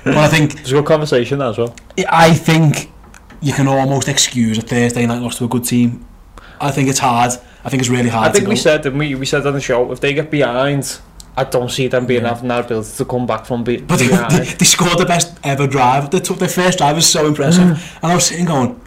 but 0.04 0.17
I 0.17 0.27
think 0.27 0.60
It's 0.60 0.71
a 0.71 0.75
good 0.75 0.86
conversation 0.86 1.39
that 1.39 1.49
as 1.49 1.58
well. 1.58 1.75
I 2.10 2.34
think 2.34 2.91
you 3.39 3.54
can 3.54 3.67
almost 3.67 4.08
excuse 4.08 4.58
a 4.58 4.62
Thursday 4.62 5.06
night 5.06 5.21
loss 5.21 5.38
to 5.38 5.45
a 5.45 5.47
good 5.47 5.65
team. 5.65 6.08
I 6.60 6.71
think 6.71 6.89
it's 6.89 6.99
hard. 6.99 7.32
I 7.63 7.69
think 7.69 7.82
it's 7.82 7.89
really 7.89 8.10
hard. 8.10 8.30
I 8.30 8.32
think 8.32 8.47
we 8.47 8.56
said 8.56 8.86
and 8.86 8.97
we 8.97 9.13
we 9.15 9.25
said 9.25 9.45
on 9.45 9.54
the 9.54 9.62
show 9.62 9.91
if 9.91 9.99
they 9.99 10.13
get 10.13 10.32
behind, 10.32 10.99
I 11.38 11.43
don't 11.43 11.69
see 11.69 11.88
them 11.88 12.06
being 12.06 12.25
having 12.25 12.49
that 12.49 12.65
ability 12.65 12.91
to 12.97 13.06
come 13.06 13.25
back 13.25 13.45
from 13.45 13.63
be, 13.63 13.77
But 13.77 13.99
they, 13.99 14.08
they, 14.08 14.45
they 14.60 14.65
scored 14.65 14.97
the 14.97 15.06
best 15.06 15.38
ever 15.43 15.67
drive. 15.67 16.10
They 16.10 16.19
took 16.19 16.39
their 16.39 16.49
first 16.49 16.80
drive 16.80 16.95
was 16.95 17.10
so 17.10 17.25
impressive, 17.27 17.99
and 18.04 18.12
I 18.12 18.15
was 18.15 18.25
sitting 18.25 18.45
going, 18.45 18.80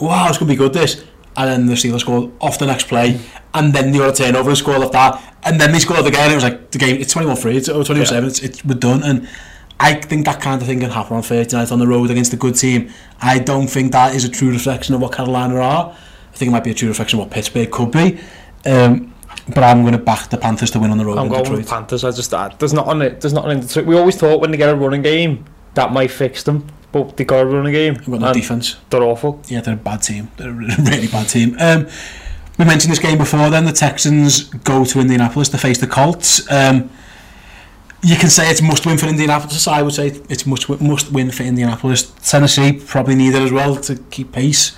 "Wow, 0.00 0.28
it's 0.28 0.38
gonna 0.38 0.50
be 0.50 0.56
good." 0.56 0.72
This, 0.72 1.04
and 1.36 1.48
then 1.48 1.66
the 1.66 1.74
Steelers 1.74 2.00
scored 2.00 2.32
off 2.40 2.58
the 2.58 2.66
next 2.66 2.88
play, 2.88 3.20
and 3.54 3.72
then 3.72 3.92
the 3.92 4.02
other 4.02 4.14
turnover 4.14 4.50
and 4.50 4.58
scored 4.58 4.82
off 4.82 4.92
that, 4.92 5.34
and 5.44 5.60
then 5.60 5.72
they 5.72 5.78
scored 5.78 6.06
again. 6.06 6.30
It 6.30 6.34
was 6.34 6.44
like 6.44 6.70
the 6.70 6.78
game. 6.78 7.00
It's 7.00 7.14
21-3, 7.14 7.54
it's 7.54 7.68
or 7.68 7.82
21-7. 7.82 8.26
It's, 8.26 8.40
it's 8.40 8.64
we're 8.64 8.74
done, 8.74 9.02
and 9.02 9.28
I 9.78 9.94
think 9.94 10.26
that 10.26 10.40
kind 10.40 10.60
of 10.60 10.68
thing 10.68 10.80
can 10.80 10.90
happen 10.90 11.16
on 11.16 11.22
Thursday 11.22 11.56
night 11.56 11.72
on 11.72 11.78
the 11.78 11.86
road 11.86 12.10
against 12.10 12.32
a 12.32 12.36
good 12.36 12.54
team. 12.54 12.90
I 13.20 13.38
don't 13.38 13.66
think 13.66 13.92
that 13.92 14.14
is 14.14 14.24
a 14.24 14.28
true 14.28 14.50
reflection 14.50 14.94
of 14.94 15.00
what 15.00 15.12
Carolina 15.12 15.56
are. 15.56 15.90
I 15.92 16.36
think 16.36 16.50
it 16.50 16.52
might 16.52 16.64
be 16.64 16.70
a 16.70 16.74
true 16.74 16.88
reflection 16.88 17.18
of 17.18 17.26
what 17.26 17.32
Pittsburgh 17.32 17.70
could 17.70 17.90
be. 17.90 18.20
Um, 18.66 19.14
but 19.48 19.64
I'm 19.64 19.80
going 19.80 19.92
to 19.92 19.98
back 19.98 20.28
the 20.28 20.36
Panthers 20.36 20.70
to 20.72 20.78
win 20.78 20.90
on 20.90 20.98
the 20.98 21.04
road 21.04 21.18
I'm 21.18 21.26
in 21.26 21.32
going 21.32 21.42
Detroit. 21.44 21.58
with 21.60 21.68
Panthers. 21.68 22.04
I 22.04 22.10
just 22.10 22.32
uh, 22.32 22.50
there's 22.58 22.72
not 22.74 22.86
on 22.86 23.02
it. 23.02 23.20
There's 23.20 23.32
not 23.32 23.50
in 23.50 23.60
Detroit. 23.60 23.86
We 23.86 23.96
always 23.96 24.16
thought 24.16 24.40
when 24.40 24.50
they 24.50 24.56
get 24.56 24.68
a 24.68 24.76
running 24.76 25.02
game 25.02 25.44
that 25.74 25.92
might 25.92 26.10
fix 26.10 26.42
them, 26.42 26.66
but 26.92 27.16
they 27.16 27.24
got 27.24 27.40
a 27.40 27.46
running 27.46 27.72
game. 27.72 27.94
We've 27.94 28.10
got 28.10 28.20
no 28.20 28.32
defence. 28.32 28.76
They're 28.90 29.02
awful. 29.02 29.40
Yeah, 29.48 29.60
they're 29.60 29.74
a 29.74 29.76
bad 29.76 30.02
team. 30.02 30.30
They're 30.36 30.50
a 30.50 30.52
really 30.52 31.08
bad 31.08 31.28
team. 31.28 31.56
Um, 31.60 31.88
we 32.58 32.64
mentioned 32.64 32.92
this 32.92 32.98
game 32.98 33.18
before. 33.18 33.48
Then 33.50 33.64
the 33.64 33.72
Texans 33.72 34.44
go 34.44 34.84
to 34.84 35.00
Indianapolis 35.00 35.48
to 35.50 35.58
face 35.58 35.78
the 35.78 35.86
Colts. 35.86 36.50
Um, 36.50 36.90
you 38.02 38.16
can 38.16 38.30
say 38.30 38.50
it's 38.50 38.62
must 38.62 38.86
win 38.86 38.98
for 38.98 39.06
Indianapolis. 39.06 39.66
I 39.66 39.82
would 39.82 39.94
say 39.94 40.08
it's 40.28 40.46
must 40.46 40.68
must 40.80 41.12
win 41.12 41.30
for 41.30 41.42
Indianapolis. 41.42 42.12
Tennessee 42.22 42.72
probably 42.72 43.14
need 43.14 43.34
it 43.34 43.42
as 43.42 43.52
well 43.52 43.76
to 43.76 43.96
keep 44.10 44.32
pace. 44.32 44.76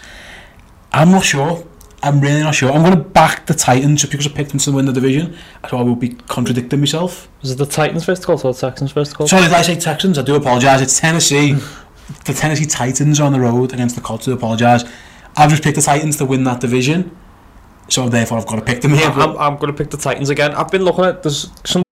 I'm 0.92 1.10
not 1.10 1.24
sure. 1.24 1.64
I'm 2.04 2.20
really 2.20 2.40
not 2.40 2.54
sure. 2.54 2.72
I'm 2.72 2.82
going 2.82 2.96
to 2.96 3.02
back 3.02 3.46
the 3.46 3.54
Titans 3.54 4.00
just 4.00 4.10
because 4.10 4.26
I 4.26 4.30
picked 4.30 4.50
them 4.50 4.58
to 4.58 4.72
win 4.72 4.86
the 4.86 4.92
division. 4.92 5.36
So 5.70 5.78
I 5.78 5.82
will 5.82 5.94
be 5.94 6.10
contradicting 6.10 6.80
myself. 6.80 7.28
Is 7.42 7.52
it 7.52 7.58
the 7.58 7.66
Titans 7.66 8.04
first 8.04 8.24
call 8.24 8.34
or 8.42 8.52
the 8.52 8.58
Texans 8.58 8.90
first 8.90 9.14
call? 9.14 9.28
Sorry, 9.28 9.44
did 9.44 9.52
I 9.52 9.62
say 9.62 9.76
Texans? 9.76 10.18
I 10.18 10.22
do 10.22 10.34
apologise. 10.34 10.80
It's 10.80 10.98
Tennessee. 10.98 11.56
the 12.24 12.32
Tennessee 12.32 12.66
Titans 12.66 13.20
are 13.20 13.24
on 13.24 13.32
the 13.32 13.40
road 13.40 13.72
against 13.72 13.94
the 13.94 14.00
Colts. 14.00 14.28
I 14.28 14.32
apologise. 14.32 14.84
I've 15.36 15.50
just 15.50 15.62
picked 15.62 15.76
the 15.76 15.82
Titans 15.82 16.16
to 16.16 16.24
win 16.24 16.44
that 16.44 16.60
division. 16.60 17.16
So 17.88 18.08
therefore 18.08 18.38
I've 18.38 18.46
got 18.46 18.56
to 18.56 18.62
pick 18.62 18.82
them 18.82 18.92
here. 18.92 19.08
I'm, 19.08 19.36
I'm 19.36 19.56
going 19.56 19.72
to 19.72 19.76
pick 19.76 19.90
the 19.90 19.96
Titans 19.96 20.30
again. 20.30 20.52
I've 20.52 20.70
been 20.70 20.84
looking 20.84 21.04
at 21.04 21.22
there's 21.22 21.50
some 21.64 21.82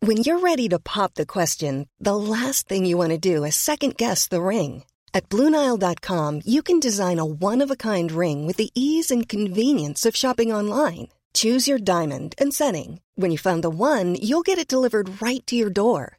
When 0.00 0.18
you're 0.18 0.40
ready 0.40 0.68
to 0.68 0.78
pop 0.78 1.14
the 1.14 1.26
question, 1.26 1.88
the 1.98 2.16
last 2.16 2.68
thing 2.68 2.84
you 2.84 2.96
want 2.96 3.10
to 3.10 3.18
do 3.18 3.44
is 3.44 3.56
second 3.56 3.96
guess 3.96 4.28
the 4.28 4.42
ring. 4.42 4.84
At 5.14 5.28
Bluenile.com, 5.28 6.42
you 6.44 6.62
can 6.62 6.80
design 6.80 7.18
a 7.18 7.24
one 7.24 7.62
of 7.62 7.70
a 7.70 7.76
kind 7.76 8.10
ring 8.10 8.46
with 8.46 8.56
the 8.56 8.70
ease 8.74 9.10
and 9.10 9.28
convenience 9.28 10.04
of 10.04 10.16
shopping 10.16 10.52
online. 10.52 11.08
Choose 11.32 11.66
your 11.66 11.78
diamond 11.78 12.34
and 12.38 12.52
setting. 12.52 13.00
When 13.14 13.30
you 13.30 13.38
find 13.38 13.62
the 13.62 13.70
one, 13.70 14.14
you'll 14.14 14.42
get 14.42 14.58
it 14.58 14.68
delivered 14.68 15.22
right 15.22 15.44
to 15.46 15.56
your 15.56 15.70
door. 15.70 16.18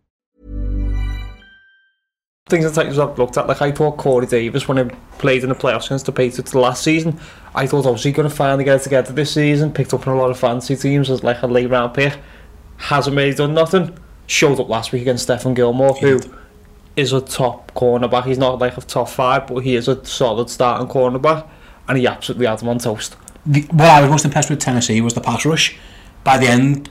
Things 2.51 2.65
the 2.65 2.71
Titans 2.71 2.99
I've 2.99 3.17
looked 3.17 3.37
at. 3.37 3.47
Like 3.47 3.61
I 3.61 3.71
thought 3.71 3.97
Corey 3.97 4.27
Davis 4.27 4.67
when 4.67 4.77
he 4.77 4.95
played 5.17 5.41
in 5.43 5.49
the 5.49 5.55
playoffs 5.55 5.87
against 5.87 6.05
the 6.05 6.11
Patriots 6.11 6.53
last 6.53 6.83
season. 6.83 7.19
I 7.55 7.65
thought 7.65 7.85
obviously 7.85 8.11
going 8.11 8.29
to 8.29 8.35
finally 8.35 8.63
get 8.63 8.81
it 8.81 8.83
together 8.83 9.11
this 9.13 9.33
season. 9.33 9.73
Picked 9.73 9.93
up 9.93 10.05
in 10.05 10.13
a 10.13 10.15
lot 10.15 10.29
of 10.29 10.37
fancy 10.37 10.75
teams 10.75 11.09
as 11.09 11.23
like 11.23 11.41
a 11.41 11.47
late 11.47 11.69
round 11.69 11.93
pick. 11.93 12.19
Hasn't 12.77 13.15
really 13.15 13.33
done 13.33 13.53
nothing. 13.53 13.97
Showed 14.27 14.59
up 14.59 14.69
last 14.69 14.91
week 14.91 15.01
against 15.01 15.27
Stephon 15.27 15.55
Gilmore, 15.55 15.95
who 15.95 16.19
is 16.95 17.13
a 17.13 17.21
top 17.21 17.73
cornerback. 17.73 18.25
He's 18.25 18.37
not 18.37 18.59
like 18.59 18.77
a 18.77 18.81
top 18.81 19.09
five, 19.09 19.47
but 19.47 19.59
he 19.59 19.75
is 19.75 19.87
a 19.87 20.03
solid 20.05 20.49
starting 20.49 20.87
cornerback, 20.87 21.47
and 21.87 21.97
he 21.97 22.05
absolutely 22.05 22.47
had 22.47 22.61
him 22.61 22.69
on 22.69 22.79
toast. 22.79 23.15
The, 23.45 23.61
what 23.71 23.89
I 23.89 24.01
was 24.01 24.09
most 24.09 24.25
impressed 24.25 24.49
with 24.49 24.59
Tennessee 24.59 25.01
was 25.01 25.13
the 25.13 25.21
pass 25.21 25.45
rush. 25.45 25.77
By 26.23 26.37
the 26.37 26.47
end, 26.47 26.89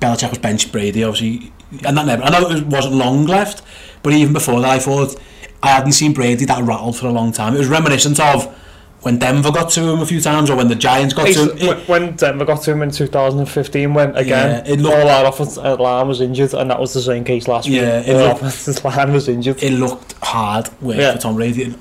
Belichick 0.00 0.30
was 0.30 0.38
bench 0.38 0.70
Brady, 0.70 1.02
obviously, 1.02 1.52
and 1.84 1.96
that 1.96 2.06
never. 2.06 2.22
I 2.22 2.30
know 2.30 2.50
it 2.50 2.66
wasn't 2.66 2.94
long 2.94 3.26
left, 3.26 3.62
but 4.02 4.12
even 4.12 4.32
before 4.32 4.60
that, 4.60 4.70
I 4.70 4.78
thought 4.78 5.16
I 5.62 5.68
hadn't 5.68 5.92
seen 5.92 6.12
Brady 6.12 6.44
that 6.46 6.62
rattled 6.62 6.96
for 6.96 7.06
a 7.06 7.12
long 7.12 7.32
time. 7.32 7.54
It 7.54 7.58
was 7.58 7.68
reminiscent 7.68 8.20
of 8.20 8.54
when 9.02 9.18
Denver 9.18 9.52
got 9.52 9.70
to 9.70 9.80
him 9.80 10.00
a 10.00 10.06
few 10.06 10.20
times, 10.20 10.50
or 10.50 10.56
when 10.56 10.68
the 10.68 10.74
Giants 10.74 11.14
got 11.14 11.28
to 11.28 11.52
him. 11.54 11.58
It- 11.58 11.88
when 11.88 12.16
Denver 12.16 12.44
got 12.44 12.62
to 12.62 12.72
him 12.72 12.82
in 12.82 12.90
2015, 12.90 13.94
when 13.94 14.14
again 14.16 14.64
Yeah, 14.66 14.72
it 14.72 14.80
looked- 14.80 14.96
all 14.96 15.08
our 15.08 15.26
offensive 15.26 15.78
line 15.80 16.08
was 16.08 16.20
injured, 16.20 16.52
and 16.54 16.70
that 16.70 16.80
was 16.80 16.92
the 16.94 17.02
same 17.02 17.22
case 17.24 17.46
last 17.48 17.68
week. 17.68 17.76
Yeah, 17.80 18.00
it 18.00 18.06
the 18.06 18.14
looked- 18.14 18.42
offensive 18.42 18.84
line 18.96 19.12
was 19.12 19.28
injured. 19.28 19.62
it 19.62 19.72
looked 19.72 20.14
hard 20.22 20.68
work 20.80 20.96
Yeah. 20.96 21.12
for 21.12 21.18
Tom 21.18 21.36
Brady, 21.36 21.74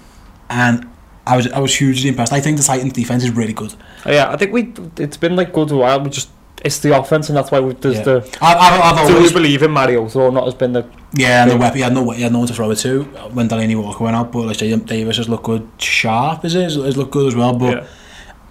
and 0.49 0.87
I 1.25 1.35
was 1.37 1.47
I 1.51 1.59
was 1.59 1.75
hugely 1.75 2.09
impressed. 2.09 2.33
I 2.33 2.39
think 2.39 2.57
the 2.57 2.63
Titans' 2.63 2.93
defense 2.93 3.23
is 3.23 3.31
really 3.31 3.53
good. 3.53 3.73
Uh, 4.05 4.11
yeah, 4.11 4.31
I 4.31 4.37
think 4.37 4.53
we 4.53 4.73
it's 4.97 5.17
been 5.17 5.35
like 5.35 5.53
good 5.53 5.71
a 5.71 5.75
while. 5.75 5.99
We 5.99 6.09
just 6.09 6.29
it's 6.63 6.79
the 6.79 6.97
offense, 6.97 7.29
and 7.29 7.37
that's 7.37 7.51
why 7.51 7.59
we, 7.59 7.73
there's 7.73 7.97
Yeah. 7.97 8.03
the. 8.03 8.37
I've, 8.41 8.57
I've, 8.57 8.97
I've 8.99 9.07
Do 9.07 9.15
always 9.15 9.31
believe 9.33 9.61
in 9.63 9.71
Mariota 9.71 10.19
or 10.19 10.31
not? 10.31 10.45
Has 10.45 10.53
been 10.55 10.73
the 10.73 10.85
yeah, 11.13 11.43
and 11.43 11.51
the 11.51 11.57
weapon 11.57 11.77
he 11.77 11.83
had 11.83 11.93
no 11.93 12.09
he 12.11 12.21
had 12.21 12.31
no 12.31 12.39
one 12.39 12.47
to 12.47 12.53
throw 12.53 12.69
it 12.71 12.77
to 12.79 13.03
when 13.31 13.47
Delanie 13.47 13.81
Walker 13.81 14.03
went 14.03 14.15
out, 14.15 14.31
but 14.31 14.45
like 14.45 14.57
Davis 14.57 15.17
has 15.17 15.29
looked 15.29 15.43
good. 15.45 15.67
Sharp 15.77 16.43
is 16.45 16.55
it? 16.55 16.63
Has, 16.63 16.75
has 16.75 16.97
looked 16.97 17.11
good 17.11 17.27
as 17.27 17.35
well, 17.35 17.53
but. 17.55 17.77
yeah. 17.77 17.87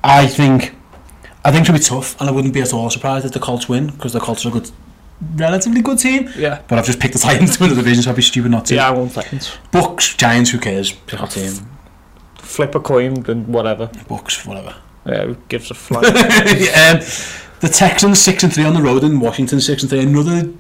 I 0.05 0.29
think 0.29 0.73
I 1.45 1.51
think 1.51 1.62
it'll 1.62 1.73
be 1.75 1.81
tough, 1.81 2.21
and 2.21 2.29
I 2.29 2.33
wouldn't 2.33 2.55
be 2.55 2.61
at 2.61 2.73
all 2.73 2.90
surprised 2.90 3.27
if 3.27 3.33
the 3.33 3.40
Colts 3.40 3.69
win 3.69 3.88
because 3.88 4.12
the 4.12 4.21
Colts 4.21 4.45
are 4.47 4.51
a 4.51 4.53
good, 4.53 4.71
relatively 5.35 5.83
good 5.83 5.99
team. 5.99 6.31
Yeah. 6.37 6.62
But 6.69 6.79
I've 6.79 6.87
just 6.87 7.01
picked 7.01 7.14
the 7.14 7.19
Titans 7.19 7.57
to 7.57 7.62
win 7.64 7.71
the 7.71 7.77
division, 7.77 8.05
so 8.05 8.11
I'd 8.11 8.16
be 8.16 8.23
stupid 8.23 8.53
not 8.53 8.66
to. 8.66 8.77
Yeah, 8.77 8.88
I 8.88 8.90
want 8.92 9.14
Titans. 9.14 9.57
Bucs, 9.73 10.16
Giants, 10.16 10.51
who 10.51 10.59
cares? 10.61 10.92
Pick 10.92 11.21
our 11.21 11.27
team. 11.27 11.53
Flip 12.37 12.73
a 12.77 12.81
coin 12.81 13.25
and 13.29 13.49
whatever. 13.49 13.88
Bucs, 13.88 14.47
whatever. 14.47 14.77
Yeah, 15.07 15.25
who 15.27 15.35
gives 15.49 15.71
a 15.73 15.75
flying. 15.87 16.07
um, 16.07 17.01
the 17.61 17.69
Texans 17.73 18.21
six 18.21 18.45
and 18.45 18.53
three 18.55 18.64
on 18.64 18.75
the 18.75 18.83
road, 18.83 19.03
and 19.03 19.21
Washington 19.21 19.61
six 19.61 19.83
and 19.83 19.90
three. 19.90 20.01
Another 20.03 20.53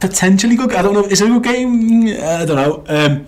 potentially 0.00 0.56
good. 0.56 0.72
I 0.72 0.82
don't 0.82 0.94
know. 0.94 1.04
Is 1.04 1.20
it 1.20 1.30
a 1.30 1.32
good 1.38 1.42
game? 1.44 2.06
I 2.22 2.44
don't 2.44 2.56
know. 2.56 2.84
Um, 2.88 3.26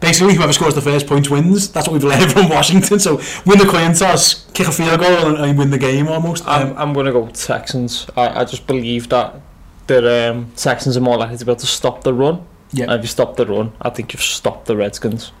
basically, 0.00 0.34
whoever 0.34 0.52
scores 0.52 0.74
the 0.74 0.80
first 0.80 1.06
points 1.06 1.28
wins. 1.30 1.70
That's 1.72 1.86
what 1.88 1.94
we've 1.94 2.04
learned 2.04 2.32
from 2.36 2.48
Washington. 2.48 2.98
So 2.98 3.16
win 3.46 3.58
the 3.58 3.66
coin 3.68 3.94
toss, 3.94 4.46
kick 4.52 4.68
a 4.68 4.72
field 4.72 5.00
goal, 5.00 5.28
and, 5.28 5.36
and 5.38 5.58
win 5.58 5.70
the 5.70 5.78
game 5.78 6.08
almost. 6.08 6.46
I'm, 6.46 6.70
Um, 6.70 6.76
I'm 6.78 6.92
going 6.92 7.06
to 7.06 7.12
go 7.12 7.26
Texans. 7.28 8.06
I, 8.16 8.40
I 8.40 8.44
just 8.44 8.66
believe 8.66 9.08
that 9.10 9.40
the 9.86 10.30
um, 10.32 10.52
Texans 10.56 10.96
are 10.96 11.00
more 11.00 11.16
likely 11.16 11.36
to 11.38 11.44
be 11.44 11.50
able 11.50 11.60
to 11.60 11.66
stop 11.66 12.04
the 12.04 12.12
run. 12.12 12.46
yeah. 12.72 12.84
And 12.84 12.92
if 12.94 13.02
you 13.02 13.08
stop 13.08 13.36
the 13.36 13.46
run, 13.46 13.72
I 13.80 13.90
think 13.90 14.12
you've 14.12 14.22
stopped 14.22 14.66
the 14.66 14.76
Redskins. 14.76 15.32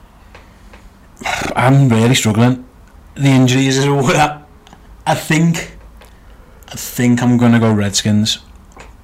I'm 1.56 1.88
really 1.88 2.14
struggling. 2.14 2.64
The 3.14 3.28
injuries 3.28 3.76
is 3.78 3.86
what 3.88 4.16
I, 4.26 4.42
I 5.06 5.14
think. 5.14 5.76
I 6.70 6.76
think 6.76 7.22
I'm 7.22 7.36
going 7.38 7.52
to 7.52 7.58
go 7.58 7.72
Redskins. 7.72 8.38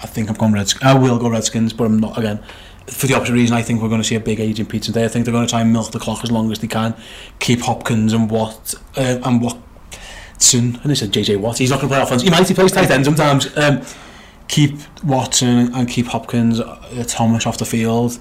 I 0.04 0.06
think 0.06 0.28
I'm 0.28 0.36
going 0.36 0.52
Redskins. 0.52 0.84
I 0.84 0.94
will 0.94 1.18
go 1.18 1.30
Redskins, 1.30 1.72
but 1.72 1.84
I'm 1.84 1.98
not 1.98 2.18
again. 2.18 2.38
For 2.86 3.06
the 3.06 3.14
opposite 3.14 3.32
reason, 3.32 3.56
I 3.56 3.62
think 3.62 3.80
we're 3.80 3.88
going 3.88 4.02
to 4.02 4.06
see 4.06 4.16
a 4.16 4.20
big 4.20 4.38
age 4.38 4.60
in 4.60 4.66
Pete 4.66 4.82
today. 4.82 5.06
I 5.06 5.08
think 5.08 5.24
they're 5.24 5.32
going 5.32 5.46
to 5.46 5.50
try 5.50 5.62
and 5.62 5.72
milk 5.72 5.92
the 5.92 5.98
clock 5.98 6.22
as 6.22 6.30
long 6.30 6.52
as 6.52 6.58
they 6.58 6.66
can, 6.66 6.94
keep 7.40 7.62
Hopkins 7.62 8.12
and 8.12 8.30
what, 8.30 8.74
uh, 8.98 9.18
and 9.24 9.40
Watson. 9.40 10.78
And 10.82 10.90
they 10.90 10.94
said 10.94 11.10
JJ 11.10 11.40
Watt. 11.40 11.56
He's 11.56 11.70
not 11.70 11.80
going 11.80 11.88
to 11.88 11.94
play 11.94 12.02
offense. 12.02 12.20
He 12.20 12.28
might. 12.28 12.46
He 12.46 12.52
plays 12.52 12.72
tight 12.72 12.90
end 12.90 13.06
sometimes. 13.06 13.56
Um, 13.56 13.80
keep 14.46 14.76
Watson 15.02 15.74
and 15.74 15.88
keep 15.88 16.06
Hopkins, 16.06 16.60
uh, 16.60 17.04
Thomas 17.08 17.46
off 17.46 17.56
the 17.56 17.64
field. 17.64 18.18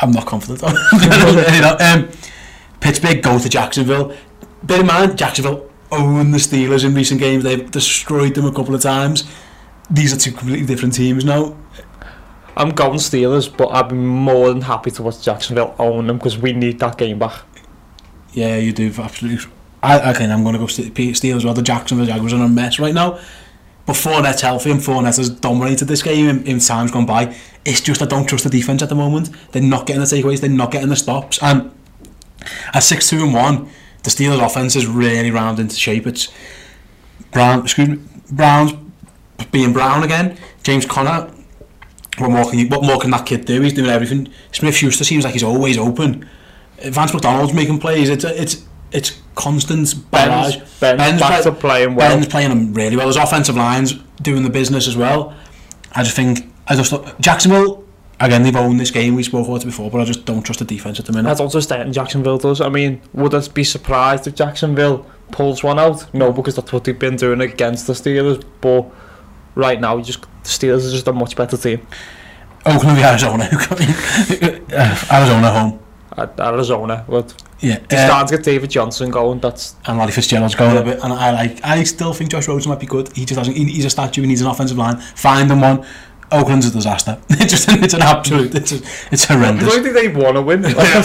I'm 0.00 0.10
not 0.10 0.24
confident. 0.24 0.62
um, 1.82 2.08
Pittsburgh 2.80 3.22
go 3.22 3.38
to 3.38 3.48
Jacksonville. 3.48 4.16
Bear 4.62 4.80
in 4.80 4.86
mind, 4.86 5.18
Jacksonville 5.18 5.70
own 5.90 6.30
the 6.30 6.38
Steelers 6.38 6.86
in 6.86 6.94
recent 6.94 7.20
games. 7.20 7.44
They've 7.44 7.70
destroyed 7.70 8.34
them 8.34 8.46
a 8.46 8.52
couple 8.52 8.74
of 8.74 8.80
times. 8.80 9.30
These 9.92 10.12
are 10.14 10.16
two 10.16 10.32
completely 10.32 10.66
different 10.66 10.94
teams 10.94 11.24
now. 11.24 11.56
I'm 12.56 12.70
going 12.70 12.98
Steelers, 12.98 13.54
but 13.54 13.68
I'd 13.68 13.90
be 13.90 13.94
more 13.94 14.48
than 14.48 14.62
happy 14.62 14.90
to 14.90 15.02
watch 15.02 15.22
Jacksonville 15.22 15.74
own 15.78 16.06
them 16.06 16.18
because 16.18 16.36
we 16.36 16.52
need 16.52 16.78
that 16.80 16.98
game 16.98 17.18
back. 17.18 17.42
Yeah, 18.32 18.56
you 18.56 18.72
do 18.72 18.92
absolutely. 18.98 19.50
I, 19.82 20.12
okay, 20.12 20.30
I'm 20.30 20.42
going 20.42 20.54
to 20.54 20.58
go 20.58 20.66
Ste- 20.66 20.92
Steelers. 20.92 21.44
Well, 21.44 21.54
the 21.54 21.62
Jacksonville 21.62 22.06
Jaguars 22.06 22.32
are 22.32 22.36
in 22.36 22.42
a 22.42 22.48
mess 22.48 22.78
right 22.78 22.94
now. 22.94 23.20
But 23.84 23.96
Fournette's 23.96 24.42
healthy 24.42 24.70
and 24.70 24.80
Fournette 24.80 25.16
has 25.16 25.28
dominated 25.28 25.86
this 25.86 26.02
game 26.02 26.28
in, 26.28 26.46
in 26.46 26.60
times 26.60 26.92
gone 26.92 27.06
by. 27.06 27.36
It's 27.64 27.80
just 27.80 28.00
I 28.00 28.06
don't 28.06 28.26
trust 28.26 28.44
the 28.44 28.50
defence 28.50 28.82
at 28.82 28.88
the 28.88 28.94
moment. 28.94 29.30
They're 29.50 29.62
not 29.62 29.86
getting 29.86 30.00
the 30.00 30.06
takeaways, 30.06 30.40
they're 30.40 30.50
not 30.50 30.70
getting 30.70 30.88
the 30.88 30.96
stops. 30.96 31.42
And 31.42 31.72
at 32.72 32.82
6 32.84 33.08
2 33.08 33.24
and 33.24 33.34
1, 33.34 33.68
the 34.04 34.10
Steelers' 34.10 34.44
offence 34.44 34.76
is 34.76 34.86
really 34.86 35.30
round 35.30 35.58
into 35.58 35.74
shape. 35.74 36.06
It's 36.06 36.32
Brown, 37.32 37.62
excuse 37.62 37.88
me, 37.88 37.98
Brown's 38.30 38.72
being 39.50 39.72
Brown 39.72 40.02
again. 40.02 40.38
James 40.62 40.86
Conner. 40.86 41.30
what 42.18 42.30
more 42.30 42.48
can 42.48 42.58
you, 42.58 42.68
what 42.68 42.82
more 42.84 42.98
can 43.00 43.10
that 43.10 43.26
kid 43.26 43.44
do? 43.44 43.60
He's 43.60 43.72
doing 43.72 43.90
everything. 43.90 44.28
Smith 44.52 44.74
Schuster 44.74 45.04
seems 45.04 45.24
like 45.24 45.32
he's 45.32 45.42
always 45.42 45.78
open. 45.78 46.28
Uh, 46.84 46.90
Vance 46.90 47.12
McDonald's 47.12 47.52
making 47.54 47.78
plays. 47.80 48.08
It's 48.08 48.24
it's 48.24 48.64
it's 48.92 49.20
constant 49.34 49.94
barrage. 50.10 50.56
Ben's 50.80 51.20
back 51.20 51.42
play- 51.42 51.52
playing 51.54 51.94
well. 51.94 52.14
Ben's 52.14 52.28
playing 52.28 52.50
them 52.50 52.74
really 52.74 52.96
well. 52.96 53.06
His 53.06 53.16
offensive 53.16 53.56
lines 53.56 53.94
doing 54.20 54.42
the 54.42 54.50
business 54.50 54.86
as 54.86 54.96
well. 54.96 55.34
I 55.92 56.02
just 56.02 56.16
think 56.16 56.50
I 56.68 56.74
just 56.76 56.90
thought, 56.90 57.20
Jacksonville 57.20 57.84
again. 58.20 58.42
They've 58.42 58.54
owned 58.56 58.78
this 58.78 58.90
game. 58.90 59.14
We 59.14 59.22
spoke 59.22 59.46
about 59.48 59.62
it 59.62 59.66
before, 59.66 59.90
but 59.90 60.00
I 60.00 60.04
just 60.04 60.24
don't 60.24 60.42
trust 60.42 60.58
the 60.60 60.64
defense 60.64 61.00
at 61.00 61.06
the 61.06 61.12
minute. 61.12 61.28
That's 61.28 61.40
also 61.40 61.60
starting 61.60 61.92
Jacksonville 61.92 62.38
does. 62.38 62.60
I 62.60 62.68
mean, 62.68 63.00
would 63.14 63.34
us 63.34 63.48
be 63.48 63.64
surprised 63.64 64.26
if 64.26 64.34
Jacksonville 64.34 65.06
pulls 65.30 65.62
one 65.64 65.78
out? 65.78 66.12
No, 66.14 66.32
because 66.32 66.56
that's 66.56 66.72
what 66.72 66.84
they've 66.84 66.98
been 66.98 67.16
doing 67.16 67.40
against 67.40 67.86
the 67.86 67.94
Steelers. 67.94 68.44
But 68.60 68.90
right 69.54 69.80
now, 69.80 69.96
you 69.96 70.04
just 70.04 70.22
the 70.22 70.48
Steelers 70.48 70.88
are 70.88 70.92
just 70.92 71.08
a 71.08 71.12
much 71.12 71.36
better 71.36 71.56
team. 71.56 71.86
Oakland 72.64 72.96
v 72.96 73.04
Arizona. 73.04 73.48
Uh, 74.72 74.96
Arizona 75.12 75.50
home. 75.50 75.78
At 76.16 76.40
Arizona, 76.40 77.04
but 77.08 77.34
yeah, 77.60 77.78
they 77.88 77.96
uh, 77.96 78.06
starting 78.06 78.28
to 78.28 78.36
get 78.36 78.44
David 78.44 78.70
Johnson 78.70 79.10
going. 79.10 79.38
That's 79.38 79.76
and 79.86 79.98
Larry 79.98 80.12
Fitzgerald's 80.12 80.54
going 80.54 80.74
yeah. 80.74 80.80
a 80.80 80.84
bit, 80.84 80.98
and 81.02 81.12
I 81.12 81.30
like. 81.30 81.64
I 81.64 81.84
still 81.84 82.12
think 82.12 82.30
Josh 82.30 82.48
Rosen 82.48 82.70
might 82.70 82.80
be 82.80 82.86
good. 82.86 83.14
He 83.14 83.24
just 83.24 83.38
doesn't. 83.38 83.54
He, 83.54 83.64
he's 83.64 83.84
a 83.84 83.90
statue. 83.90 84.22
He 84.22 84.28
needs 84.28 84.40
an 84.40 84.48
offensive 84.48 84.76
line. 84.76 84.96
Find 84.96 85.50
him 85.50 85.60
one. 85.60 85.86
Oakland's 86.32 86.66
a 86.66 86.70
disaster. 86.70 87.18
It's 87.30 87.50
just 87.50 87.68
it's 87.68 87.94
an 87.94 88.02
absolute 88.02 88.54
it's 88.54 88.72
a, 88.72 88.76
it's 89.10 89.24
horrendous. 89.24 89.74
It's 89.74 89.84
like 89.84 89.94
they 89.94 90.08
want 90.08 90.36
to 90.36 90.42
win. 90.42 90.62
Like, 90.72 90.76
yeah. 90.76 91.02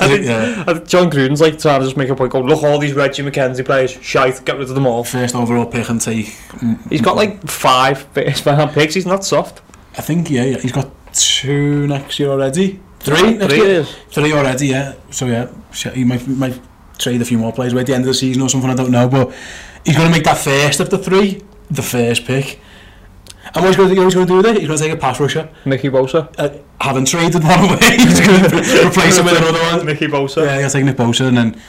I 0.00 0.08
think, 0.08 0.26
yeah. 0.26 0.64
I 0.66 0.74
think 0.74 0.88
John 0.88 1.10
Gruden's 1.10 1.40
like 1.40 1.58
trying 1.58 1.80
to 1.80 1.86
just 1.86 1.96
make 1.96 2.08
a 2.08 2.16
point. 2.16 2.32
Go 2.32 2.40
look 2.40 2.62
all 2.62 2.78
these 2.78 2.92
Reggie 2.92 3.22
McKenzie 3.22 3.64
players. 3.64 3.92
Shite, 4.02 4.44
get 4.44 4.58
rid 4.58 4.68
of 4.68 4.74
them 4.74 4.86
all. 4.86 5.04
First 5.04 5.34
overall 5.34 5.66
pick 5.66 5.88
and 5.88 6.00
take. 6.00 6.26
Mm. 6.26 6.90
He's 6.90 7.00
got 7.00 7.16
like 7.16 7.48
five 7.48 8.02
first 8.14 8.44
round 8.46 8.72
picks. 8.72 8.94
He's 8.94 9.06
not 9.06 9.24
soft. 9.24 9.62
I 9.96 10.02
think 10.02 10.30
yeah, 10.30 10.44
yeah. 10.44 10.58
He's 10.58 10.72
got 10.72 10.90
two 11.12 11.86
next 11.86 12.18
year 12.18 12.30
already. 12.30 12.80
Three, 13.00 13.34
next 13.34 13.46
three. 13.46 13.62
year. 13.62 13.84
Three 13.84 14.32
already, 14.32 14.66
yeah. 14.68 14.94
So 15.10 15.26
yeah, 15.26 15.48
he 15.94 16.04
might, 16.04 16.26
might 16.28 16.60
trade 16.98 17.20
a 17.22 17.24
few 17.24 17.38
more 17.38 17.52
players 17.52 17.72
by 17.72 17.82
the 17.82 17.94
end 17.94 18.02
of 18.02 18.08
the 18.08 18.14
season 18.14 18.42
or 18.42 18.48
something. 18.48 18.70
I 18.70 18.74
don't 18.74 18.90
know, 18.90 19.08
but 19.08 19.32
he's 19.84 19.96
going 19.96 20.08
to 20.08 20.14
make 20.14 20.24
that 20.24 20.38
first 20.38 20.80
of 20.80 20.90
the 20.90 20.98
three, 20.98 21.42
the 21.70 21.82
first 21.82 22.24
pick. 22.26 22.60
And 23.54 23.64
what 23.64 23.68
he's 23.68 23.76
going 23.76 23.88
to, 23.88 23.94
you 23.94 24.00
know 24.00 24.06
he's 24.06 24.14
going 24.14 24.26
to 24.26 24.32
do 24.32 24.36
with 24.36 24.46
it? 24.46 24.58
He's 24.58 24.68
going 24.68 24.78
to 24.78 24.84
take 24.84 24.92
a 24.92 24.96
pass 24.96 25.18
rusher. 25.18 25.48
Mickey 25.64 25.88
Bosa. 25.88 26.32
Uh, 26.38 26.56
having 26.80 27.04
traded 27.04 27.42
one 27.42 27.58
away, 27.58 27.78
he's 27.96 28.20
going 28.20 28.42
to 28.42 28.86
replace 28.86 29.18
him 29.18 29.24
with 29.24 29.36
another 29.36 29.60
one. 29.60 29.84
Mickey 29.86 30.06
Bosa. 30.06 30.44
Yeah, 30.44 30.62
he's 30.62 30.72
going 30.72 30.86
to 30.86 30.92
take 30.92 30.96
Nick 30.96 30.96
Bosa 30.96 31.28
and 31.28 31.36
then 31.36 31.62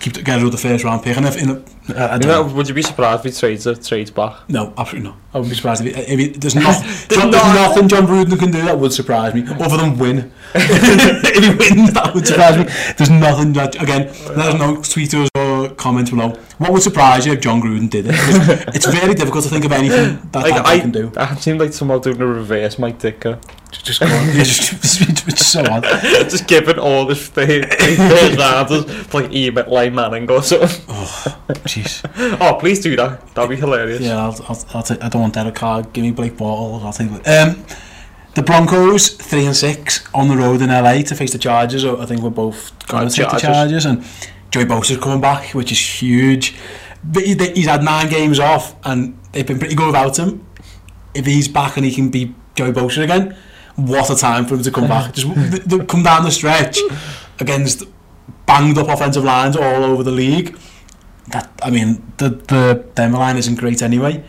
keep 0.00 0.12
get 0.24 0.36
rid 0.36 0.44
of 0.46 0.52
the 0.52 0.58
first 0.58 0.84
round 0.84 1.02
pick. 1.02 1.16
And 1.16 1.26
if, 1.26 1.36
in 1.36 1.50
a, 1.50 1.62
I, 1.96 2.06
I 2.06 2.14
You 2.14 2.20
don't 2.20 2.28
know, 2.28 2.46
know. 2.46 2.54
would 2.54 2.68
you 2.68 2.74
be 2.74 2.82
surprised 2.82 3.24
if 3.26 3.34
he 3.34 3.38
trades 3.40 3.66
it, 3.66 3.82
trades 3.84 4.10
back? 4.10 4.48
No, 4.48 4.72
absolutely 4.76 5.10
not. 5.10 5.18
I 5.32 5.38
wouldn't 5.38 5.50
be 5.52 5.56
surprised 5.56 5.84
if, 5.84 5.94
he, 5.94 6.02
if 6.02 6.18
he, 6.18 6.28
there's, 6.38 6.54
not, 6.56 6.82
Jon, 7.08 7.30
there's 7.30 7.44
nothing 7.54 7.88
Jon 7.88 8.06
Gruden 8.06 8.38
can 8.38 8.50
do 8.50 8.62
that 8.62 8.78
would 8.78 8.92
surprise 8.92 9.34
me, 9.34 9.44
other 9.60 9.76
than 9.76 9.96
win. 9.98 10.32
if 10.54 11.44
he 11.44 11.74
wins, 11.74 11.92
that 11.92 12.12
would 12.14 12.26
surprise 12.26 12.58
me. 12.58 12.64
There's 12.98 13.10
nothing 13.10 13.52
that, 13.54 13.80
again, 13.80 14.06
there's 14.36 14.54
no 14.54 14.76
tweeters 14.78 15.28
or 15.36 15.70
comments 15.76 16.10
below. 16.10 16.30
What 16.58 16.72
would 16.72 16.82
surprise 16.82 17.26
you 17.26 17.32
if 17.34 17.40
Jon 17.40 17.62
Gruden 17.62 17.88
did 17.88 18.06
it? 18.06 18.12
Because 18.12 18.74
it's 18.74 18.86
very 18.86 19.14
difficult 19.14 19.44
to 19.44 19.50
think 19.50 19.64
of 19.64 19.72
anything 19.72 20.20
that 20.32 20.42
Like 20.42 20.54
that 20.54 20.66
I, 20.66 20.80
can 20.80 20.90
do. 20.90 21.12
I 21.16 21.34
seem 21.36 21.58
like 21.58 21.72
somehow 21.72 21.98
doing 21.98 22.20
a 22.20 22.26
reverse 22.26 22.78
Mike 22.78 22.98
Ditka. 22.98 23.40
Just 23.70 24.00
go 24.00 24.06
on. 24.06 24.26
Yeah, 24.28 24.42
just, 24.42 25.48
so 25.50 25.64
odd. 25.64 25.84
just 26.28 26.48
giving 26.48 26.78
all 26.78 27.06
this 27.06 27.28
thing 27.28 27.62
rounders 28.36 29.14
like 29.14 29.32
Emmett 29.32 29.68
Lane 29.68 29.94
Manning 29.94 30.28
or 30.28 30.42
something. 30.42 30.84
Jeez. 31.82 32.38
Oh, 32.40 32.54
please 32.58 32.80
do 32.80 32.96
that. 32.96 33.34
That'd 33.34 33.50
be 33.50 33.56
hilarious. 33.56 34.00
Yeah, 34.00 34.18
I'll, 34.18 34.36
I'll, 34.48 34.64
I'll 34.74 34.82
take, 34.82 35.02
I 35.02 35.08
don't 35.08 35.22
want 35.22 35.34
Derek 35.34 35.54
Carr. 35.54 35.82
Give 35.82 36.04
me 36.04 36.10
Blake 36.10 36.36
Bortles. 36.36 36.82
I'll 36.82 36.92
take. 36.92 37.10
Um, 37.28 37.64
the 38.34 38.42
Broncos 38.42 39.08
three 39.10 39.44
and 39.46 39.56
six 39.56 40.06
on 40.14 40.28
the 40.28 40.36
road 40.36 40.62
in 40.62 40.68
LA 40.70 41.02
to 41.02 41.14
face 41.14 41.32
the 41.32 41.38
Chargers. 41.38 41.84
I 41.84 42.06
think 42.06 42.22
we're 42.22 42.30
both 42.30 42.86
going 42.86 43.08
to 43.08 43.14
take 43.14 43.30
the 43.30 43.38
Chargers. 43.38 43.84
And 43.86 44.04
Joey 44.50 44.64
Bosa's 44.64 44.98
coming 44.98 45.20
back, 45.20 45.54
which 45.54 45.72
is 45.72 45.78
huge. 46.02 46.56
But 47.02 47.24
he, 47.24 47.34
he's 47.34 47.66
had 47.66 47.82
nine 47.82 48.08
games 48.08 48.38
off, 48.38 48.74
and 48.84 49.18
they've 49.32 49.46
been 49.46 49.58
pretty 49.58 49.74
good 49.74 49.86
without 49.86 50.18
him. 50.18 50.46
If 51.14 51.26
he's 51.26 51.48
back 51.48 51.76
and 51.76 51.84
he 51.84 51.92
can 51.92 52.10
be 52.10 52.34
Joey 52.54 52.72
Bosa 52.72 53.02
again, 53.02 53.36
what 53.76 54.10
a 54.10 54.16
time 54.16 54.46
for 54.46 54.54
him 54.54 54.62
to 54.62 54.70
come 54.70 54.86
back! 54.86 55.14
Just 55.14 55.26
come 55.88 56.02
down 56.02 56.24
the 56.24 56.30
stretch 56.30 56.78
against 57.40 57.84
banged 58.46 58.78
up 58.78 58.88
offensive 58.88 59.24
lines 59.24 59.56
all 59.56 59.84
over 59.84 60.02
the 60.02 60.10
league 60.10 60.56
that 61.32 61.50
I 61.62 61.70
mean 61.70 62.02
the 62.18 62.30
the 62.30 62.84
Denver 62.94 63.18
line 63.18 63.36
isn't 63.36 63.56
great 63.58 63.82
anyway, 63.82 64.22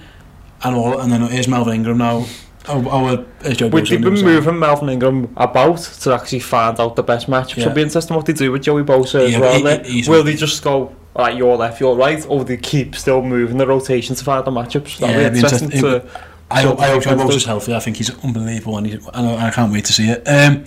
and 0.64 0.76
all 0.76 1.00
and 1.00 1.12
then 1.12 1.22
here's 1.22 1.48
Melvin 1.48 1.76
Ingram 1.76 1.98
now. 1.98 2.26
Oh, 2.68 2.88
oh 2.92 3.08
uh, 3.44 3.54
Joe 3.54 3.70
Would 3.70 3.86
Bosa 3.86 3.90
they 3.90 3.96
on 3.96 4.02
be 4.02 4.04
the 4.04 4.08
other 4.08 4.18
side. 4.18 4.26
moving 4.26 4.60
Melvin 4.60 4.90
Ingram 4.90 5.34
about 5.36 5.80
to 5.80 6.14
actually 6.14 6.42
find 6.42 6.80
out 6.80 6.96
the 6.96 7.04
best 7.04 7.28
match? 7.28 7.58
Yeah. 7.58 7.64
It'll 7.64 7.76
be 7.76 7.82
interesting 7.82 8.16
what 8.16 8.26
they 8.28 8.34
do 8.34 8.52
with 8.52 8.62
Joey 8.62 8.84
Bosa 8.84 9.28
as 9.28 9.38
well. 9.40 9.84
he-. 9.84 10.08
Will 10.08 10.24
they 10.24 10.36
just 10.36 10.64
go, 10.64 10.96
like 11.16 11.38
you're 11.38 11.58
left, 11.58 11.80
you're 11.80 11.96
right, 11.96 12.24
or 12.28 12.38
will 12.38 12.46
they 12.46 12.58
keep 12.58 12.96
still 12.96 13.24
moving 13.24 13.58
the 13.58 13.66
rotation 13.66 14.16
to 14.16 14.24
find 14.24 14.46
the 14.46 14.52
matchups? 14.52 15.00
That'll 15.00 15.10
Yeah, 15.10 15.16
be 15.16 15.22
it'd 15.22 15.34
be 15.34 15.40
interesting 15.40 15.72
interesting. 15.72 16.02
to... 16.12 16.22
I 16.52 16.62
hope, 16.62 16.80
I 16.80 16.90
hope 16.90 17.04
Joe 17.04 17.10
Sort 17.10 17.22
of 17.22 17.28
Bosa's 17.28 17.46
healthy. 17.46 17.74
I 17.74 17.80
think 17.80 17.98
he's 17.98 18.24
unbelievable, 18.24 18.78
and, 18.78 18.86
he's, 18.86 19.08
and 19.08 19.28
I 19.28 19.48
I 19.48 19.52
can't 19.52 19.72
wait 19.74 19.86
to 19.86 19.94
see 19.94 20.10
it. 20.10 20.22
Um, 20.28 20.66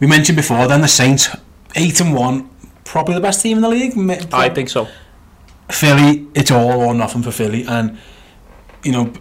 we 0.00 0.06
mentioned 0.06 0.36
before, 0.36 0.66
then 0.66 0.82
the 0.82 0.88
Saints, 0.88 1.34
eight 1.76 1.98
and 2.00 2.12
one, 2.12 2.50
probably 2.84 3.14
the 3.14 3.20
best 3.20 3.40
team 3.40 3.56
in 3.56 3.62
the 3.62 3.68
league. 3.70 3.94
I 4.34 4.50
think 4.50 4.68
so. 4.68 4.86
Philly, 5.72 6.26
it's 6.34 6.50
all 6.50 6.80
or 6.80 6.94
nothing 6.94 7.22
for 7.22 7.30
Philly, 7.30 7.64
and 7.66 7.98
you 8.82 8.92
know, 8.92 9.12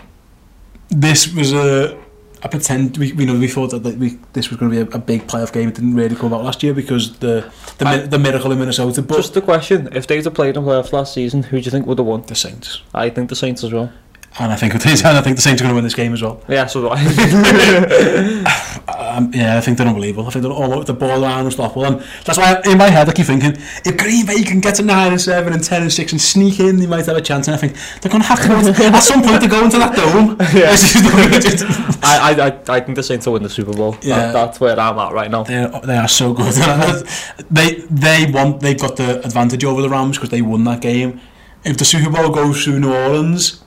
this 0.89 1.33
was 1.33 1.53
a 1.53 1.97
I 2.43 2.47
pretend 2.47 2.97
we, 2.97 3.13
we 3.13 3.25
know 3.25 3.37
we 3.37 3.47
thought 3.47 3.69
that, 3.69 3.97
we, 3.97 4.17
this 4.33 4.49
was 4.49 4.57
going 4.57 4.71
to 4.71 4.85
be 4.85 4.91
a, 4.91 4.95
a 4.95 4.99
big 4.99 5.27
playoff 5.27 5.53
game. 5.53 5.69
It 5.69 5.75
didn't 5.75 5.93
really 5.93 6.15
come 6.15 6.33
out 6.33 6.43
last 6.43 6.63
year 6.63 6.73
because 6.73 7.19
the 7.19 7.51
the, 7.77 7.87
I, 7.87 7.97
mi 7.97 8.07
the 8.07 8.17
miracle 8.17 8.51
in 8.51 8.57
Minnesota. 8.57 9.03
But 9.03 9.17
just 9.17 9.37
a 9.37 9.41
question: 9.41 9.89
If 9.93 10.07
they'd 10.07 10.23
have 10.25 10.33
played 10.33 10.57
in 10.57 10.63
playoffs 10.63 10.91
last 10.91 11.13
season, 11.13 11.43
who 11.43 11.59
do 11.59 11.65
you 11.65 11.71
think 11.71 11.85
would 11.85 11.99
have 11.99 12.07
won? 12.07 12.23
The 12.23 12.35
Saints. 12.35 12.81
I 12.93 13.09
think 13.09 13.29
the 13.29 13.35
Saints 13.35 13.63
as 13.63 13.71
well. 13.71 13.93
And 14.39 14.51
I 14.51 14.55
think 14.55 14.73
it 14.73 14.85
is, 14.85 15.03
and 15.03 15.17
I 15.17 15.21
think 15.21 15.35
the 15.35 15.41
Saints 15.41 15.61
are 15.61 15.65
going 15.65 15.71
to 15.71 15.75
win 15.75 15.83
this 15.83 15.93
game 15.93 16.13
as 16.13 16.21
well. 16.21 16.41
Yeah, 16.47 16.65
so 16.65 16.81
do 16.81 16.89
I. 16.91 16.97
Um, 19.11 19.31
yeah, 19.33 19.57
I 19.57 19.61
think 19.61 19.77
they're 19.77 19.87
unbelievable. 19.87 20.27
I 20.27 20.31
think 20.31 20.43
they're 20.43 20.51
all 20.51 20.83
the 20.83 20.93
ball 20.93 21.23
around 21.23 21.39
and 21.39 21.45
unstoppable, 21.47 21.85
and 21.85 22.01
that's 22.25 22.37
why 22.37 22.61
in 22.65 22.77
my 22.77 22.89
head 22.89 23.09
I 23.09 23.13
keep 23.13 23.25
thinking 23.25 23.53
if 23.85 23.97
Green 23.97 24.25
Bay 24.25 24.43
can 24.43 24.59
get 24.59 24.75
to 24.75 24.83
nine 24.83 25.11
and 25.11 25.21
seven 25.21 25.53
and 25.53 25.63
ten 25.63 25.81
and 25.81 25.91
six 25.91 26.11
and 26.11 26.21
sneak 26.21 26.59
in, 26.59 26.77
they 26.77 26.87
might 26.87 27.05
have 27.05 27.17
a 27.17 27.21
chance. 27.21 27.47
And 27.47 27.55
I 27.55 27.57
think 27.57 27.75
they're 28.01 28.11
going 28.11 28.21
to 28.21 28.27
have 28.27 28.41
to 28.41 28.47
go 28.47 28.59
into, 28.59 28.71
at 28.85 28.99
some 28.99 29.21
point 29.21 29.41
to 29.41 29.47
go 29.47 29.63
into 29.65 29.77
that 29.77 29.95
dome. 29.95 30.37
Yeah. 30.51 30.71
This 30.71 31.63
I, 32.03 32.33
I, 32.33 32.47
I, 32.47 32.77
I 32.77 32.79
think 32.81 32.95
the 32.95 33.03
Saints 33.03 33.25
will 33.25 33.33
win 33.33 33.43
the 33.43 33.49
Super 33.49 33.73
Bowl. 33.73 33.95
Yeah. 34.01 34.17
That, 34.17 34.33
that's 34.33 34.59
where 34.59 34.77
I'm 34.77 34.99
at 34.99 35.13
right 35.13 35.31
now. 35.31 35.43
They're, 35.43 35.69
they 35.69 35.97
are 35.97 36.07
so 36.07 36.33
good. 36.33 36.53
they 37.51 37.75
they 37.89 38.29
want 38.31 38.59
they've 38.59 38.79
got 38.79 38.97
the 38.97 39.23
advantage 39.25 39.63
over 39.63 39.81
the 39.81 39.89
Rams 39.89 40.17
because 40.17 40.29
they 40.29 40.41
won 40.41 40.63
that 40.65 40.81
game. 40.81 41.21
If 41.63 41.77
the 41.77 41.85
Super 41.85 42.09
Bowl 42.09 42.29
goes 42.29 42.63
through 42.63 42.79
New 42.79 42.93
Orleans, 42.93 43.63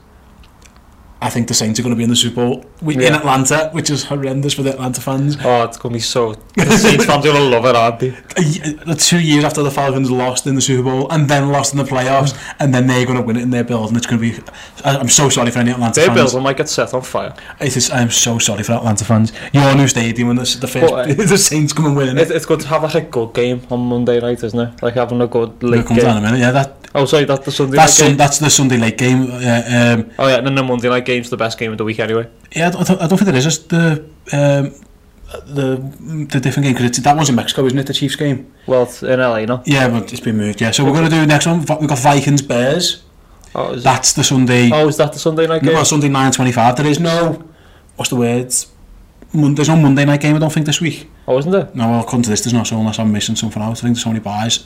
I 1.21 1.29
think 1.29 1.47
the 1.47 1.53
Saints 1.53 1.79
are 1.79 1.83
going 1.83 1.95
to 1.95 1.97
be 1.97 2.03
in 2.03 2.09
the 2.09 2.15
Super 2.15 2.35
Bowl 2.35 2.65
we, 2.85 2.95
in 3.05 3.13
Atlanta, 3.13 3.69
which 3.73 3.89
is 3.89 4.03
horrendous 4.05 4.53
for 4.53 4.63
the 4.63 4.69
Atlanta 4.71 5.01
fans. 5.01 5.37
Oh, 5.43 5.63
it's 5.63 5.77
going 5.77 5.91
to 5.93 5.97
be 5.97 6.01
so... 6.01 6.33
The 6.55 6.77
Saints 6.77 7.05
fans 7.05 7.25
are 7.25 7.29
going 7.33 7.35
to 7.41 7.49
love 7.49 7.65
it, 7.65 7.75
aren't 7.75 7.99
they? 7.99 8.09
The 8.85 8.95
two 8.97 9.19
years 9.19 9.43
after 9.43 9.63
the 9.63 9.71
Falcons 9.71 10.09
lost 10.11 10.45
in 10.47 10.55
the 10.55 10.61
Super 10.61 10.83
Bowl 10.83 11.11
and 11.11 11.27
then 11.29 11.49
lost 11.51 11.73
in 11.73 11.77
the 11.79 11.83
playoffs, 11.83 12.37
and 12.59 12.73
then 12.73 12.87
they're 12.87 13.05
going 13.05 13.17
to 13.17 13.23
win 13.23 13.35
it 13.37 13.41
in 13.43 13.49
their 13.49 13.63
building. 13.63 13.95
It's 13.97 14.05
going 14.05 14.21
to 14.21 14.31
be. 14.39 14.51
I'm 14.83 15.09
so 15.09 15.29
sorry 15.29 15.51
for 15.51 15.59
any 15.59 15.71
Atlanta 15.71 15.95
Their 15.99 16.07
fans. 16.07 16.17
building 16.31 16.43
might 16.43 16.57
get 16.57 16.69
set 16.69 16.93
on 16.93 17.01
fire. 17.01 17.33
It 17.59 17.75
is, 17.75 17.89
I'm 17.89 18.11
so 18.11 18.37
sorry 18.39 18.63
for 18.63 18.73
Atlanta 18.73 19.03
fans. 19.03 19.33
Your 19.53 19.73
new 19.75 19.87
stadium 19.87 20.29
and 20.29 20.39
the, 20.39 20.57
the 20.59 20.67
first 20.67 20.93
But, 20.93 21.09
uh, 21.19 21.23
the 21.25 21.37
Saints 21.37 21.73
come 21.73 21.87
and 21.87 21.95
win 21.97 22.17
It, 22.17 22.29
it. 22.29 22.31
it's 22.35 22.45
good 22.45 22.59
to 22.61 22.67
have 22.67 22.83
like 22.83 22.95
a 22.95 23.01
good 23.01 23.33
game 23.33 23.61
on 23.71 23.79
Monday 23.79 24.19
night, 24.19 24.43
isn't 24.43 24.59
it? 24.59 24.83
Like 24.83 24.93
having 24.93 25.21
a 25.21 25.27
good 25.27 25.61
late 25.63 25.85
comes 25.85 26.01
down 26.03 26.15
game. 26.17 26.23
a 26.23 26.27
minute. 26.27 26.39
Yeah, 26.39 26.51
that 26.51 26.77
Oh, 26.97 27.03
sorry, 27.03 27.25
that's 27.25 27.43
the 27.43 27.51
Sunday 27.51 27.75
that's 27.75 27.99
night 27.99 28.05
sun, 28.05 28.07
game. 28.11 28.17
that's 28.17 28.39
the 28.39 28.49
Sunday 28.49 28.77
late 28.77 28.97
game. 28.97 29.23
Uh, 29.29 29.95
um, 29.97 30.11
Oh 30.17 30.27
yeah, 30.29 30.37
and 30.37 30.47
then 30.47 30.55
the 30.55 30.63
Monday 30.63 30.87
night 30.87 31.03
game's 31.05 31.29
the 31.29 31.35
best 31.35 31.57
game 31.57 31.73
of 31.73 31.77
the 31.77 31.83
week 31.83 31.99
anyway. 31.99 32.29
yeah, 32.55 32.69
I 32.79 33.07
don't 33.07 33.17
think 33.17 33.21
there 33.25 33.35
is. 33.35 33.43
Just 33.43 33.69
the 33.69 34.05
um, 34.33 34.73
the 35.45 35.77
the 36.31 36.39
different 36.39 36.65
game 36.65 36.73
because 36.75 36.97
that 37.03 37.17
was 37.17 37.29
in 37.29 37.35
Mexico, 37.35 37.65
isn't 37.65 37.77
it? 37.77 37.87
The 37.87 37.93
Chiefs 37.93 38.15
game. 38.15 38.51
Well, 38.67 38.83
it's 38.83 39.03
in 39.03 39.19
LA, 39.19 39.45
no. 39.45 39.61
Yeah, 39.65 39.87
but 39.89 40.11
it's 40.11 40.21
been 40.21 40.37
moved. 40.37 40.61
Yeah, 40.61 40.71
so 40.71 40.85
we're 40.85 40.91
going 40.93 41.05
to 41.05 41.09
do 41.09 41.25
next 41.25 41.45
one. 41.45 41.59
We've 41.59 41.67
got 41.89 41.99
Vikings 41.99 42.41
Bears. 42.41 43.03
Oh, 43.53 43.71
is 43.73 43.83
That's 43.83 44.11
it? 44.11 44.15
the 44.17 44.23
Sunday. 44.23 44.69
Oh, 44.71 44.87
is 44.87 44.97
that 44.97 45.13
the 45.13 45.19
Sunday 45.19 45.47
night 45.47 45.63
game? 45.63 45.73
No, 45.73 45.83
Sunday 45.83 46.09
nine 46.09 46.31
twenty-five. 46.31 46.75
There 46.75 46.85
is 46.87 46.99
no. 46.99 47.43
What's 47.95 48.09
the 48.09 48.17
words? 48.17 48.71
Monday, 49.33 49.55
there's 49.55 49.69
no 49.69 49.75
Monday 49.75 50.05
night 50.05 50.21
game, 50.21 50.35
I 50.35 50.39
don't 50.39 50.51
think, 50.51 50.65
this 50.65 50.81
week. 50.81 51.09
Oh, 51.27 51.37
isn't 51.37 51.51
there? 51.51 51.69
No, 51.73 51.89
well, 51.89 52.03
come 52.03 52.21
to 52.21 52.29
this, 52.29 52.41
there's 52.41 52.53
not 52.53 52.67
so 52.67 52.77
unless 52.77 52.99
I'm 52.99 53.11
missing 53.11 53.35
something 53.35 53.61
out, 53.61 53.71
I 53.71 53.73
think 53.73 53.95
there's 53.95 54.03
so 54.03 54.09
many 54.09 54.19
buys. 54.21 54.65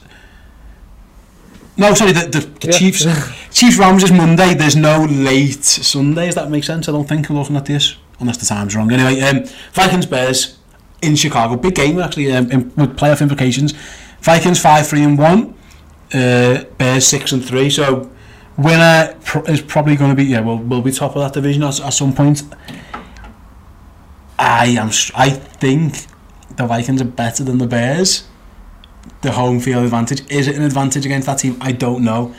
No, 1.80 1.94
sorry, 1.94 2.12
the, 2.12 2.28
the, 2.28 2.40
the 2.40 2.68
Yeah. 2.68 2.78
Chiefs 2.78 3.06
Chiefs 3.52 3.78
Rams 3.78 4.04
is 4.04 4.12
Monday. 4.12 4.54
There's 4.54 4.76
no 4.76 5.06
late 5.06 5.64
Sunday. 5.64 6.26
Does 6.26 6.36
that 6.36 6.50
make 6.52 6.64
sense? 6.64 6.90
I 6.90 6.92
don't 6.92 7.08
think 7.08 7.30
I'm 7.30 7.38
looking 7.38 7.56
at 7.56 7.66
this 7.66 7.96
unless 8.20 8.38
the 8.38 8.46
time's 8.46 8.76
wrong. 8.76 8.92
Anyway, 8.92 9.20
um, 9.22 9.46
Vikings 9.74 10.06
Bears 10.06 10.58
in 11.02 11.16
Chicago, 11.16 11.56
big 11.56 11.76
game 11.76 12.00
actually 12.00 12.32
um, 12.34 12.52
in, 12.52 12.74
with 12.76 12.98
playoff 12.98 13.22
implications. 13.22 13.74
Vikings 14.22 14.60
five 14.60 14.88
three 14.88 15.04
and 15.04 15.18
one, 15.18 15.56
uh, 16.14 16.66
Bears 16.78 17.08
six 17.08 17.32
and 17.32 17.44
three. 17.44 17.70
So 17.70 18.12
winner 18.58 19.16
pro- 19.24 19.44
is 19.44 19.62
probably 19.62 19.96
going 19.96 20.10
to 20.12 20.16
be 20.16 20.26
yeah. 20.26 20.42
We'll 20.42 20.58
we'll 20.58 20.82
be 20.82 20.92
top 20.92 21.16
of 21.16 21.22
that 21.22 21.34
division 21.34 21.64
at, 21.64 21.80
at 21.80 21.92
some 21.94 22.14
point. 22.14 22.44
I 24.38 24.68
am. 24.68 24.90
I 25.16 25.30
think 25.30 26.08
the 26.56 26.66
Vikings 26.68 27.02
are 27.02 27.06
better 27.06 27.44
than 27.44 27.58
the 27.58 27.68
Bears. 27.68 28.28
the 29.22 29.32
home 29.32 29.60
field 29.60 29.84
advantage. 29.84 30.30
Is 30.32 30.48
it 30.48 30.56
an 30.56 30.64
advantage 30.64 31.06
against 31.06 31.28
that 31.28 31.40
team? 31.40 31.58
I 31.62 31.72
don't 31.72 32.04
know. 32.04 32.34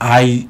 I 0.00 0.48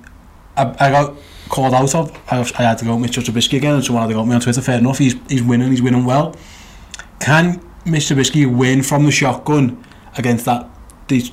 I, 0.57 0.75
I 0.79 0.91
got 0.91 1.15
called 1.49 1.75
out 1.75 1.95
of. 1.95 2.11
I, 2.31 2.41
I 2.59 2.63
had 2.63 2.79
to 2.79 2.85
go 2.85 2.97
with 2.97 3.11
Mr. 3.11 3.23
Trubisky 3.23 3.59
again, 3.59 3.75
and 3.75 3.85
someone 3.85 4.03
had 4.03 4.09
to 4.09 4.15
go 4.15 4.25
me 4.25 4.35
on 4.35 4.41
Twitter. 4.41 4.61
Fair 4.61 4.79
enough. 4.79 4.99
He's 4.99 5.15
he's 5.29 5.43
winning. 5.43 5.71
He's 5.71 5.83
winning 5.83 6.05
well. 6.05 6.35
Can 7.21 7.61
Mr. 7.85 8.15
Trubisky 8.15 8.47
win 8.47 8.83
from 8.83 9.05
the 9.05 9.13
shotgun 9.13 9.85
against 10.17 10.45
that 10.45 10.69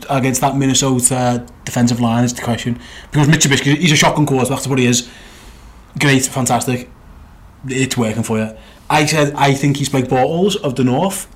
against 0.09 0.41
that 0.41 0.57
Minnesota 0.57 1.45
defensive 1.63 1.99
line 1.99 2.23
is 2.23 2.33
the 2.33 2.41
question. 2.41 2.79
Because 3.11 3.27
Mitch 3.27 3.45
Trubisky, 3.45 3.77
he's 3.77 3.91
a 3.91 3.95
shotgun 3.95 4.25
quarterback, 4.25 4.57
that's 4.57 4.67
what 4.67 4.79
he 4.79 4.85
is. 4.85 5.09
Great, 5.99 6.25
fantastic. 6.25 6.89
It's 7.67 7.95
working 7.95 8.23
for 8.23 8.37
you. 8.39 8.57
I 8.89 9.05
said 9.05 9.33
I 9.35 9.53
think 9.53 9.77
he's 9.77 9.89
Blake 9.89 10.05
Bortles 10.05 10.55
of 10.57 10.75
the 10.75 10.83
North. 10.83 11.27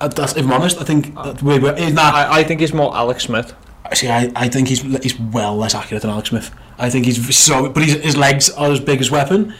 Uh, 0.00 0.08
that's, 0.08 0.36
if 0.36 0.44
I'm 0.44 0.52
honest, 0.52 0.80
I 0.80 0.84
think 0.84 1.14
that 1.14 1.42
we 1.42 1.58
we're, 1.58 1.72
that 1.72 2.14
I, 2.14 2.40
I 2.40 2.44
think 2.44 2.60
he's 2.60 2.72
more 2.72 2.94
Alex 2.94 3.24
Smith. 3.24 3.54
See, 3.94 4.08
I, 4.08 4.30
I 4.36 4.48
think 4.48 4.68
he's 4.68 4.82
he's 5.02 5.18
well 5.18 5.56
less 5.56 5.74
accurate 5.74 6.02
than 6.02 6.10
Alex 6.10 6.30
Smith. 6.30 6.54
I 6.78 6.90
think 6.90 7.06
he's 7.06 7.36
so, 7.36 7.70
but 7.70 7.82
he's, 7.82 7.94
his 8.02 8.16
legs 8.16 8.50
are 8.50 8.70
his 8.70 8.80
biggest 8.80 9.10
weapon. 9.10 9.54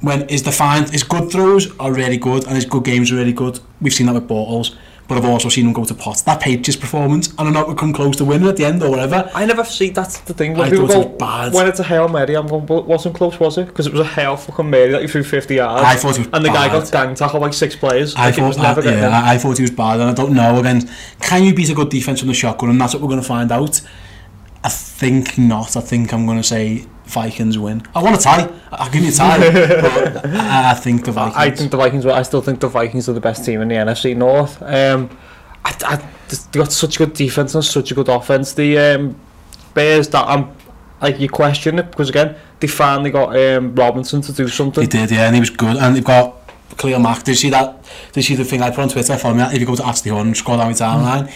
When 0.00 0.28
his 0.28 0.42
defined, 0.42 0.90
his 0.90 1.02
good 1.02 1.32
throws 1.32 1.76
are 1.78 1.92
really 1.92 2.18
good, 2.18 2.44
and 2.44 2.54
his 2.54 2.64
good 2.64 2.84
games 2.84 3.10
are 3.10 3.16
really 3.16 3.32
good. 3.32 3.60
We've 3.80 3.92
seen 3.92 4.06
that 4.06 4.14
with 4.14 4.28
Bortles, 4.28 4.76
but 5.08 5.16
I've 5.16 5.24
also 5.24 5.48
seen 5.48 5.66
him 5.66 5.72
go 5.72 5.84
to 5.84 5.94
pots. 5.94 6.20
That 6.22 6.40
Patriots 6.40 6.76
performance, 6.76 7.28
and 7.38 7.48
I 7.48 7.50
not 7.50 7.76
come 7.78 7.94
close 7.94 8.14
to 8.16 8.26
winning 8.26 8.46
at 8.48 8.56
the 8.58 8.66
end 8.66 8.82
or 8.82 8.90
whatever. 8.90 9.30
I 9.34 9.46
never 9.46 9.64
see 9.64 9.88
that's 9.88 10.18
the 10.20 10.34
thing. 10.34 10.52
When 10.52 10.68
I 10.68 10.70
people 10.70 10.86
go, 10.86 11.00
it 11.00 11.18
bad. 11.18 11.54
when 11.54 11.66
it's 11.66 11.80
a 11.80 11.84
Hail 11.84 12.08
Mary, 12.08 12.36
I'm 12.36 12.46
going, 12.46 12.66
but 12.66 12.86
wasn't 12.86 13.14
close, 13.14 13.40
was 13.40 13.56
it? 13.56 13.66
Because 13.68 13.86
it 13.86 13.92
was 13.92 14.02
a 14.02 14.04
Hail 14.04 14.36
fucking 14.36 14.68
Mary 14.68 14.92
that 14.92 15.00
you 15.00 15.08
threw 15.08 15.24
50 15.24 15.54
yards. 15.54 15.82
I 15.82 15.94
thought 15.96 16.16
it 16.16 16.26
was 16.26 16.28
And 16.34 16.44
the 16.44 16.50
bad. 16.50 16.70
guy 16.70 16.80
got 16.80 16.92
gang 16.92 17.14
tackled 17.14 17.40
like 17.40 17.54
six 17.54 17.74
players. 17.74 18.14
I, 18.14 18.26
like 18.26 18.34
thought, 18.34 18.48
was 18.48 18.58
never 18.58 18.82
I, 18.82 18.84
yeah, 18.84 19.08
I, 19.24 19.34
I 19.34 19.38
thought 19.38 19.56
he 19.56 19.62
was 19.62 19.70
bad, 19.70 20.00
and 20.00 20.10
I 20.10 20.14
don't 20.14 20.34
know. 20.34 20.60
Again, 20.60 20.88
can 21.20 21.42
you 21.42 21.54
beat 21.54 21.70
a 21.70 21.74
good 21.74 21.88
defence 21.88 22.18
from 22.20 22.28
the 22.28 22.34
shotgun? 22.34 22.68
And 22.68 22.78
that's 22.80 22.92
what 22.92 23.02
we're 23.02 23.08
going 23.08 23.22
to 23.22 23.26
find 23.26 23.50
out. 23.50 23.80
I 24.62 24.68
think 24.68 25.38
not. 25.38 25.76
I 25.76 25.80
think 25.80 26.12
I'm 26.12 26.26
going 26.26 26.38
to 26.38 26.44
say 26.44 26.84
Vikings 27.08 27.58
win. 27.58 27.82
I 27.94 28.02
want 28.02 28.16
a 28.16 28.22
tie. 28.22 28.48
I'll 28.70 28.90
give 28.90 29.02
you 29.02 29.08
a 29.08 29.12
tie. 29.12 29.38
but 29.52 30.26
I 30.26 30.74
think 30.74 31.04
the 31.04 31.12
Vikings. 31.12 31.36
I 31.36 31.50
think 31.50 31.70
the 31.70 31.76
Vikings. 31.76 32.06
I 32.06 32.22
still 32.22 32.42
think 32.42 32.60
the 32.60 32.68
Vikings 32.68 33.08
are 33.08 33.14
the 33.14 33.20
best 33.20 33.44
team 33.44 33.60
in 33.62 33.68
the 33.68 33.76
NFC 33.76 34.16
North. 34.16 34.60
Um, 34.62 35.10
I, 35.64 35.74
I, 35.84 35.96
they 36.28 36.58
got 36.58 36.72
such 36.72 36.98
good 36.98 37.14
defense 37.14 37.54
and 37.54 37.64
such 37.64 37.90
a 37.90 37.94
good 37.94 38.08
offense. 38.08 38.52
The 38.52 38.78
um, 38.78 39.20
Bears 39.74 40.08
that 40.08 40.26
I'm 40.26 40.54
like 41.00 41.18
you 41.18 41.28
question 41.28 41.78
it 41.78 41.90
because 41.90 42.10
again 42.10 42.36
they 42.60 42.66
finally 42.66 43.10
got 43.10 43.36
um, 43.38 43.74
Robinson 43.74 44.20
to 44.22 44.32
do 44.32 44.48
something. 44.48 44.82
He 44.82 44.88
did, 44.88 45.10
yeah, 45.10 45.26
and 45.26 45.34
he 45.34 45.40
was 45.40 45.50
good. 45.50 45.76
And 45.76 45.96
they've 45.96 46.04
got 46.04 46.36
Cleo 46.76 46.98
Mack. 46.98 47.18
Did 47.18 47.28
you 47.28 47.36
see 47.36 47.50
that? 47.50 47.82
Did 48.12 48.16
you 48.16 48.22
see 48.22 48.34
the 48.34 48.44
thing 48.44 48.62
I 48.62 48.70
put 48.70 48.80
on 48.80 48.88
Twitter? 48.88 49.12
I 49.12 49.32
me 49.32 49.42
if 49.54 49.60
you 49.60 49.66
go 49.66 49.76
to 49.76 49.86
Ashley 49.86 50.10
Horn, 50.10 50.34
scroll 50.34 50.58
down 50.58 50.68
his 50.68 50.80
timeline 50.80 51.28
mm. 51.28 51.32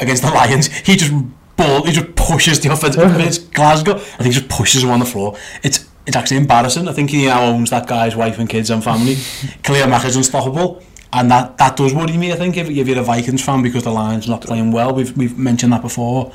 against 0.00 0.22
the 0.22 0.30
Lions, 0.30 0.66
he 0.66 0.96
just 0.96 1.12
ball. 1.56 1.84
He 1.84 1.92
just 1.92 2.14
pushes 2.16 2.60
the 2.60 2.72
offensive. 2.72 3.02
it's 3.20 3.38
Glasgow. 3.38 3.94
I 3.94 3.98
think 3.98 4.34
he 4.34 4.40
just 4.40 4.48
pushes 4.48 4.82
him 4.84 4.90
on 4.90 5.00
the 5.00 5.06
floor. 5.06 5.36
It's 5.62 5.88
it's 6.06 6.16
actually 6.16 6.36
embarrassing. 6.38 6.86
I 6.88 6.92
think 6.92 7.10
he 7.10 7.26
now 7.26 7.42
owns 7.44 7.70
that 7.70 7.86
guy's 7.86 8.14
wife 8.14 8.38
and 8.38 8.48
kids 8.48 8.68
and 8.70 8.84
family. 8.84 9.16
Khalil 9.62 9.88
Mack 9.88 10.04
is 10.04 10.16
unstoppable. 10.16 10.82
And 11.14 11.30
that, 11.30 11.56
that 11.58 11.76
does 11.76 11.94
worry 11.94 12.16
me, 12.16 12.32
I 12.32 12.34
think, 12.34 12.56
if, 12.56 12.68
if 12.68 12.88
you're 12.88 12.98
a 12.98 13.02
Vikings 13.02 13.42
fan 13.44 13.62
because 13.62 13.84
the 13.84 13.90
Lions 13.92 14.28
not 14.28 14.40
playing 14.42 14.72
well. 14.72 14.92
We've, 14.92 15.16
we've 15.16 15.38
mentioned 15.38 15.72
that 15.72 15.80
before. 15.80 16.32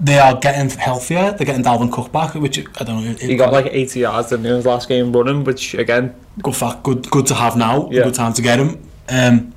They 0.00 0.18
are 0.18 0.34
getting 0.40 0.70
healthier. 0.76 1.32
They're 1.32 1.44
getting 1.46 1.62
Dalvin 1.62 1.92
Cook 1.92 2.10
back, 2.12 2.34
which 2.34 2.58
I 2.58 2.84
don't 2.84 3.04
know. 3.04 3.10
it- 3.10 3.20
He 3.20 3.36
got 3.36 3.52
like 3.52 3.66
80 3.70 4.00
yards 4.00 4.32
in 4.32 4.42
his 4.42 4.64
last 4.64 4.88
game 4.88 5.12
running, 5.12 5.44
which 5.44 5.74
again, 5.74 6.14
good 6.42 6.56
fact, 6.56 6.82
good 6.82 7.08
good 7.10 7.26
to 7.26 7.34
have 7.34 7.56
now. 7.56 7.90
Yeah. 7.90 8.04
Good 8.04 8.14
time 8.14 8.32
to 8.32 8.42
get 8.42 8.58
him. 8.58 8.82
Um, 9.08 9.52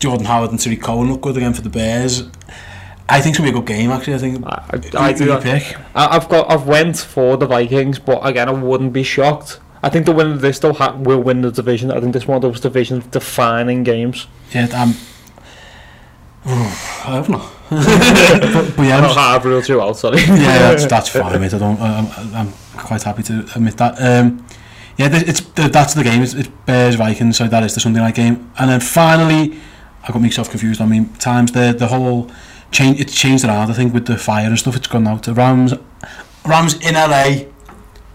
Jordan 0.00 0.26
Howard 0.26 0.50
and 0.52 0.60
Tarik 0.60 0.80
Cohen 0.82 1.10
look 1.10 1.20
good 1.20 1.36
again 1.36 1.52
for 1.52 1.62
the 1.62 1.68
Bears. 1.70 2.22
I 3.08 3.20
think 3.20 3.32
it's 3.32 3.38
gonna 3.38 3.50
be 3.50 3.56
a 3.56 3.60
good 3.60 3.66
game. 3.66 3.90
Actually, 3.90 4.14
I 4.14 4.18
think. 4.18 4.46
I, 4.46 4.64
I, 4.98 5.06
I 5.08 5.12
do. 5.12 5.38
pick. 5.40 5.76
I, 5.94 6.16
I've 6.16 6.28
got. 6.28 6.50
I've 6.50 6.66
went 6.66 6.98
for 6.98 7.36
the 7.36 7.46
Vikings, 7.46 7.98
but 7.98 8.24
again, 8.26 8.48
I 8.48 8.52
wouldn't 8.52 8.92
be 8.92 9.02
shocked. 9.02 9.60
I 9.82 9.88
think 9.88 10.06
the 10.06 10.12
winner 10.12 10.32
of 10.32 10.40
this 10.40 10.58
though 10.58 10.72
ha- 10.72 10.96
will 10.96 11.20
win 11.20 11.40
the 11.42 11.50
division. 11.50 11.90
I 11.90 12.00
think 12.00 12.12
this 12.12 12.26
one 12.26 12.36
of 12.36 12.42
those 12.42 12.60
division 12.60 13.02
defining 13.10 13.84
games. 13.84 14.26
Yeah, 14.52 14.64
um, 14.74 14.94
I 16.44 17.14
have 17.14 17.28
not. 17.28 17.50
but, 17.70 18.76
but 18.76 18.82
yeah, 18.82 18.96
I'm 18.96 19.02
Not 19.02 19.16
hard 19.16 19.44
rule 19.44 19.62
two 19.62 19.80
out. 19.80 19.96
Sorry. 19.96 20.18
yeah, 20.18 20.70
that's, 20.70 20.86
that's 20.94 21.08
fine, 21.08 21.40
mate. 21.40 21.54
I 21.54 21.58
don't. 21.58 21.80
I'm, 21.80 22.34
I'm 22.34 22.52
quite 22.76 23.02
happy 23.02 23.22
to 23.24 23.40
admit 23.54 23.76
that. 23.78 24.00
Um, 24.00 24.46
yeah, 24.96 25.08
it's 25.12 25.40
that's 25.40 25.94
the 25.94 26.02
game. 26.02 26.22
It's, 26.22 26.34
it's 26.34 26.48
Bears 26.66 26.96
Vikings, 26.96 27.36
so 27.36 27.46
that 27.46 27.62
is 27.62 27.74
the 27.74 27.80
Sunday 27.80 28.00
night 28.00 28.16
game. 28.16 28.50
And 28.58 28.68
then 28.68 28.80
finally, 28.80 29.60
I 30.02 30.12
got 30.12 30.20
myself 30.20 30.50
confused. 30.50 30.80
I 30.80 30.86
mean, 30.86 31.12
times 31.14 31.52
the 31.52 31.72
the 31.78 31.86
whole 31.86 32.30
change. 32.70 33.00
It's 33.00 33.14
changed 33.14 33.44
around. 33.44 33.70
I 33.70 33.74
think 33.74 33.94
with 33.94 34.06
the 34.06 34.16
fire 34.18 34.46
and 34.46 34.58
stuff, 34.58 34.76
it's 34.76 34.86
gone 34.86 35.06
out 35.06 35.26
Rams. 35.28 35.74
Rams 36.44 36.74
in 36.86 36.94
LA. 36.94 37.44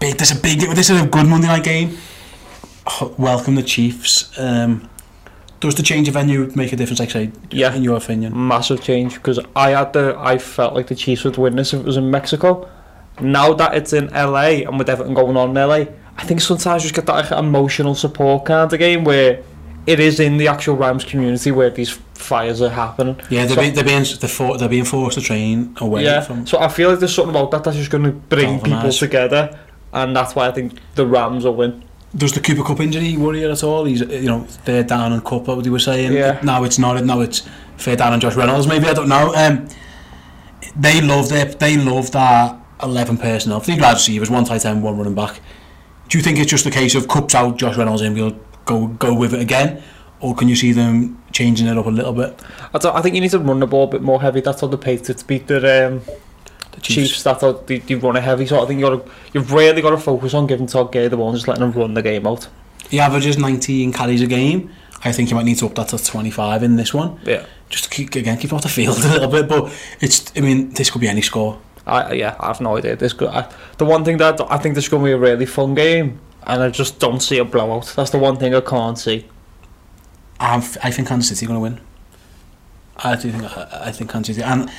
Big. 0.00 0.16
This 0.18 0.30
is 0.30 0.38
a 0.38 0.40
big. 0.40 0.60
This 0.60 0.90
is 0.90 1.00
a 1.00 1.06
good 1.06 1.26
Monday 1.26 1.46
night 1.48 1.64
game. 1.64 1.96
Welcome 3.16 3.54
the 3.54 3.62
Chiefs. 3.62 4.36
Um, 4.38 4.88
does 5.60 5.74
the 5.74 5.82
change 5.82 6.08
of 6.08 6.14
venue 6.14 6.50
make 6.54 6.72
a 6.72 6.76
difference? 6.76 7.00
Like 7.00 7.10
say, 7.10 7.30
Yeah. 7.50 7.74
in 7.74 7.82
your 7.82 7.96
opinion. 7.96 8.32
massive 8.48 8.82
change 8.82 9.14
because 9.14 9.38
I 9.56 9.70
had 9.70 9.92
the 9.94 10.14
I 10.18 10.36
felt 10.38 10.74
like 10.74 10.88
the 10.88 10.94
Chiefs 10.94 11.24
would 11.24 11.38
win 11.38 11.56
this 11.56 11.72
if 11.72 11.80
it 11.80 11.86
was 11.86 11.96
in 11.96 12.10
Mexico. 12.10 12.68
Now 13.20 13.54
that 13.54 13.74
it's 13.74 13.92
in 13.92 14.08
LA 14.12 14.64
and 14.66 14.78
with 14.78 14.90
everything 14.90 15.14
going 15.14 15.36
on 15.36 15.50
in 15.50 15.54
LA, 15.54 15.84
I 16.18 16.24
think 16.24 16.40
sometimes 16.40 16.82
you 16.82 16.90
just 16.90 16.94
get 16.94 17.06
that 17.06 17.30
like, 17.30 17.38
emotional 17.38 17.94
support 17.94 18.44
kind 18.46 18.70
of 18.70 18.78
game 18.78 19.04
where 19.04 19.40
it 19.86 20.00
is 20.00 20.20
in 20.20 20.38
the 20.38 20.48
actual 20.48 20.76
Rams 20.76 21.04
community 21.04 21.50
where 21.50 21.70
these 21.70 21.90
fires 22.14 22.62
are 22.62 22.70
happening. 22.70 23.20
Yeah, 23.30 23.46
they're, 23.46 23.56
So- 23.56 23.62
be, 23.62 23.70
they're 23.70 23.84
being 23.84 24.04
they're, 24.20 24.28
for, 24.28 24.56
they're 24.56 24.68
being 24.68 24.84
forced 24.84 25.18
to 25.18 25.24
train 25.24 25.76
away 25.80 26.04
yeah. 26.04 26.20
from. 26.20 26.46
So 26.46 26.58
I 26.58 26.68
feel 26.68 26.90
like 26.90 26.98
there's 26.98 27.14
something 27.14 27.34
about 27.34 27.50
that 27.50 27.64
that's 27.64 27.76
just 27.76 27.90
going 27.90 28.04
to 28.04 28.12
bring 28.12 28.60
people 28.60 28.90
together, 28.90 29.58
and 29.92 30.16
that's 30.16 30.34
why 30.34 30.48
I 30.48 30.52
think 30.52 30.78
the 30.94 31.06
Rams 31.06 31.44
will 31.44 31.54
win. 31.54 31.84
Does 32.16 32.32
the 32.32 32.40
Cooper 32.40 32.62
Kupp 32.62 32.80
injury 32.80 33.16
worry 33.16 33.40
you 33.40 33.50
at 33.50 33.64
all? 33.64 33.84
He's 33.84 34.00
you 34.00 34.28
know 34.28 34.44
third 34.44 34.86
down 34.86 35.12
and 35.12 35.24
Kupp. 35.24 35.48
What 35.48 35.64
you 35.64 35.72
were 35.72 35.80
saying? 35.80 36.12
Yeah. 36.12 36.40
Now 36.44 36.62
it's 36.62 36.78
not. 36.78 36.96
It 36.96 37.04
now 37.04 37.20
it's 37.20 37.40
third 37.76 37.98
down 37.98 38.12
and 38.12 38.22
Josh 38.22 38.36
Reynolds. 38.36 38.68
Maybe 38.68 38.86
I 38.86 38.94
don't 38.94 39.08
know. 39.08 39.34
Um, 39.34 39.68
they 40.76 41.00
love 41.00 41.28
their 41.28 41.46
they 41.46 41.76
love 41.76 42.12
that 42.12 42.56
eleven 42.80 43.18
personnel. 43.18 43.58
Three 43.58 43.80
wide 43.80 43.94
receivers, 43.94 44.30
one 44.30 44.44
tight 44.44 44.64
end, 44.64 44.84
one 44.84 44.96
running 44.96 45.16
back. 45.16 45.40
Do 46.08 46.18
you 46.18 46.22
think 46.22 46.38
it's 46.38 46.50
just 46.50 46.66
a 46.66 46.70
case 46.70 46.94
of 46.94 47.08
Kupp's 47.08 47.34
out, 47.34 47.56
Josh 47.56 47.76
Reynolds 47.76 48.02
in, 48.02 48.14
we'll 48.14 48.38
go 48.64 48.88
go 48.88 49.14
with 49.14 49.34
it 49.34 49.40
again, 49.40 49.82
or 50.20 50.34
can 50.34 50.48
you 50.48 50.56
see 50.56 50.72
them 50.72 51.22
changing 51.32 51.66
it 51.66 51.76
up 51.76 51.86
a 51.86 51.90
little 51.90 52.12
bit? 52.12 52.40
I, 52.72 52.78
don't, 52.78 52.96
I 52.96 53.02
think 53.02 53.14
you 53.14 53.20
need 53.20 53.30
to 53.32 53.38
run 53.38 53.60
the 53.60 53.66
ball 53.66 53.84
a 53.84 53.90
bit 53.90 54.02
more 54.02 54.20
heavy. 54.20 54.40
That's 54.40 54.60
how 54.60 54.66
the 54.66 54.78
Patriots 54.78 55.22
beat 55.22 55.46
the 55.46 55.86
um, 55.86 56.02
The 56.72 56.80
Chiefs. 56.80 57.22
That's 57.22 57.40
how 57.40 57.52
they, 57.52 57.78
they 57.78 57.94
run 57.94 58.16
it 58.16 58.22
heavy. 58.22 58.46
So 58.46 58.62
I 58.62 58.66
think 58.66 58.80
you 58.80 58.86
got 58.88 59.04
to, 59.04 59.10
you've 59.32 59.52
really 59.52 59.82
got 59.82 59.90
to 59.90 59.98
focus 59.98 60.34
on 60.34 60.46
giving 60.46 60.66
Todd 60.66 60.92
Gurley 60.92 61.08
the 61.08 61.16
ball 61.16 61.28
and 61.28 61.36
just 61.36 61.48
letting 61.48 61.64
him 61.64 61.72
run 61.72 61.94
the 61.94 62.02
game 62.02 62.26
out. 62.26 62.48
He 62.88 63.00
averages 63.00 63.38
19 63.38 63.92
carries 63.92 64.22
a 64.22 64.26
game. 64.26 64.70
I 65.04 65.12
think 65.12 65.30
you 65.30 65.36
might 65.36 65.44
need 65.44 65.58
to 65.58 65.66
up 65.66 65.74
that 65.74 65.88
to 65.88 66.02
25 66.02 66.62
in 66.62 66.76
this 66.76 66.94
one. 66.94 67.20
Yeah. 67.24 67.44
Just 67.68 67.84
to 67.84 67.90
keep 67.90 68.14
again 68.14 68.38
keep 68.38 68.52
off 68.52 68.62
the 68.62 68.68
field 68.68 68.96
a 69.04 69.08
little 69.08 69.28
bit, 69.28 69.48
but 69.48 69.72
it's. 70.00 70.32
I 70.36 70.40
mean, 70.40 70.70
this 70.70 70.90
could 70.90 71.00
be 71.00 71.08
any 71.08 71.20
score. 71.20 71.58
I 71.86 72.12
yeah, 72.12 72.36
I 72.40 72.46
have 72.46 72.60
no 72.60 72.76
idea. 72.78 72.96
This 72.96 73.12
could, 73.12 73.28
I, 73.28 73.52
the 73.76 73.84
one 73.84 74.04
thing 74.04 74.16
that 74.18 74.40
I 74.50 74.56
think 74.58 74.74
this 74.74 74.84
is 74.84 74.88
going 74.88 75.02
to 75.02 75.06
be 75.06 75.12
a 75.12 75.18
really 75.18 75.46
fun 75.46 75.74
game, 75.74 76.18
and 76.46 76.62
I 76.62 76.70
just 76.70 76.98
don't 76.98 77.20
see 77.20 77.38
a 77.38 77.44
blowout. 77.44 77.92
That's 77.96 78.10
the 78.10 78.18
one 78.18 78.36
thing 78.36 78.54
I 78.54 78.60
can't 78.60 78.98
see. 78.98 79.26
I'm, 80.40 80.60
I 80.82 80.90
think 80.90 81.08
Kansas 81.08 81.28
City 81.28 81.46
are 81.46 81.48
going 81.48 81.58
to 81.58 81.62
win. 81.76 81.80
I 82.96 83.16
do 83.16 83.30
think 83.30 83.44
I, 83.44 83.84
I 83.86 83.92
think 83.92 84.10
Kansas 84.10 84.36
City 84.36 84.46
and 84.46 84.70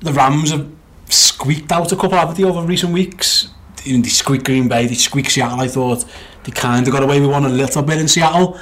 the 0.00 0.12
Rams 0.12 0.50
have 0.50 0.70
squeaked 1.08 1.72
out 1.72 1.90
a 1.92 1.96
couple 1.96 2.18
haven't 2.18 2.36
they 2.36 2.44
over 2.44 2.62
recent 2.62 2.92
weeks. 2.92 3.48
You 3.84 3.96
know, 3.96 4.02
they 4.02 4.08
squeaked 4.10 4.44
Green 4.44 4.68
Bay, 4.68 4.86
they 4.86 4.94
squeaked 4.94 5.30
Seattle. 5.32 5.60
I 5.60 5.68
thought 5.68 6.04
they 6.44 6.52
kind 6.52 6.86
of 6.86 6.92
got 6.92 7.02
away 7.02 7.20
with 7.20 7.30
one 7.30 7.44
a 7.44 7.48
little 7.48 7.82
bit 7.82 7.98
in 7.98 8.08
Seattle. 8.08 8.58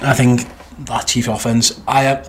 I 0.00 0.14
think 0.14 0.48
that 0.86 1.06
Chief 1.06 1.28
offense. 1.28 1.80
I 1.86 2.06
uh, 2.06 2.24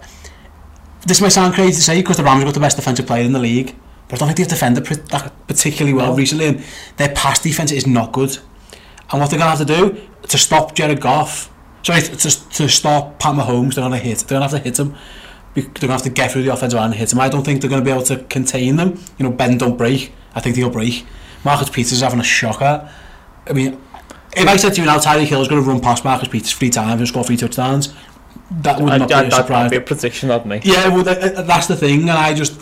this 1.08 1.22
might 1.22 1.30
sound 1.30 1.54
crazy 1.54 1.76
to 1.76 1.82
say 1.82 2.02
because 2.02 2.18
the 2.18 2.24
Rams 2.24 2.40
have 2.44 2.48
got 2.48 2.54
the 2.54 2.60
best 2.60 2.78
defensive 2.78 3.08
player 3.08 3.24
in 3.24 3.34
the 3.34 3.40
league, 3.40 3.76
but 4.08 4.16
I 4.16 4.18
don't 4.20 4.28
think 4.28 4.38
they've 4.38 4.48
defended 4.48 4.86
pr- 4.86 4.94
that 4.96 5.34
particularly 5.48 5.94
well 5.94 6.12
No. 6.12 6.18
recently. 6.18 6.46
And 6.46 6.64
their 6.98 7.10
pass 7.10 7.40
defense 7.40 7.72
is 7.72 7.88
not 7.88 8.12
good. 8.12 8.38
And 9.14 9.22
what 9.22 9.30
they're 9.30 9.40
going 9.40 9.56
to 9.56 9.58
have 9.58 9.68
to 9.68 9.94
do 9.94 10.10
to 10.28 10.38
stop 10.40 10.74
Jared 10.74 11.00
Goff, 11.00 11.54
sorry, 11.84 12.02
to, 12.02 12.50
to 12.50 12.68
stop 12.68 13.20
Pat 13.20 13.36
Mahomes, 13.36 13.76
they're 13.76 13.88
going 13.88 13.92
to 13.92 13.98
hit. 14.00 14.18
They're 14.20 14.40
going 14.40 14.50
to 14.50 14.56
have 14.56 14.64
to 14.64 14.70
hit 14.70 14.80
him. 14.80 14.96
They're 15.54 15.64
going 15.66 15.74
to 15.74 15.88
have 15.90 16.02
to 16.02 16.10
get 16.10 16.32
through 16.32 16.44
the 16.44 16.52
offensive 16.52 16.78
line 16.78 16.88
and 16.88 16.96
hit 16.96 17.14
him. 17.14 17.20
I 17.20 17.30
don't 17.30 17.44
think 17.44 17.62
they're 17.62 17.70
going 17.70 17.84
to 17.84 17.86
be 17.86 17.92
able 17.92 18.04
to 18.06 18.24
contain 18.24 18.76
them. 18.76 19.00
You 19.20 19.30
know, 19.30 19.32
bend, 19.32 19.60
don't 19.60 19.78
break. 19.78 20.12
I 20.34 20.40
think 20.40 20.56
they'll 20.56 20.72
break. 20.72 21.06
Marcus 21.46 21.70
Peters 21.70 21.92
is 21.92 22.02
having 22.02 22.20
a 22.20 22.24
shocker. 22.24 22.92
I 23.48 23.54
mean, 23.54 23.80
if 24.36 24.48
I 24.48 24.56
said 24.58 24.74
to 24.74 24.82
you 24.82 24.88
now 24.88 24.98
Tyreek 24.98 25.26
Hill's 25.26 25.48
going 25.48 25.64
to 25.64 25.70
run 25.70 25.80
past 25.80 26.04
Marcus 26.04 26.30
Peters 26.30 26.52
three 26.54 26.72
times 26.72 27.00
and 27.00 27.08
score 27.08 27.24
three 27.24 27.38
touchdowns, 27.38 27.94
that 28.50 28.82
would 28.82 28.94
I, 28.94 28.98
not 28.98 29.12
I, 29.12 29.22
be 29.22 29.28
a 29.28 29.32
surprise. 29.32 29.48
That'd 29.48 29.72
be 29.72 29.78
a 29.78 29.82
prediction, 29.82 30.30
that'd 30.30 30.48
me. 30.48 30.62
Yeah, 30.64 30.88
well, 30.88 31.04
that, 31.04 31.36
uh, 31.36 31.42
that's 31.44 31.68
the 31.68 31.76
thing, 31.76 32.02
and 32.02 32.12
I 32.12 32.34
just, 32.34 32.60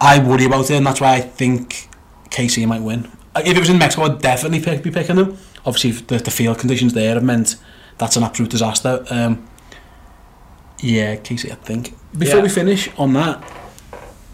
I 0.00 0.20
worry 0.20 0.46
about 0.46 0.70
it, 0.70 0.76
and 0.76 0.86
that's 0.86 1.02
why 1.02 1.16
I 1.16 1.20
think 1.20 1.90
KC 2.30 2.66
might 2.66 2.82
win. 2.82 3.10
Uh, 3.34 3.42
If 3.44 3.56
it 3.56 3.60
was 3.60 3.70
in 3.70 3.78
Mexico, 3.78 4.04
I'd 4.04 4.20
definitely 4.20 4.60
pick, 4.60 4.82
be 4.82 4.90
picking 4.90 5.16
them. 5.16 5.36
Obviously, 5.66 5.92
the, 5.92 6.18
the 6.18 6.30
field 6.30 6.58
conditions 6.58 6.92
there 6.92 7.14
have 7.14 7.22
meant 7.24 7.56
that's 7.98 8.16
an 8.16 8.22
absolute 8.22 8.50
disaster. 8.50 9.04
Um, 9.10 9.46
yeah, 10.80 11.16
KC, 11.16 11.50
I 11.50 11.54
think. 11.56 11.94
Before 12.16 12.36
Yeah. 12.36 12.42
we 12.42 12.48
finish 12.48 12.88
on 12.98 13.12
that, 13.14 13.42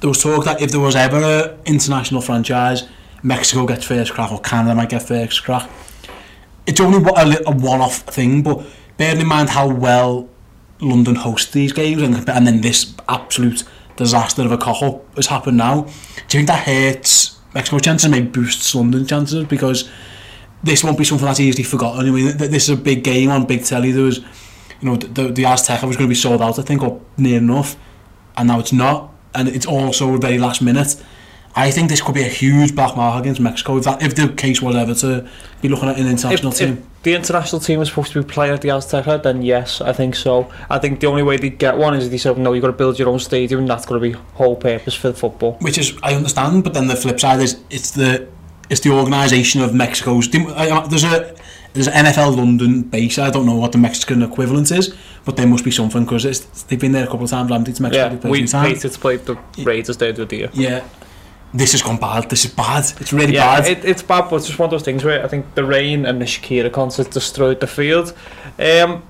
there 0.00 0.08
was 0.08 0.22
talk 0.22 0.44
that 0.44 0.60
if 0.62 0.70
there 0.70 0.80
was 0.80 0.96
ever 0.96 1.18
an 1.18 1.58
international 1.66 2.20
franchise, 2.22 2.84
Mexico 3.22 3.66
gets 3.66 3.84
first 3.84 4.12
crack 4.14 4.32
or 4.32 4.40
Canada 4.40 4.74
might 4.74 4.88
get 4.88 5.02
first 5.02 5.44
crack. 5.44 5.68
It's 6.66 6.80
only 6.80 6.98
a, 6.98 7.38
a 7.46 7.50
one-off 7.54 7.98
thing, 7.98 8.42
but 8.42 8.64
bearing 8.96 9.20
in 9.20 9.26
mind 9.26 9.50
how 9.50 9.68
well 9.68 10.28
London 10.80 11.16
hosts 11.16 11.52
these 11.52 11.72
games 11.72 12.00
and, 12.02 12.26
and 12.28 12.46
then 12.46 12.60
this 12.62 12.94
absolute 13.08 13.64
disaster 13.96 14.42
of 14.42 14.52
a 14.52 14.56
cock-up 14.58 15.14
has 15.16 15.26
happened 15.26 15.58
now, 15.58 15.82
do 15.82 16.38
you 16.38 16.46
think 16.46 16.48
that 16.48 16.66
hurts 16.66 17.38
Mexico 17.54 17.78
chances 17.78 18.04
and 18.04 18.12
maybe 18.12 18.28
boosts 18.28 18.74
London 18.74 19.06
chances? 19.06 19.44
Because 19.46 19.90
this 20.62 20.84
won't 20.84 20.98
be 20.98 21.04
something 21.04 21.26
that's 21.26 21.40
easily 21.40 21.64
forgotten. 21.64 22.08
I 22.08 22.10
mean, 22.10 22.36
th- 22.36 22.50
this 22.50 22.64
is 22.64 22.70
a 22.70 22.76
big 22.76 23.02
game 23.04 23.30
on 23.30 23.46
big 23.46 23.64
telly. 23.64 23.92
There 23.92 24.04
was, 24.04 24.18
you 24.18 24.88
know, 24.88 24.96
the, 24.96 25.28
the 25.28 25.42
Azteca 25.44 25.84
was 25.86 25.96
going 25.96 26.08
to 26.08 26.12
be 26.12 26.14
sold 26.14 26.42
out, 26.42 26.58
I 26.58 26.62
think, 26.62 26.82
or 26.82 27.00
near 27.16 27.38
enough, 27.38 27.76
and 28.36 28.48
now 28.48 28.60
it's 28.60 28.72
not. 28.72 29.12
And 29.34 29.48
it's 29.48 29.66
also 29.66 30.16
very 30.16 30.38
last 30.38 30.60
minute. 30.60 31.02
I 31.54 31.70
think 31.70 31.88
this 31.88 32.00
could 32.00 32.14
be 32.14 32.22
a 32.22 32.28
huge 32.28 32.74
black 32.76 32.96
mark 32.96 33.20
against 33.20 33.40
Mexico 33.40 33.76
if 33.76 33.84
that 33.84 34.02
if 34.02 34.14
the 34.14 34.28
case 34.28 34.62
was 34.62 34.76
ever 34.76 34.94
to 34.94 35.28
be 35.60 35.68
looking 35.68 35.88
at 35.88 35.98
an 35.98 36.06
international 36.06 36.52
if, 36.52 36.58
team. 36.58 36.72
if 36.74 37.02
the 37.02 37.14
international 37.14 37.60
team 37.60 37.80
is 37.80 37.88
supposed 37.88 38.12
to 38.12 38.22
be 38.22 38.28
playing 38.28 38.54
at 38.54 38.60
the 38.60 38.68
Azteca, 38.68 39.22
then 39.22 39.42
yes, 39.42 39.80
I 39.80 39.92
think 39.92 40.14
so. 40.14 40.50
I 40.68 40.78
think 40.78 41.00
the 41.00 41.06
only 41.08 41.22
way 41.22 41.38
they 41.38 41.50
get 41.50 41.76
one 41.76 41.94
is 41.94 42.08
they 42.08 42.18
said, 42.18 42.38
no, 42.38 42.52
you've 42.52 42.62
got 42.62 42.68
to 42.68 42.72
build 42.74 42.98
your 42.98 43.08
own 43.08 43.18
stadium, 43.18 43.60
and 43.60 43.68
that's 43.68 43.86
going 43.86 44.00
to 44.00 44.08
be 44.08 44.24
whole 44.34 44.54
purpose 44.54 44.94
for 44.94 45.08
the 45.08 45.14
football. 45.14 45.54
which 45.60 45.78
is 45.78 45.98
I 46.02 46.14
understand, 46.14 46.62
but 46.62 46.74
then 46.74 46.86
the 46.86 46.96
flip 46.96 47.18
side 47.18 47.40
is 47.40 47.60
it's 47.70 47.90
the 47.92 48.28
it's 48.68 48.80
the 48.80 48.90
organisation 48.90 49.60
of 49.60 49.74
Mexico's. 49.74 50.28
There's 50.30 51.04
a 51.04 51.34
there's 51.72 51.88
an 51.88 52.04
NFL 52.06 52.36
London 52.36 52.82
base. 52.82 53.18
I 53.18 53.30
don't 53.30 53.46
know 53.46 53.56
what 53.56 53.72
the 53.72 53.78
Mexican 53.78 54.22
equivalent 54.22 54.70
is, 54.70 54.94
but 55.24 55.36
there 55.36 55.46
must 55.46 55.64
be 55.64 55.70
something 55.70 56.04
because 56.04 56.24
they've 56.64 56.80
been 56.80 56.92
there 56.92 57.04
a 57.04 57.06
couple 57.06 57.24
of 57.24 57.30
times. 57.30 57.50
Haven't 57.50 57.64
they, 57.64 57.72
to 57.72 57.82
Mexico? 57.82 58.04
Yeah, 58.04 58.08
They 58.08 58.16
played 58.16 58.30
a 58.30 58.42
we 58.42 58.46
times. 58.46 58.82
to 58.82 58.88
play 58.90 59.16
the 59.16 59.38
Raiders 59.58 59.96
there 59.96 60.12
the 60.12 60.36
year. 60.36 60.50
Yeah, 60.52 60.84
this 61.52 61.72
has 61.72 61.82
gone 61.82 61.98
bad, 61.98 62.30
this 62.30 62.44
is 62.44 62.52
bad, 62.52 62.84
it's 63.00 63.12
really 63.12 63.34
yeah, 63.34 63.60
bad. 63.60 63.68
It, 63.68 63.84
it's 63.84 64.02
bad, 64.02 64.30
but 64.30 64.36
it's 64.36 64.46
just 64.46 64.58
one 64.58 64.66
of 64.66 64.70
those 64.70 64.82
things 64.82 65.04
where 65.04 65.24
I 65.24 65.28
think 65.28 65.54
the 65.54 65.64
rain 65.64 66.06
and 66.06 66.20
the 66.20 66.24
Shakira 66.24 66.72
concert 66.72 67.10
destroyed 67.10 67.60
the 67.60 67.66
field. 67.66 68.14
Um, 68.58 69.02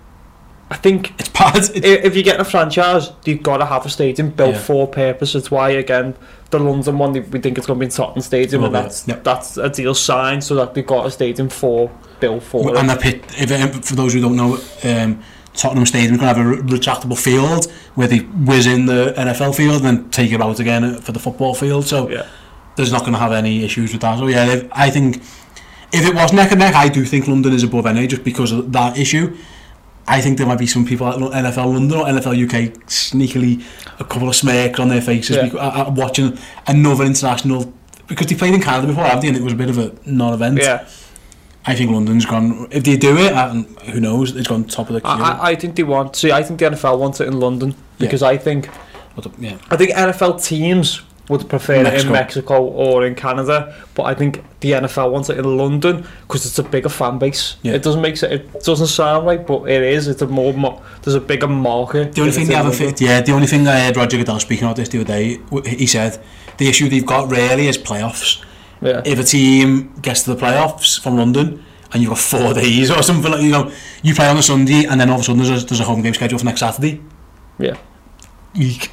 I 0.71 0.77
think 0.77 1.19
it's 1.19 1.29
bad. 1.29 1.57
It's... 1.57 1.71
If 1.75 2.17
you 2.17 2.23
get 2.23 2.41
a 2.41 2.45
franchise, 2.45 3.11
you've 3.25 3.43
got 3.43 3.59
to 3.59 3.67
have 3.67 3.85
a 3.85 3.91
stadium 3.91 4.31
built 4.31 4.55
yeah. 4.55 4.61
for 4.61 4.87
purpose. 4.87 5.35
It's 5.35 5.51
why, 5.51 5.71
again, 5.71 6.15
the 6.51 6.61
London 6.61 6.97
one, 6.99 7.13
we 7.13 7.41
think 7.41 7.59
it's 7.59 7.67
going 7.67 7.79
to 7.79 7.81
be 7.81 7.87
in 7.87 7.91
Tottenham 7.91 8.23
Stadium, 8.23 8.63
well, 8.63 8.75
and 8.75 8.87
that's, 8.87 9.07
yeah. 9.07 9.17
that's 9.17 9.57
a 9.57 9.69
deal 9.69 9.95
signed 9.95 10.45
so 10.45 10.55
that 10.55 10.75
they've 10.75 10.87
got 10.87 11.07
a 11.07 11.11
stadium 11.11 11.49
for 11.49 11.91
built 12.21 12.43
for 12.43 12.77
and 12.77 12.91
it. 12.91 12.95
The 12.95 13.01
pit, 13.01 13.25
if, 13.39 13.75
um, 13.75 13.83
for 13.83 13.97
those 13.97 14.15
who 14.15 14.21
don't 14.21 14.37
know, 14.37 14.59
um, 14.85 15.23
Tottenham 15.55 15.87
Stadium 15.87 16.15
is 16.15 16.21
going 16.21 16.35
to 16.35 16.41
have 16.41 16.59
a 16.59 16.63
retractable 16.63 17.19
field 17.19 17.71
where 17.95 18.07
they 18.07 18.19
whiz 18.19 18.67
in 18.67 18.87
the 18.87 19.15
NFL 19.17 19.55
field 19.55 19.85
and 19.85 19.85
then 19.85 20.11
take 20.11 20.33
it 20.33 20.41
out 20.41 20.61
again 20.61 20.97
for 21.01 21.13
the 21.13 21.19
football 21.19 21.55
field. 21.55 21.87
So 21.87 22.09
yeah. 22.09 22.27
there's 22.77 22.93
not 22.93 23.01
going 23.01 23.13
to 23.13 23.19
have 23.19 23.33
any 23.33 23.65
issues 23.65 23.93
with 23.93 24.03
that. 24.03 24.19
So 24.19 24.29
yeah, 24.29 24.63
I 24.73 24.91
think 24.91 25.17
if 25.93 26.07
it 26.07 26.15
was 26.15 26.33
neck 26.33 26.53
and 26.53 26.61
neck, 26.61 26.75
I 26.75 26.89
do 26.89 27.05
think 27.05 27.27
London 27.27 27.53
is 27.53 27.65
above 27.65 27.85
NA 27.85 28.07
just 28.07 28.25
because 28.25 28.53
of 28.53 28.73
that 28.73 28.97
issue. 28.97 29.37
I 30.07 30.21
think 30.21 30.39
there 30.39 30.47
might 30.47 30.59
be 30.59 30.67
some 30.67 30.85
people 30.85 31.07
at 31.07 31.17
NFL 31.17 31.73
London 31.73 31.99
or 31.99 32.07
NFL 32.07 32.45
UK 32.45 32.75
sneakily 32.87 33.63
a 34.01 34.05
couple 34.05 34.29
of 34.29 34.35
smirks 34.35 34.81
on 34.81 34.89
their 34.89 35.01
faces 35.01 35.37
yeah. 35.37 35.45
because, 35.45 35.61
uh, 35.61 35.91
watching 35.95 36.37
another 36.67 37.05
international 37.05 37.73
because 38.09 38.27
they 38.27 38.35
played 38.35 38.55
in 38.55 38.61
Canada 38.61 38.89
before, 38.89 39.05
haven't 39.05 39.21
they? 39.21 39.29
And 39.29 39.37
it 39.37 39.43
was 39.43 39.53
a 39.53 39.57
bit 39.57 39.71
of 39.71 39.79
a 39.79 39.95
non-event. 40.05 40.59
Yeah. 40.59 40.89
I 41.67 41.75
think 41.75 41.91
London's 41.91 42.25
gone. 42.27 42.69
If 42.71 42.85
they 42.85 42.97
do 42.97 43.17
it, 43.19 43.33
who 43.91 44.01
knows, 44.01 44.35
it's 44.35 44.49
gone 44.49 44.65
top 44.65 44.89
of 44.89 44.95
the 44.95 45.01
queue. 45.01 45.11
I, 45.11 45.51
I- 45.51 45.55
think 45.55 45.77
they 45.77 45.83
want. 45.83 46.17
See, 46.17 46.33
I 46.33 46.43
think 46.43 46.59
the 46.61 46.67
NFL 46.71 46.99
wants 46.99 47.21
it 47.21 47.29
in 47.29 47.39
London 47.39 47.75
because 47.99 48.23
I 48.23 48.37
think 48.39 48.69
uh, 49.19 49.29
yeah, 49.39 49.59
I 49.71 49.77
think 49.77 49.93
NFL 49.93 50.43
teams 50.43 51.03
would 51.29 51.49
prefer 51.49 51.75
it 51.75 52.05
in 52.07 52.11
Mexico 52.11 52.61
or 52.65 53.07
in 53.07 53.15
Canada, 53.15 53.73
but 53.95 54.03
I 54.03 54.15
think 54.15 54.43
the 54.61 54.73
NFL 54.73 55.13
wants 55.13 55.29
it 55.31 55.39
in 55.39 55.57
London 55.57 56.05
because 56.23 56.45
it's 56.45 56.59
a 56.59 56.63
bigger 56.63 56.89
fan 56.89 57.19
base. 57.19 57.57
Yeah. 57.63 57.75
It 57.75 57.83
doesn't 57.85 58.01
make 58.03 58.17
sense. 58.17 58.33
It 58.33 58.65
doesn't 58.65 58.89
sound 58.89 59.27
right, 59.27 59.47
but 59.47 59.71
it 59.71 59.83
is. 59.83 60.09
It's 60.09 60.23
a 60.23 60.27
more. 60.27 60.53
mo- 60.53 60.83
There's 61.03 61.15
a 61.15 61.21
bigger 61.21 61.47
market. 61.47 62.15
The 62.15 62.23
only 62.23 62.33
thing 62.33 62.49
they 62.49 62.55
haven't 62.55 63.01
yeah, 63.01 63.21
the 63.21 63.33
only 63.33 63.47
thing 63.47 63.69
I 63.69 63.81
heard 63.81 63.97
Roger 63.97 64.17
Goodell 64.17 64.41
speaking 64.41 64.65
about 64.65 64.77
this 64.77 64.89
the 64.89 65.01
other 65.03 65.07
day, 65.07 65.39
he 65.67 65.87
said 65.87 66.21
the 66.57 66.69
issue 66.69 66.89
they've 66.89 67.07
got 67.07 67.31
really 67.31 67.69
is 67.69 67.77
playoffs. 67.79 68.43
Yeah. 68.83 69.03
If 69.05 69.19
a 69.19 69.25
team 69.25 69.93
gets 70.01 70.23
to 70.25 70.35
the 70.35 70.41
playoffs 70.41 71.01
from 71.01 71.17
London 71.17 71.63
and 71.93 72.03
you've 72.03 72.11
got 72.11 72.19
four 72.19 72.55
days 72.63 72.91
or 72.91 73.03
something 73.03 73.31
like 73.31 73.43
you 73.43 73.51
know, 73.51 73.71
you 74.03 74.15
play 74.15 74.29
on 74.29 74.37
a 74.39 74.43
Sunday 74.43 74.85
and 74.85 75.01
then 75.01 75.11
all 75.11 75.17
of 75.17 75.21
a 75.21 75.25
sudden 75.25 75.43
there's 75.43 75.63
a, 75.63 75.67
there's 75.67 75.81
a 75.81 75.85
home 75.85 76.03
game 76.03 76.15
scheduled 76.15 76.41
for 76.41 76.47
next 76.47 76.61
Saturday. 76.61 77.01
yeah. 77.59 77.77
Week. 78.57 78.91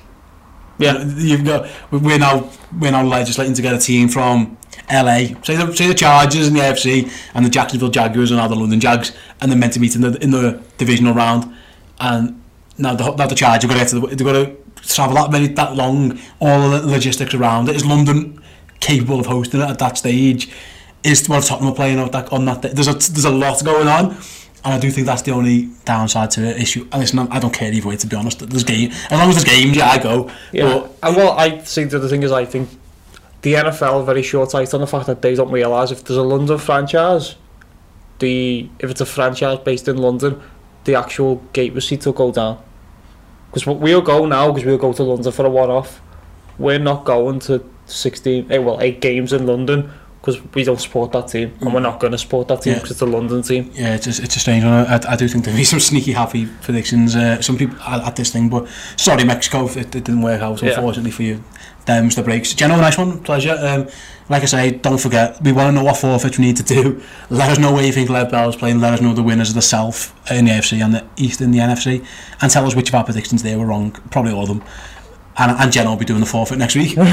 Yeah. 0.77 1.03
You've 1.03 1.43
got 1.43 1.67
we're 1.89 2.19
now 2.19 2.49
we're 2.79 2.91
now 2.91 3.03
legislating 3.03 3.55
to 3.55 3.61
get 3.63 3.73
a 3.73 3.79
team 3.79 4.07
from 4.07 4.57
LA, 4.91 5.29
say 5.43 5.55
the 5.55 5.73
say 5.75 5.87
the 5.87 5.95
Chargers 5.95 6.47
and 6.47 6.55
the 6.55 6.59
AFC 6.61 7.11
and 7.33 7.43
the 7.43 7.49
Jacksonville 7.49 7.89
Jaguars 7.89 8.29
and 8.29 8.39
now 8.39 8.47
the 8.47 8.55
London 8.55 8.79
Jags, 8.79 9.11
and 9.41 9.51
they're 9.51 9.57
meant 9.57 9.73
to 9.73 9.79
meet 9.79 9.95
in 9.95 10.01
the 10.01 10.21
in 10.23 10.29
the 10.31 10.61
divisional 10.77 11.13
round, 11.15 11.51
and 11.99 12.39
now 12.77 12.93
the 12.93 13.15
now 13.15 13.25
the 13.25 13.35
Chargers 13.35 13.63
have 13.63 13.71
got 13.71 13.73
to 13.73 13.79
get 13.79 13.87
to 13.89 13.99
the, 13.99 14.15
they've 14.15 14.25
got 14.25 14.33
to 14.33 14.55
travel 14.87 15.15
that 15.15 15.31
many 15.31 15.47
that 15.47 15.75
long, 15.75 16.19
all 16.39 16.69
the 16.69 16.85
logistics 16.85 17.33
around 17.33 17.67
it. 17.69 17.75
Is 17.75 17.85
London 17.85 18.39
capable 18.79 19.19
of 19.19 19.25
hosting 19.25 19.61
it 19.61 19.69
at 19.69 19.79
that 19.79 19.97
stage? 19.97 20.49
Is 21.03 21.27
what 21.29 21.43
Tottenham 21.43 21.71
are 21.71 21.75
playing 21.75 21.99
on 21.99 22.11
that 22.11 22.31
on 22.33 22.45
that 22.45 22.61
day? 22.61 22.69
There's 22.73 22.87
a 22.87 22.93
there's 22.93 23.25
a 23.25 23.31
lot 23.31 23.63
going 23.63 23.87
on. 23.87 24.17
And 24.65 24.73
I 24.73 24.79
do 24.79 24.91
think 24.91 25.07
that's 25.07 25.21
the 25.21 25.31
only 25.31 25.69
downside 25.85 26.31
to 26.31 26.41
the 26.41 26.59
issue. 26.59 26.87
And 26.91 26.99
listen, 26.99 27.19
I 27.19 27.39
don't 27.39 27.53
care 27.53 27.71
either 27.71 27.87
way, 27.87 27.95
to 27.95 28.07
be 28.07 28.15
honest. 28.17 28.39
There's 28.39 28.65
game, 28.65 28.91
as 28.91 29.11
long 29.11 29.29
as 29.29 29.35
there's 29.35 29.57
games, 29.57 29.77
yeah, 29.77 29.91
I 29.91 29.97
go. 29.97 30.29
Yeah. 30.51 30.63
But 30.63 30.97
and 31.03 31.15
well, 31.15 31.37
I 31.37 31.59
think 31.59 31.91
the 31.91 31.97
other 31.97 32.09
thing 32.09 32.23
is 32.23 32.31
I 32.31 32.43
think 32.43 32.69
the 33.43 33.53
NFL 33.53 34.01
are 34.01 34.03
very 34.03 34.23
short 34.23 34.51
sighted 34.51 34.73
on 34.73 34.81
the 34.81 34.87
fact 34.87 35.05
that 35.07 35.21
they 35.21 35.35
don't 35.35 35.51
realise 35.51 35.91
if 35.91 36.03
there's 36.03 36.17
a 36.17 36.23
London 36.23 36.57
franchise, 36.57 37.35
the 38.19 38.69
if 38.79 38.89
it's 38.89 38.99
a 38.99 39.05
franchise 39.05 39.59
based 39.59 39.87
in 39.87 39.97
London, 39.97 40.41
the 40.83 40.95
actual 40.95 41.35
gate 41.53 41.73
receipts 41.73 42.05
will 42.05 42.13
go 42.13 42.31
down. 42.31 42.61
Because 43.49 43.65
we'll 43.65 44.01
go 44.01 44.25
now 44.25 44.51
because 44.51 44.65
we'll 44.65 44.77
go 44.77 44.91
to 44.91 45.03
London 45.03 45.31
for 45.31 45.45
a 45.45 45.49
one 45.49 45.69
off. 45.69 46.01
We're 46.57 46.79
not 46.79 47.05
going 47.05 47.39
to 47.41 47.63
16, 47.87 48.51
eh, 48.51 48.57
well, 48.57 48.79
8 48.81 49.01
games 49.01 49.33
in 49.33 49.45
London 49.47 49.91
because 50.27 50.43
we 50.53 50.63
don't 50.63 50.81
support 50.81 51.11
that 51.13 51.29
team 51.29 51.53
and 51.61 51.73
we're 51.73 51.79
not 51.79 51.99
going 52.01 52.11
to 52.11 52.17
support 52.17 52.49
that 52.49 52.61
team 52.61 52.73
Yeah. 52.73 52.79
because 52.79 52.91
it's 52.91 53.01
a 53.01 53.05
London 53.05 53.41
team. 53.43 53.71
Yeah, 53.73 53.95
it's 53.95 54.07
a, 54.07 54.23
it's 54.23 54.35
a 54.35 54.39
strange 54.39 54.63
one. 54.65 54.73
I, 54.73 54.99
I 55.07 55.15
do 55.15 55.27
think 55.27 55.45
there'll 55.45 55.57
be 55.57 55.63
some 55.75 55.79
sneaky 55.79 56.11
happy 56.11 56.47
predictions. 56.63 57.15
Uh, 57.15 57.41
some 57.41 57.57
people 57.57 57.79
at, 57.81 58.15
this 58.15 58.31
thing, 58.31 58.49
but 58.49 58.67
sorry, 58.97 59.23
Mexico, 59.23 59.67
it, 59.67 59.77
it 59.77 60.03
didn't 60.03 60.21
work 60.21 60.41
out. 60.41 60.61
Yeah. 60.61 60.71
Unfortunately 60.71 61.11
for 61.11 61.23
you, 61.23 61.41
them's 61.85 62.15
the 62.15 62.23
breaks. 62.23 62.53
General, 62.53 62.81
nice 62.81 62.97
one, 62.97 63.23
pleasure. 63.23 63.57
Um, 63.59 63.87
like 64.29 64.43
I 64.43 64.47
say, 64.47 64.71
don't 64.71 64.99
forget, 64.99 65.41
we 65.41 65.53
want 65.53 65.69
to 65.69 65.71
know 65.71 65.85
what 65.85 65.95
forfeits 65.95 66.37
we 66.37 66.45
need 66.45 66.57
to 66.57 66.63
do. 66.63 67.01
Let 67.29 67.49
us 67.49 67.57
know 67.57 67.71
where 67.71 67.85
you 67.85 67.93
think 67.93 68.09
Lev 68.09 68.29
Bell's 68.29 68.57
playing. 68.57 68.81
Let 68.81 68.93
us 68.93 69.01
know 69.01 69.13
the 69.13 69.23
winners 69.23 69.49
of 69.49 69.55
the 69.55 69.61
South 69.61 70.13
in 70.29 70.45
the 70.45 70.51
AFC 70.51 70.83
and 70.83 70.93
the 70.93 71.05
East 71.15 71.39
in 71.39 71.51
the 71.51 71.59
NFC, 71.59 72.05
and 72.41 72.51
tell 72.51 72.65
us 72.65 72.75
which 72.75 72.89
of 72.89 72.95
our 72.95 73.05
predictions 73.05 73.43
they 73.43 73.55
were 73.55 73.65
wrong. 73.65 73.91
Probably 74.11 74.33
all 74.33 74.43
of 74.43 74.49
them. 74.49 74.63
And, 75.39 75.51
and 75.51 75.71
Jen 75.71 75.87
will 75.87 75.97
be 75.97 76.05
doing 76.05 76.19
the 76.19 76.25
forfeit 76.25 76.57
next 76.57 76.75
week. 76.75 76.97
uh, 76.97 77.03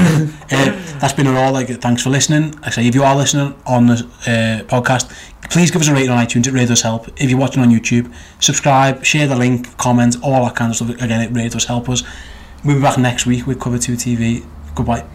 that's 0.49 1.13
been 1.13 1.27
it 1.27 1.35
all. 1.35 1.51
Like, 1.51 1.67
thanks 1.67 2.01
for 2.01 2.09
listening. 2.09 2.55
I 2.63 2.71
say, 2.71 2.87
if 2.87 2.95
you 2.95 3.03
are 3.03 3.15
listening 3.15 3.53
on 3.67 3.85
the 3.87 3.93
uh, 3.93 4.63
podcast, 4.65 5.11
please 5.49 5.69
give 5.69 5.81
us 5.81 5.87
a 5.87 5.93
rating 5.93 6.09
on 6.09 6.25
iTunes. 6.25 6.47
It 6.47 6.51
really 6.51 6.65
does 6.65 6.81
help. 6.81 7.07
If 7.21 7.29
you're 7.29 7.39
watching 7.39 7.61
on 7.61 7.69
YouTube, 7.69 8.11
subscribe, 8.39 9.05
share 9.05 9.27
the 9.27 9.35
link, 9.35 9.77
comment, 9.77 10.17
all 10.23 10.45
that 10.45 10.55
kind 10.55 10.71
of 10.71 10.75
stuff. 10.75 10.89
Again, 10.89 11.21
it 11.21 11.31
really 11.31 11.49
does 11.49 11.65
help 11.65 11.87
us. 11.87 12.03
We'll 12.63 12.77
be 12.77 12.81
back 12.81 12.97
next 12.97 13.27
week 13.27 13.45
with 13.45 13.59
Cover 13.59 13.77
2 13.77 13.93
TV. 13.93 14.45
Goodbye. 14.73 15.14